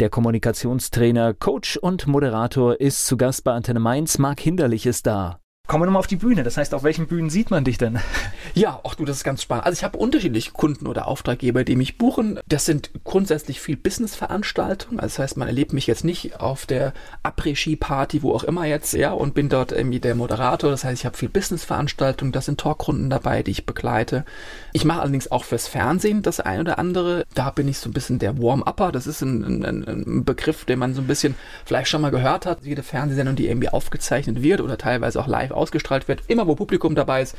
[0.00, 4.18] Der Kommunikationstrainer, Coach und Moderator ist zu Gast bei Antenne Mainz.
[4.18, 5.41] Marc Hinderlich ist da.
[5.68, 6.42] Kommen wir nochmal auf die Bühne.
[6.42, 7.98] Das heißt, auf welchen Bühnen sieht man dich denn?
[8.54, 9.64] Ja, ach du, das ist ganz spannend.
[9.64, 12.38] Also ich habe unterschiedliche Kunden oder Auftraggeber, die mich buchen.
[12.46, 15.00] Das sind grundsätzlich viel Business-Veranstaltungen.
[15.00, 16.92] Also das heißt, man erlebt mich jetzt nicht auf der
[17.22, 20.70] Après-Ski-Party, wo auch immer jetzt, ja, und bin dort irgendwie der Moderator.
[20.70, 22.32] Das heißt, ich habe viel Business-Veranstaltungen.
[22.32, 24.26] Das sind Talkrunden dabei, die ich begleite.
[24.74, 27.24] Ich mache allerdings auch fürs Fernsehen das ein oder andere.
[27.32, 28.92] Da bin ich so ein bisschen der Warm-Upper.
[28.92, 32.44] Das ist ein, ein, ein Begriff, den man so ein bisschen vielleicht schon mal gehört
[32.44, 32.58] hat.
[32.64, 36.94] Jede Fernsehsendung, die irgendwie aufgezeichnet wird oder teilweise auch live ausgestrahlt wird, immer wo Publikum
[36.94, 37.36] dabei ist,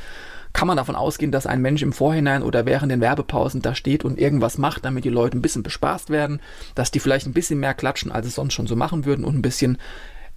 [0.52, 4.04] kann man davon ausgehen, dass ein Mensch im Vorhinein oder während den Werbepausen da steht
[4.04, 6.40] und irgendwas macht, damit die Leute ein bisschen bespaßt werden,
[6.74, 9.36] dass die vielleicht ein bisschen mehr klatschen, als es sonst schon so machen würden und
[9.36, 9.78] ein bisschen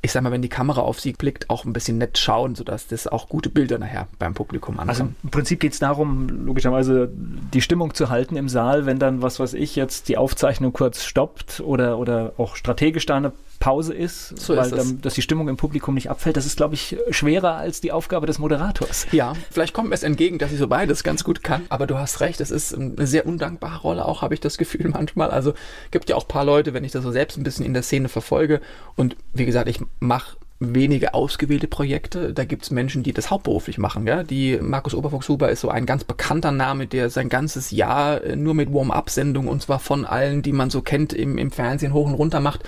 [0.02, 2.88] ich sag mal, wenn die Kamera auf sie blickt, auch ein bisschen nett schauen, sodass
[2.88, 4.90] das auch gute Bilder nachher beim Publikum ankommen.
[4.90, 9.24] Also im Prinzip geht es darum, logischerweise die Stimmung zu halten im Saal, wenn dann,
[9.24, 13.94] was weiß ich, jetzt die Aufzeichnung kurz stoppt oder, oder auch strategisch da eine Pause
[13.94, 16.38] ist, so weil ist dann, dass die Stimmung im Publikum nicht abfällt.
[16.38, 19.08] Das ist, glaube ich, schwerer als die Aufgabe des Moderators.
[19.12, 21.66] Ja, vielleicht kommt mir es entgegen, dass ich so beides ganz gut kann.
[21.70, 24.90] Aber du hast recht, es ist eine sehr undankbare Rolle, auch habe ich das Gefühl
[24.94, 25.32] manchmal.
[25.32, 25.54] Also
[25.92, 27.84] gibt ja auch ein paar Leute, wenn ich das so selbst ein bisschen in der
[27.84, 28.62] Szene verfolge.
[28.96, 32.34] Und wie gesagt, ich mache wenige ausgewählte Projekte.
[32.34, 34.08] Da gibt es Menschen, die das hauptberuflich machen.
[34.08, 34.24] Ja?
[34.24, 38.54] Die Markus Oberfuchshuber ist so ein ganz bekannter Name, der sein ganzes Jahr äh, nur
[38.54, 42.16] mit Warm-up-Sendungen und zwar von allen, die man so kennt, im, im Fernsehen hoch und
[42.16, 42.64] runter macht.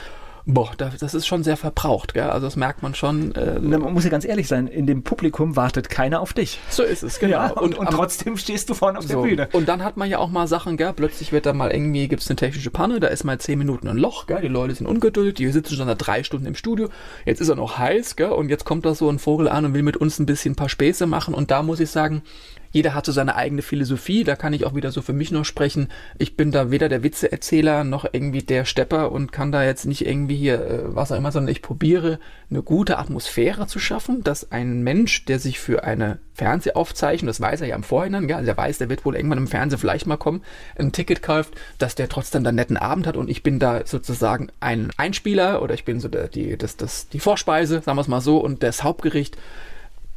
[0.51, 2.23] Boah, das ist schon sehr verbraucht, gell?
[2.23, 3.35] Also das merkt man schon.
[3.35, 6.59] Äh, man muss ja ganz ehrlich sein, in dem Publikum wartet keiner auf dich.
[6.71, 7.33] So ist es, genau.
[7.33, 9.21] Ja, und, und, und trotzdem stehst du vorne auf so.
[9.21, 9.49] der Bühne.
[9.53, 10.91] Und dann hat man ja auch mal Sachen, gell?
[10.93, 13.87] Plötzlich wird da mal irgendwie, gibt es eine technische Panne, da ist mal zehn Minuten
[13.87, 14.41] ein Loch, gell?
[14.41, 16.89] Die Leute sind ungeduldig, die sitzen schon seit drei Stunden im Studio.
[17.25, 18.29] Jetzt ist er noch heiß, gell?
[18.29, 20.55] Und jetzt kommt da so ein Vogel an und will mit uns ein bisschen ein
[20.55, 21.35] paar Späße machen.
[21.35, 22.23] Und da muss ich sagen,
[22.72, 25.45] jeder hat so seine eigene Philosophie, da kann ich auch wieder so für mich noch
[25.45, 25.88] sprechen.
[26.17, 30.05] Ich bin da weder der Witzeerzähler noch irgendwie der Stepper und kann da jetzt nicht
[30.05, 34.51] irgendwie hier äh, was auch immer, sondern ich probiere eine gute Atmosphäre zu schaffen, dass
[34.51, 38.49] ein Mensch, der sich für eine Fernsehaufzeichnung, das weiß er ja im Vorhinein, ja, also
[38.49, 40.41] er weiß, der wird wohl irgendwann im Fernsehen vielleicht mal kommen,
[40.78, 44.49] ein Ticket kauft, dass der trotzdem dann netten Abend hat und ich bin da sozusagen
[44.59, 48.07] ein Einspieler oder ich bin so der, die, das, das, die Vorspeise, sagen wir es
[48.07, 49.38] mal so, und das Hauptgericht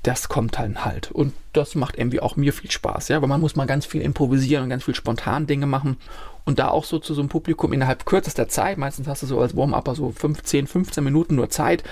[0.03, 1.13] das kommt dann halt.
[1.13, 4.01] Und das macht irgendwie auch mir viel Spaß, ja, weil man muss mal ganz viel
[4.01, 5.97] improvisieren und ganz viel spontan Dinge machen.
[6.45, 9.41] Und da auch so zu so einem Publikum innerhalb kürzester Zeit, meistens hast du so
[9.41, 11.85] als Warm-Upper so 15, 15 Minuten nur Zeit,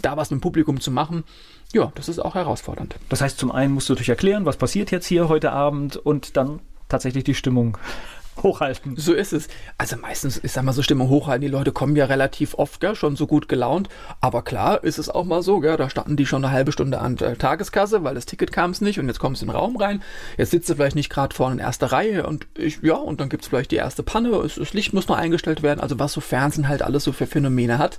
[0.00, 1.24] da was mit dem Publikum zu machen.
[1.72, 2.94] Ja, das ist auch herausfordernd.
[3.08, 6.36] Das heißt, zum einen musst du dich erklären, was passiert jetzt hier heute Abend und
[6.36, 7.78] dann tatsächlich die Stimmung
[8.42, 8.96] hochhalten.
[8.96, 9.48] So ist es.
[9.78, 12.94] Also meistens, ich sag mal so Stimmung hochhalten, die Leute kommen ja relativ oft, gell,
[12.94, 13.88] schon so gut gelaunt.
[14.20, 16.98] Aber klar ist es auch mal so, gell, da standen die schon eine halbe Stunde
[16.98, 19.56] an der Tageskasse, weil das Ticket kam es nicht und jetzt kommst du in den
[19.56, 20.02] Raum rein.
[20.36, 23.28] Jetzt sitzt du vielleicht nicht gerade vorne in erster Reihe und ich, ja, und dann
[23.28, 26.20] gibt es vielleicht die erste Panne, das Licht muss noch eingestellt werden, also was so
[26.20, 27.98] Fernsehen halt alles so für Phänomene hat.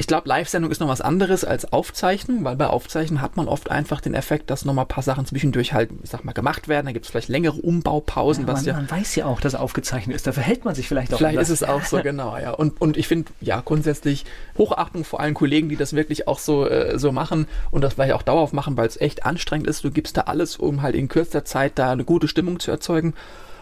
[0.00, 3.68] Ich glaube, Live-Sendung ist noch was anderes als Aufzeichnung, weil bei Aufzeichnung hat man oft
[3.68, 6.86] einfach den Effekt, dass nochmal ein paar Sachen zwischendurch halt, ich sag mal, gemacht werden.
[6.86, 8.46] Da gibt es vielleicht längere Umbaupausen.
[8.46, 10.24] Ja, man, ja, man weiß ja auch, dass aufgezeichnet ist.
[10.24, 11.18] Da verhält man sich vielleicht auch.
[11.18, 12.52] Vielleicht ist es auch so, genau, ja.
[12.52, 14.24] Und, und ich finde, ja, grundsätzlich
[14.56, 18.12] Hochachtung vor allen Kollegen, die das wirklich auch so, äh, so machen und das vielleicht
[18.12, 19.82] auch dauerhaft machen, weil es echt anstrengend ist.
[19.82, 23.14] Du gibst da alles, um halt in kürzester Zeit da eine gute Stimmung zu erzeugen.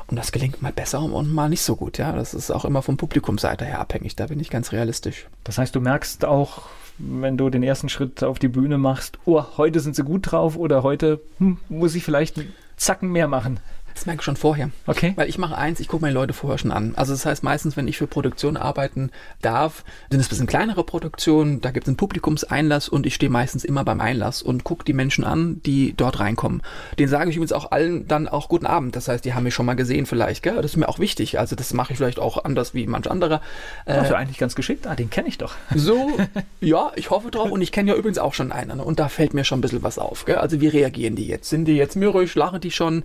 [0.09, 1.99] Und das gelingt mal besser und mal nicht so gut.
[1.99, 4.15] Ja, das ist auch immer vom Publikumseite her abhängig.
[4.15, 5.27] Da bin ich ganz realistisch.
[5.43, 6.63] Das heißt, du merkst auch,
[6.99, 10.57] wenn du den ersten Schritt auf die Bühne machst, oh, heute sind sie gut drauf
[10.57, 13.61] oder heute hm, muss ich vielleicht einen Zacken mehr machen.
[13.97, 14.71] Das merke ich schon vorher.
[14.87, 15.15] Okay.
[15.17, 16.93] Weil ich mache eins, ich gucke meine Leute vorher schon an.
[16.97, 20.85] Also das heißt meistens, wenn ich für Produktion arbeiten darf, sind es ein bisschen kleinere
[20.85, 24.85] Produktionen, da gibt es einen Publikumseinlass und ich stehe meistens immer beim Einlass und gucke
[24.85, 26.61] die Menschen an, die dort reinkommen.
[26.99, 28.97] Den sage ich übrigens auch allen dann auch guten Abend.
[28.97, 30.57] Das heißt, die haben mich schon mal gesehen vielleicht, gell?
[30.57, 31.39] Das ist mir auch wichtig.
[31.39, 33.41] Also das mache ich vielleicht auch anders wie manch anderer.
[33.87, 34.87] Äh, also eigentlich ganz geschickt.
[34.87, 35.55] Ah, den kenne ich doch.
[35.75, 36.19] So,
[36.61, 37.51] ja, ich hoffe drauf.
[37.51, 38.81] Und ich kenne ja übrigens auch schon einen.
[38.81, 40.27] Und da fällt mir schon ein bisschen was auf.
[40.27, 40.37] Gell?
[40.37, 41.49] Also wie reagieren die jetzt?
[41.49, 42.35] Sind die jetzt mürrisch?
[42.35, 43.05] Lachen die schon?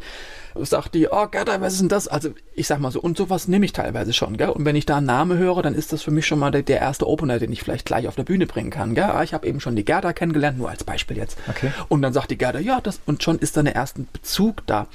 [0.55, 2.07] Sagt die, oh Gerda, was ist denn das?
[2.07, 4.49] Also ich sag mal so, und sowas nehme ich teilweise schon, gell?
[4.49, 6.63] Und wenn ich da einen Namen höre, dann ist das für mich schon mal der,
[6.63, 9.05] der erste Opener, den ich vielleicht gleich auf der Bühne bringen kann, gell?
[9.05, 11.37] Ah, ich habe eben schon die Gerda kennengelernt, nur als Beispiel jetzt.
[11.47, 11.71] Okay.
[11.89, 14.87] Und dann sagt die Gerda, ja, das, und schon ist da der erste Bezug da.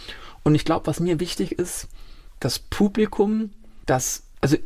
[0.42, 1.88] Und ich glaube, was mir wichtig ist,
[2.40, 3.50] das Publikum,
[3.86, 4.56] das, also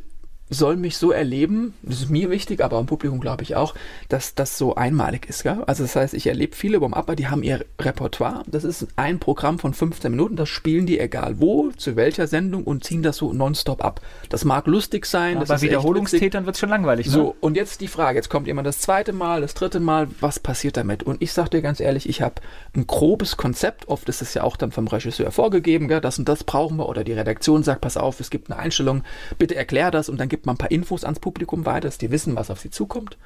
[0.51, 3.75] soll mich so erleben, das ist mir wichtig, aber im Publikum glaube ich auch,
[4.09, 5.45] dass das so einmalig ist.
[5.45, 5.63] Gell?
[5.67, 8.43] Also das heißt, ich erlebe viele beim Upper, die haben ihr Repertoire.
[8.49, 12.65] Das ist ein Programm von 15 Minuten, das spielen die egal wo, zu welcher Sendung
[12.65, 14.01] und ziehen das so nonstop ab.
[14.29, 15.35] Das mag lustig sein.
[15.35, 17.07] Ja, das bei Wiederholungstätern wird es schon langweilig.
[17.07, 17.13] Ne?
[17.13, 20.41] so, und jetzt die Frage, jetzt kommt jemand das zweite Mal, das dritte Mal, was
[20.41, 21.05] passiert damit?
[21.05, 22.35] Und ich sage dir ganz ehrlich, ich habe
[22.75, 26.29] ein grobes Konzept, oft ist es ja auch dann vom Regisseur vorgegeben, gell, das und
[26.29, 29.05] das brauchen wir, oder die Redaktion sagt, pass auf, es gibt eine Einstellung,
[29.39, 32.11] bitte erklär das und dann gibt man ein paar Infos ans Publikum weiter, dass die
[32.11, 33.19] wissen, was auf sie zukommt.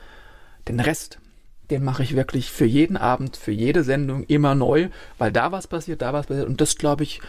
[0.69, 1.19] Den Rest,
[1.71, 4.89] den mache ich wirklich für jeden Abend, für jede Sendung immer neu,
[5.19, 7.21] weil da was passiert, da was passiert und das, glaube ich,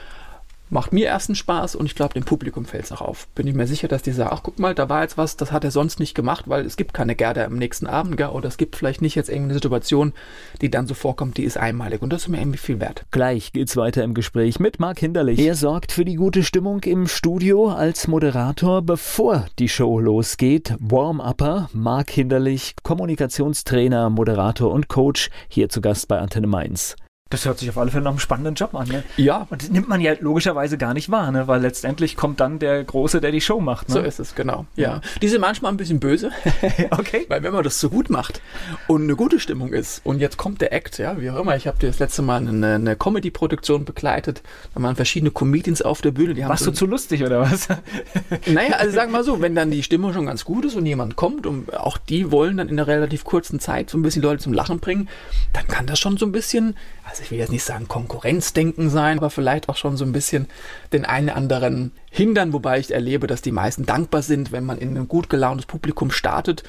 [0.70, 3.28] macht mir ersten Spaß und ich glaube, dem Publikum fällt es auch auf.
[3.36, 5.52] Bin ich mir sicher, dass die sagen, ach guck mal, da war jetzt was, das
[5.52, 8.30] hat er sonst nicht gemacht, weil es gibt keine Gerda am nächsten Abend, gell?
[8.30, 10.14] oder es gibt vielleicht nicht jetzt irgendeine Situation,
[10.62, 13.06] die dann so vorkommt, die ist einmalig und das ist mir irgendwie viel wert.
[13.12, 15.40] Gleich geht's weiter im Gespräch mit Marc Hinderlich.
[15.40, 20.76] Er sorgt für die gute Stimmung im Studio als Moderator, bevor die Show losgeht.
[20.80, 26.96] Warm-Upper, Marc Hinderlich, Kommunikationstrainer, Moderator und Coach, hier zu Gast bei Antenne Mainz.
[27.32, 28.88] Das hört sich auf alle Fälle nach einem spannenden Job an.
[28.88, 29.04] Ne?
[29.18, 29.48] Ja.
[29.50, 31.48] Und das nimmt man ja logischerweise gar nicht wahr, ne?
[31.48, 33.90] weil letztendlich kommt dann der Große, der die Show macht.
[33.90, 33.96] Ne?
[33.96, 34.68] So ist es, genau.
[34.76, 35.02] Ja.
[35.24, 36.30] Die sind manchmal ein bisschen böse.
[36.92, 37.26] okay.
[37.28, 38.44] Weil wenn man das so gut macht
[38.86, 41.66] und eine gute Stimmung ist und jetzt kommt der Act, ja, wie auch immer, ich
[41.66, 44.44] habe das letzte Mal eine, eine Comedy-Produktion begleitet,
[44.76, 47.42] da waren verschiedene Comedians auf der Bühne, die haben Warst so du zu lustig oder
[47.42, 47.68] was?
[48.46, 50.86] Naja, also sagen wir mal so, wenn dann die Stimmung schon ganz gut ist und
[50.86, 54.22] jemand kommt und auch die wollen dann in einer relativ kurzen Zeit so ein bisschen
[54.22, 55.10] Leute zum Lachen bringen,
[55.54, 59.18] dann kann das schon so ein bisschen, also ich will jetzt nicht sagen Konkurrenzdenken sein,
[59.18, 60.48] aber vielleicht auch schon so ein bisschen
[60.94, 64.98] den einen anderen hindern, wobei ich erlebe, dass die meisten dankbar sind, wenn man in
[64.98, 66.64] ein gut gelauntes Publikum startet,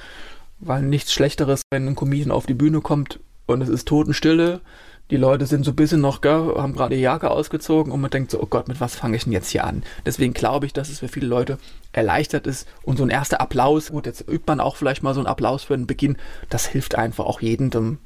[0.58, 4.60] weil nichts Schlechteres, wenn ein Comedian auf die Bühne kommt und es ist Totenstille,
[5.10, 8.10] die Leute sind so ein bisschen noch, gell, haben gerade die Jacke ausgezogen und man
[8.10, 9.84] denkt so, oh Gott, mit was fange ich denn jetzt hier an?
[10.04, 11.58] Deswegen glaube ich, dass es für viele Leute
[11.92, 15.20] erleichtert ist und so ein erster Applaus, gut, jetzt übt man auch vielleicht mal so
[15.20, 16.16] einen Applaus für den Beginn,
[16.50, 17.98] das hilft einfach auch jedem, um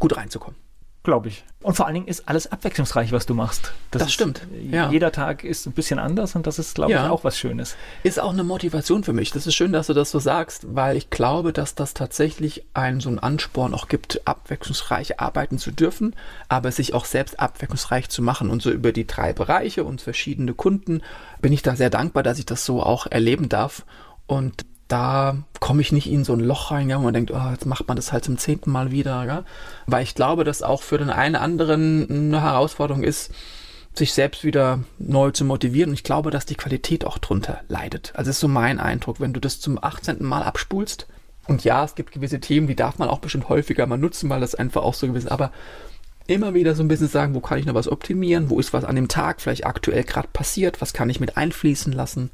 [0.00, 0.58] gut reinzukommen.
[1.02, 1.44] Glaube ich.
[1.62, 3.72] Und vor allen Dingen ist alles abwechslungsreich, was du machst.
[3.90, 4.90] Das ist, stimmt, ja.
[4.90, 7.04] Jeder Tag ist ein bisschen anders und das ist, glaube Ja.
[7.06, 7.76] ich, auch was Schönes.
[8.02, 9.30] Ist auch eine Motivation für mich.
[9.30, 13.00] Das ist schön, dass du das so sagst, weil ich glaube, dass das tatsächlich einen
[13.00, 16.14] so einen Ansporn auch gibt, abwechslungsreich arbeiten zu dürfen,
[16.48, 18.50] aber sich auch selbst abwechslungsreich zu machen.
[18.50, 21.02] Und so über die drei Bereiche und verschiedene Kunden
[21.40, 23.86] bin ich da sehr dankbar, dass ich das so auch erleben darf.
[24.26, 27.50] Und da komme ich nicht in so ein Loch rein, ja, wo man denkt, oh,
[27.52, 29.44] jetzt macht man das halt zum zehnten Mal wieder, ja.
[29.86, 33.32] Weil ich glaube, dass auch für den einen anderen eine Herausforderung ist,
[33.94, 35.90] sich selbst wieder neu zu motivieren.
[35.90, 38.12] Und ich glaube, dass die Qualität auch drunter leidet.
[38.14, 40.24] Also das ist so mein Eindruck, wenn du das zum 18.
[40.24, 41.06] Mal abspulst.
[41.46, 44.40] Und ja, es gibt gewisse Themen, die darf man auch bestimmt häufiger mal nutzen, weil
[44.40, 45.32] das einfach auch so gewesen ist.
[45.32, 45.52] Aber
[46.26, 48.50] immer wieder so ein bisschen sagen, wo kann ich noch was optimieren?
[48.50, 50.80] Wo ist was an dem Tag vielleicht aktuell gerade passiert?
[50.80, 52.30] Was kann ich mit einfließen lassen?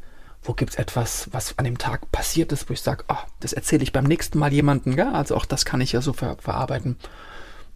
[0.47, 3.53] Wo gibt es etwas, was an dem Tag passiert ist, wo ich sage, oh, das
[3.53, 4.97] erzähle ich beim nächsten Mal jemandem.
[4.97, 5.11] Ja?
[5.11, 6.97] Also auch das kann ich ja so ver verarbeiten.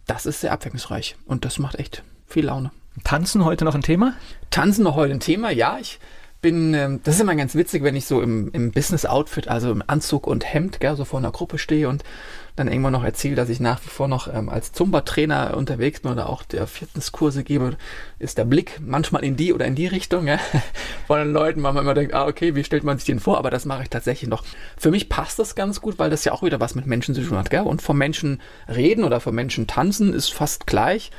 [0.07, 2.71] Das ist sehr abwechslungsreich und das macht echt viel Laune.
[3.03, 4.13] Tanzen heute noch ein Thema?
[4.49, 5.77] Tanzen noch heute ein Thema, ja.
[5.79, 5.99] Ich
[6.41, 9.83] bin, ähm, das ist immer ganz witzig, wenn ich so im, im Business-Outfit, also im
[9.85, 12.03] Anzug und Hemd, gell, so vor einer Gruppe stehe und
[12.55, 16.11] dann irgendwann noch erzähle, dass ich nach wie vor noch ähm, als Zumba-Trainer unterwegs bin
[16.11, 17.77] oder auch der Fitnesskurse gebe,
[18.19, 20.39] ist der Blick manchmal in die oder in die Richtung ja,
[21.07, 23.37] von den Leuten, weil man immer denkt, ah, okay, wie stellt man sich den vor?
[23.37, 24.43] Aber das mache ich tatsächlich noch.
[24.77, 27.23] Für mich passt das ganz gut, weil das ja auch wieder was mit Menschen zu
[27.23, 27.49] tun hat.
[27.49, 27.61] Gell?
[27.61, 31.11] Und vom Menschen reden oder vom Menschen tanzen ist fast gleich.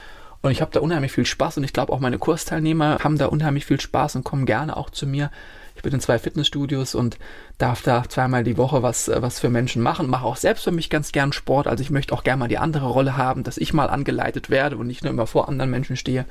[0.43, 3.27] Und ich habe da unheimlich viel Spaß und ich glaube auch meine Kursteilnehmer haben da
[3.27, 5.31] unheimlich viel Spaß und kommen gerne auch zu mir.
[5.77, 7.17] Ich bin in zwei Fitnessstudios und
[7.59, 10.11] darf da zweimal die Woche was, äh, was für Menschen machen.
[10.11, 11.67] Mache auch selbst für mich ganz gern Sport.
[11.67, 14.77] Also ich möchte auch gerne mal die andere Rolle haben, dass ich mal angeleitet werde
[14.77, 16.27] und nicht nur immer vor anderen Menschen stehe.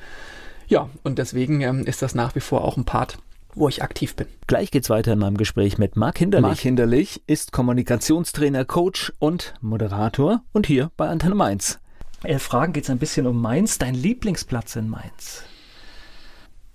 [0.68, 3.18] Ja, und deswegen ähm, ist das nach wie vor auch ein Part,
[3.54, 4.26] wo ich aktiv bin.
[4.46, 6.46] Gleich geht's weiter in meinem Gespräch mit Marc Hinderlich.
[6.46, 11.81] Marc Hinderlich ist Kommunikationstrainer, Coach und Moderator und hier bei Antenne Mainz.
[12.24, 13.78] Elf Fragen geht's ein bisschen um Mainz.
[13.78, 15.42] Dein Lieblingsplatz in Mainz?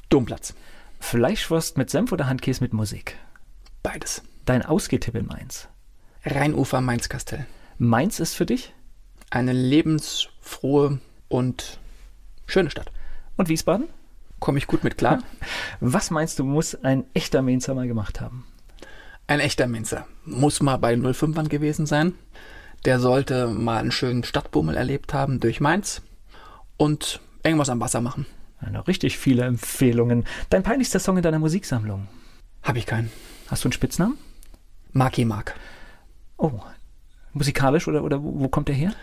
[0.10, 0.54] Domplatz.
[1.00, 3.16] Fleischwurst mit Senf oder Handkäse mit Musik?
[3.82, 4.24] Beides.
[4.46, 5.70] Dein Ausgehtipp in Mainz?
[6.26, 7.46] Rheinufer Mainz-Kastell.
[7.78, 8.74] Mainz ist für dich?
[9.30, 11.80] Eine lebensfrohe und
[12.46, 12.92] schöne Stadt.
[13.38, 13.88] Und Wiesbaden?
[14.40, 15.24] Komme ich gut mit klar.
[15.80, 18.46] Was meinst du, muss ein echter Mainzer mal gemacht haben?
[19.28, 20.08] Ein echter Minzer.
[20.26, 22.16] Muss mal bei 05ern gewesen sein.
[22.88, 26.02] Der sollte mal einen schönen Stadtbummel erlebt haben durch Mainz
[26.78, 28.26] und irgendwas am Wasser machen.
[28.62, 30.24] Ja, richtig viele Empfehlungen.
[30.50, 32.08] Dein peinlichster Song in deiner Musiksammlung?
[32.64, 33.12] Habe ich keinen.
[33.48, 34.18] Hast du einen Spitznamen?
[34.94, 35.56] Marky Mark.
[36.38, 36.62] Oh,
[37.34, 38.94] musikalisch oder, oder wo, wo kommt der her?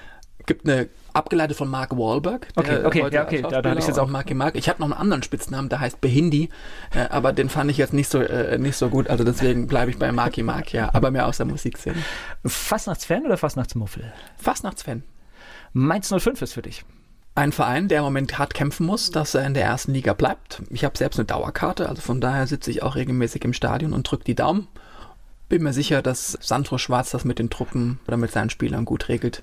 [0.47, 2.49] Gibt eine abgeleitet von Mark Wahlberg.
[2.57, 4.57] Okay, okay, ja, okay, da, da hatte ich jetzt auch Marky Mark.
[4.57, 6.51] Ich habe noch einen anderen Spitznamen, der heißt Behindi,
[6.95, 9.90] äh, aber den fand ich jetzt nicht so äh, nicht so gut, also deswegen bleibe
[9.90, 11.97] ich bei Marky Mark, ja, aber mehr aus der Musikszene.
[12.45, 14.12] Fastnachtsfan oder Fastnachtsmuffel?
[14.36, 15.05] Fastnachtsfan.
[15.72, 16.84] Mainz 05 ist für dich.
[17.36, 20.62] Ein Verein, der im Moment hart kämpfen muss, dass er in der ersten Liga bleibt.
[20.70, 24.09] Ich habe selbst eine Dauerkarte, also von daher sitze ich auch regelmäßig im Stadion und
[24.09, 24.68] drücke die Daumen.
[25.49, 29.09] Bin mir sicher, dass Sandro Schwarz das mit den Truppen oder mit seinen Spielern gut
[29.09, 29.42] regelt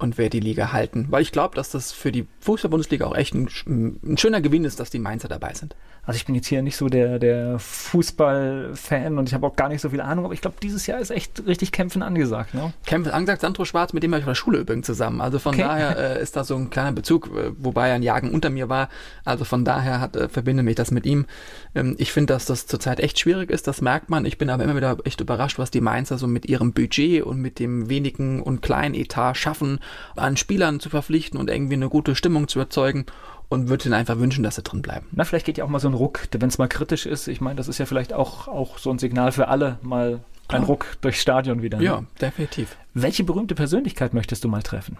[0.00, 1.06] und wer die Liga halten.
[1.10, 4.80] Weil ich glaube, dass das für die Fußball-Bundesliga auch echt ein, ein, schöner Gewinn ist,
[4.80, 5.76] dass die Mainzer dabei sind.
[6.02, 9.68] Also ich bin jetzt hier nicht so der, der Fußball-Fan und ich habe auch gar
[9.68, 12.54] nicht so viel Ahnung, aber ich glaube, dieses Jahr ist echt richtig Kämpfen angesagt.
[12.54, 12.72] Ne?
[12.86, 15.20] Kämpfen angesagt, Sandro Schwarz, mit dem war ich auf der Schule übrigens zusammen.
[15.20, 15.62] Also von okay.
[15.62, 18.68] daher äh, ist da so ein kleiner Bezug, äh, wobei er ein Jagen unter mir
[18.68, 18.88] war.
[19.24, 21.26] Also von daher hat, äh, verbinde mich das mit ihm.
[21.74, 24.24] Ähm, ich finde, dass das zurzeit echt schwierig ist, das merkt man.
[24.24, 27.40] Ich bin aber immer wieder echt überrascht, was die Mainzer so mit ihrem Budget und
[27.40, 29.80] mit dem wenigen und kleinen Etat schaffen,
[30.16, 33.06] an Spielern zu verpflichten und irgendwie eine gute Stimmung zu erzeugen
[33.48, 35.06] und würde ihnen einfach wünschen, dass sie drin bleiben.
[35.12, 37.28] Na, vielleicht geht ja auch mal so ein Ruck, wenn es mal kritisch ist.
[37.28, 40.62] Ich meine, das ist ja vielleicht auch, auch so ein Signal für alle, mal ein
[40.62, 41.78] Ruck durchs Stadion wieder.
[41.78, 41.84] Ne?
[41.84, 42.76] Ja, definitiv.
[42.94, 44.96] Welche berühmte Persönlichkeit möchtest du mal treffen?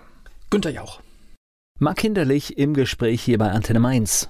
[0.50, 1.00] Günter Jauch.
[1.78, 4.28] Mark Hinderlich im Gespräch hier bei Antenne Mainz.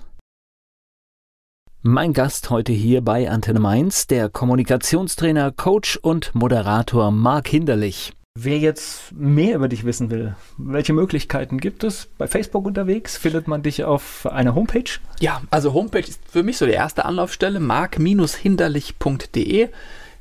[1.83, 8.13] Mein Gast heute hier bei Antenne Mainz, der Kommunikationstrainer, Coach und Moderator Mark Hinderlich.
[8.39, 12.07] Wer jetzt mehr über dich wissen will, welche Möglichkeiten gibt es?
[12.17, 14.89] Bei Facebook unterwegs findet man dich auf einer Homepage?
[15.19, 19.71] Ja, also Homepage ist für mich so die erste Anlaufstelle, mark-hinderlich.de.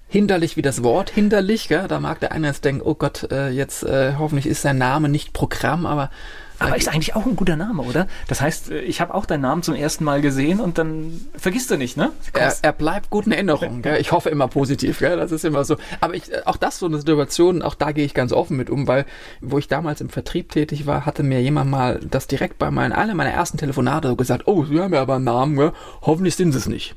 [0.08, 1.88] Hinderlich wie das Wort hinderlich, gell?
[1.88, 5.08] da mag der eine jetzt denken, oh Gott, äh, jetzt äh, hoffentlich ist sein Name
[5.08, 6.10] nicht Programm, aber
[6.60, 8.08] aber ist eigentlich auch ein guter Name, oder?
[8.28, 11.72] Das heißt, äh, ich habe auch deinen Namen zum ersten Mal gesehen und dann vergisst
[11.72, 12.12] du nicht, ne?
[12.34, 13.82] Er, er, bleibt gut in Erinnerung.
[13.82, 14.00] Gell?
[14.00, 15.18] Ich hoffe immer positiv, gell?
[15.18, 15.78] das ist immer so.
[16.02, 18.70] Aber ich, äh, auch das so eine Situation, auch da gehe ich ganz offen mit
[18.70, 19.06] um, weil
[19.42, 22.92] wo ich damals im Vertrieb tätig war, hatte mir jemand mal das direkt bei meinen,
[22.92, 25.72] einer meiner ersten Telefonate so gesagt, oh, Sie haben ja aber einen Namen, gell?
[26.02, 26.96] hoffentlich sind Sie es nicht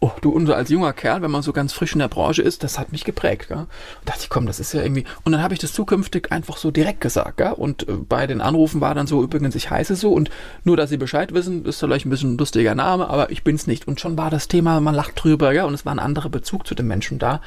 [0.00, 2.62] oh, du so als junger Kerl, wenn man so ganz frisch in der Branche ist,
[2.62, 3.48] das hat mich geprägt.
[3.48, 3.58] Gell?
[3.58, 3.68] Und
[4.04, 5.04] dachte ich, komm, das ist ja irgendwie.
[5.24, 7.38] Und dann habe ich das zukünftig einfach so direkt gesagt.
[7.38, 7.52] Gell?
[7.52, 10.30] Und äh, bei den Anrufen war dann so, übrigens, ich heiße so und
[10.62, 13.66] nur, dass Sie Bescheid wissen, ist vielleicht ein bisschen ein lustiger Name, aber ich bin's
[13.66, 13.88] nicht.
[13.88, 15.64] Und schon war das Thema, man lacht drüber, gell?
[15.64, 17.40] und es war ein anderer Bezug zu den Menschen da.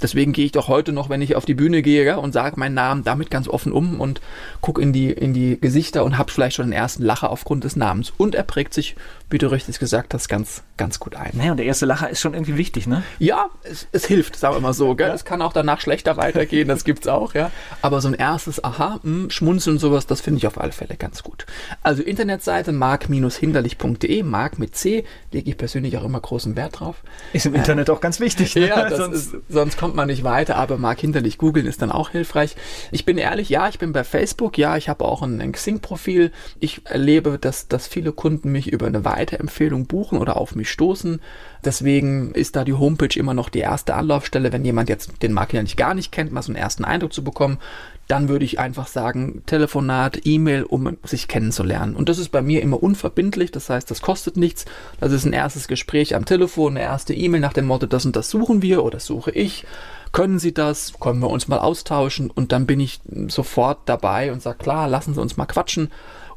[0.00, 2.16] Deswegen gehe ich doch heute noch, wenn ich auf die Bühne gehe gell?
[2.16, 4.20] und sage meinen Namen damit ganz offen um und
[4.60, 7.74] gucke in die, in die Gesichter und habe vielleicht schon den ersten Lacher aufgrund des
[7.74, 8.12] Namens.
[8.16, 8.94] Und er prägt sich,
[9.28, 11.32] wie du richtig gesagt hast, ganz, ganz gut ein.
[11.34, 13.02] Naja, und der erste Lacher Lacher ist schon irgendwie wichtig, ne?
[13.18, 14.94] Ja, es, es hilft, sagen wir mal so.
[14.94, 15.08] Gell?
[15.08, 15.14] Ja.
[15.14, 17.50] Es kann auch danach schlechter weitergehen, das gibt's auch, ja.
[17.82, 20.72] Aber so ein erstes Aha, mh, hm, Schmunzeln und sowas, das finde ich auf alle
[20.72, 21.46] Fälle ganz gut.
[21.82, 26.96] Also Internetseite mark-hinderlich.de, mark mit C, lege ich persönlich auch immer großen Wert drauf.
[27.32, 28.54] Ist im äh, Internet auch ganz wichtig.
[28.54, 28.66] Ne?
[28.76, 32.10] Ja, sonst, ist, sonst kommt man nicht weiter, aber Mark Hinderlich googeln ist dann auch
[32.10, 32.56] hilfreich.
[32.90, 36.32] Ich bin ehrlich, ja, ich bin bei Facebook, ja, ich habe auch ein, ein Xing-Profil.
[36.58, 41.20] Ich erlebe, dass, dass viele Kunden mich über eine Weiterempfehlung buchen oder auf mich stoßen.
[41.66, 45.62] Deswegen ist da die Homepage immer noch die erste Anlaufstelle, wenn jemand jetzt den Makler
[45.62, 47.58] nicht gar nicht kennt, mal so einen ersten Eindruck zu bekommen.
[48.06, 51.96] Dann würde ich einfach sagen, Telefonat, E-Mail, um sich kennenzulernen.
[51.96, 54.64] Und das ist bei mir immer unverbindlich, das heißt, das kostet nichts.
[55.00, 58.14] Das ist ein erstes Gespräch am Telefon, eine erste E-Mail nach dem Motto, das und
[58.14, 59.64] das suchen wir oder suche ich.
[60.12, 60.92] Können Sie das?
[61.00, 62.30] Können wir uns mal austauschen?
[62.30, 65.90] Und dann bin ich sofort dabei und sage, klar, lassen Sie uns mal quatschen.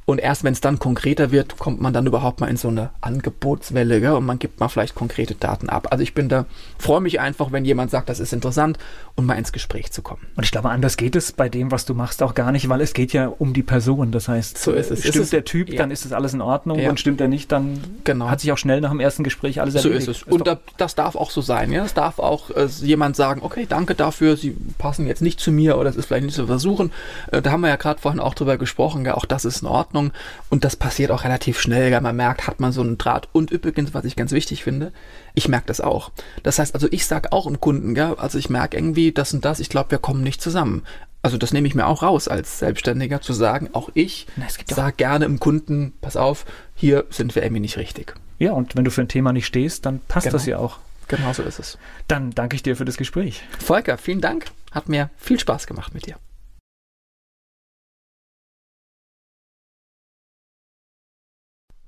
[0.10, 2.90] Und erst wenn es dann konkreter wird, kommt man dann überhaupt mal in so eine
[3.00, 4.14] Angebotswelle gell?
[4.14, 5.90] und man gibt mal vielleicht konkrete Daten ab.
[5.92, 6.48] Also ich bin da,
[6.80, 8.80] freue mich einfach, wenn jemand sagt, das ist interessant
[9.14, 10.26] und mal ins Gespräch zu kommen.
[10.36, 12.82] Und ich glaube, anders geht es bei dem, was du machst, auch gar nicht, weil
[12.82, 14.12] es geht ja um die Person.
[14.12, 15.02] Das heißt, so ist es.
[15.02, 15.78] stimmt ist der Typ, ja.
[15.78, 16.90] dann ist es alles in Ordnung ja.
[16.90, 18.32] und stimmt er nicht, dann genau.
[18.32, 20.06] hat sich auch schnell nach dem ersten Gespräch alles erledigt.
[20.06, 20.24] So ist es.
[20.24, 21.72] Ist und da, das darf auch so sein.
[21.72, 21.86] Ja?
[21.86, 25.78] Es darf auch äh, jemand sagen, okay, danke dafür, Sie passen jetzt nicht zu mir
[25.78, 26.92] oder es ist vielleicht nicht zu versuchen.
[27.32, 29.14] Äh, da haben wir ja gerade vorhin auch drüber gesprochen, gell?
[29.14, 29.99] auch das ist in Ordnung.
[30.00, 30.14] Ordnung.
[30.50, 31.92] Und das passiert auch relativ schnell.
[31.92, 33.28] Ja, man merkt, hat man so einen Draht.
[33.32, 34.92] Und übrigens, was ich ganz wichtig finde,
[35.36, 36.12] ich merke das auch.
[36.44, 39.46] Das heißt also, ich sage auch einem Kunden, ja, also ich merke irgendwie das und
[39.46, 40.84] das, ich glaube, wir kommen nicht zusammen.
[41.22, 44.26] Also das nehme ich mir auch raus als Selbstständiger zu sagen, auch ich
[44.68, 46.46] sage gerne im Kunden, pass auf,
[46.76, 48.16] hier sind wir irgendwie nicht richtig.
[48.38, 50.38] Ja, und wenn du für ein Thema nicht stehst, dann passt genau.
[50.38, 50.78] das ja auch.
[51.10, 51.78] Genau so ist es.
[52.08, 53.44] Dann danke ich dir für das Gespräch.
[53.60, 54.46] Volker, vielen Dank.
[54.72, 56.16] Hat mir viel Spaß gemacht mit dir.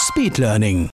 [0.00, 0.88] Speedlearning.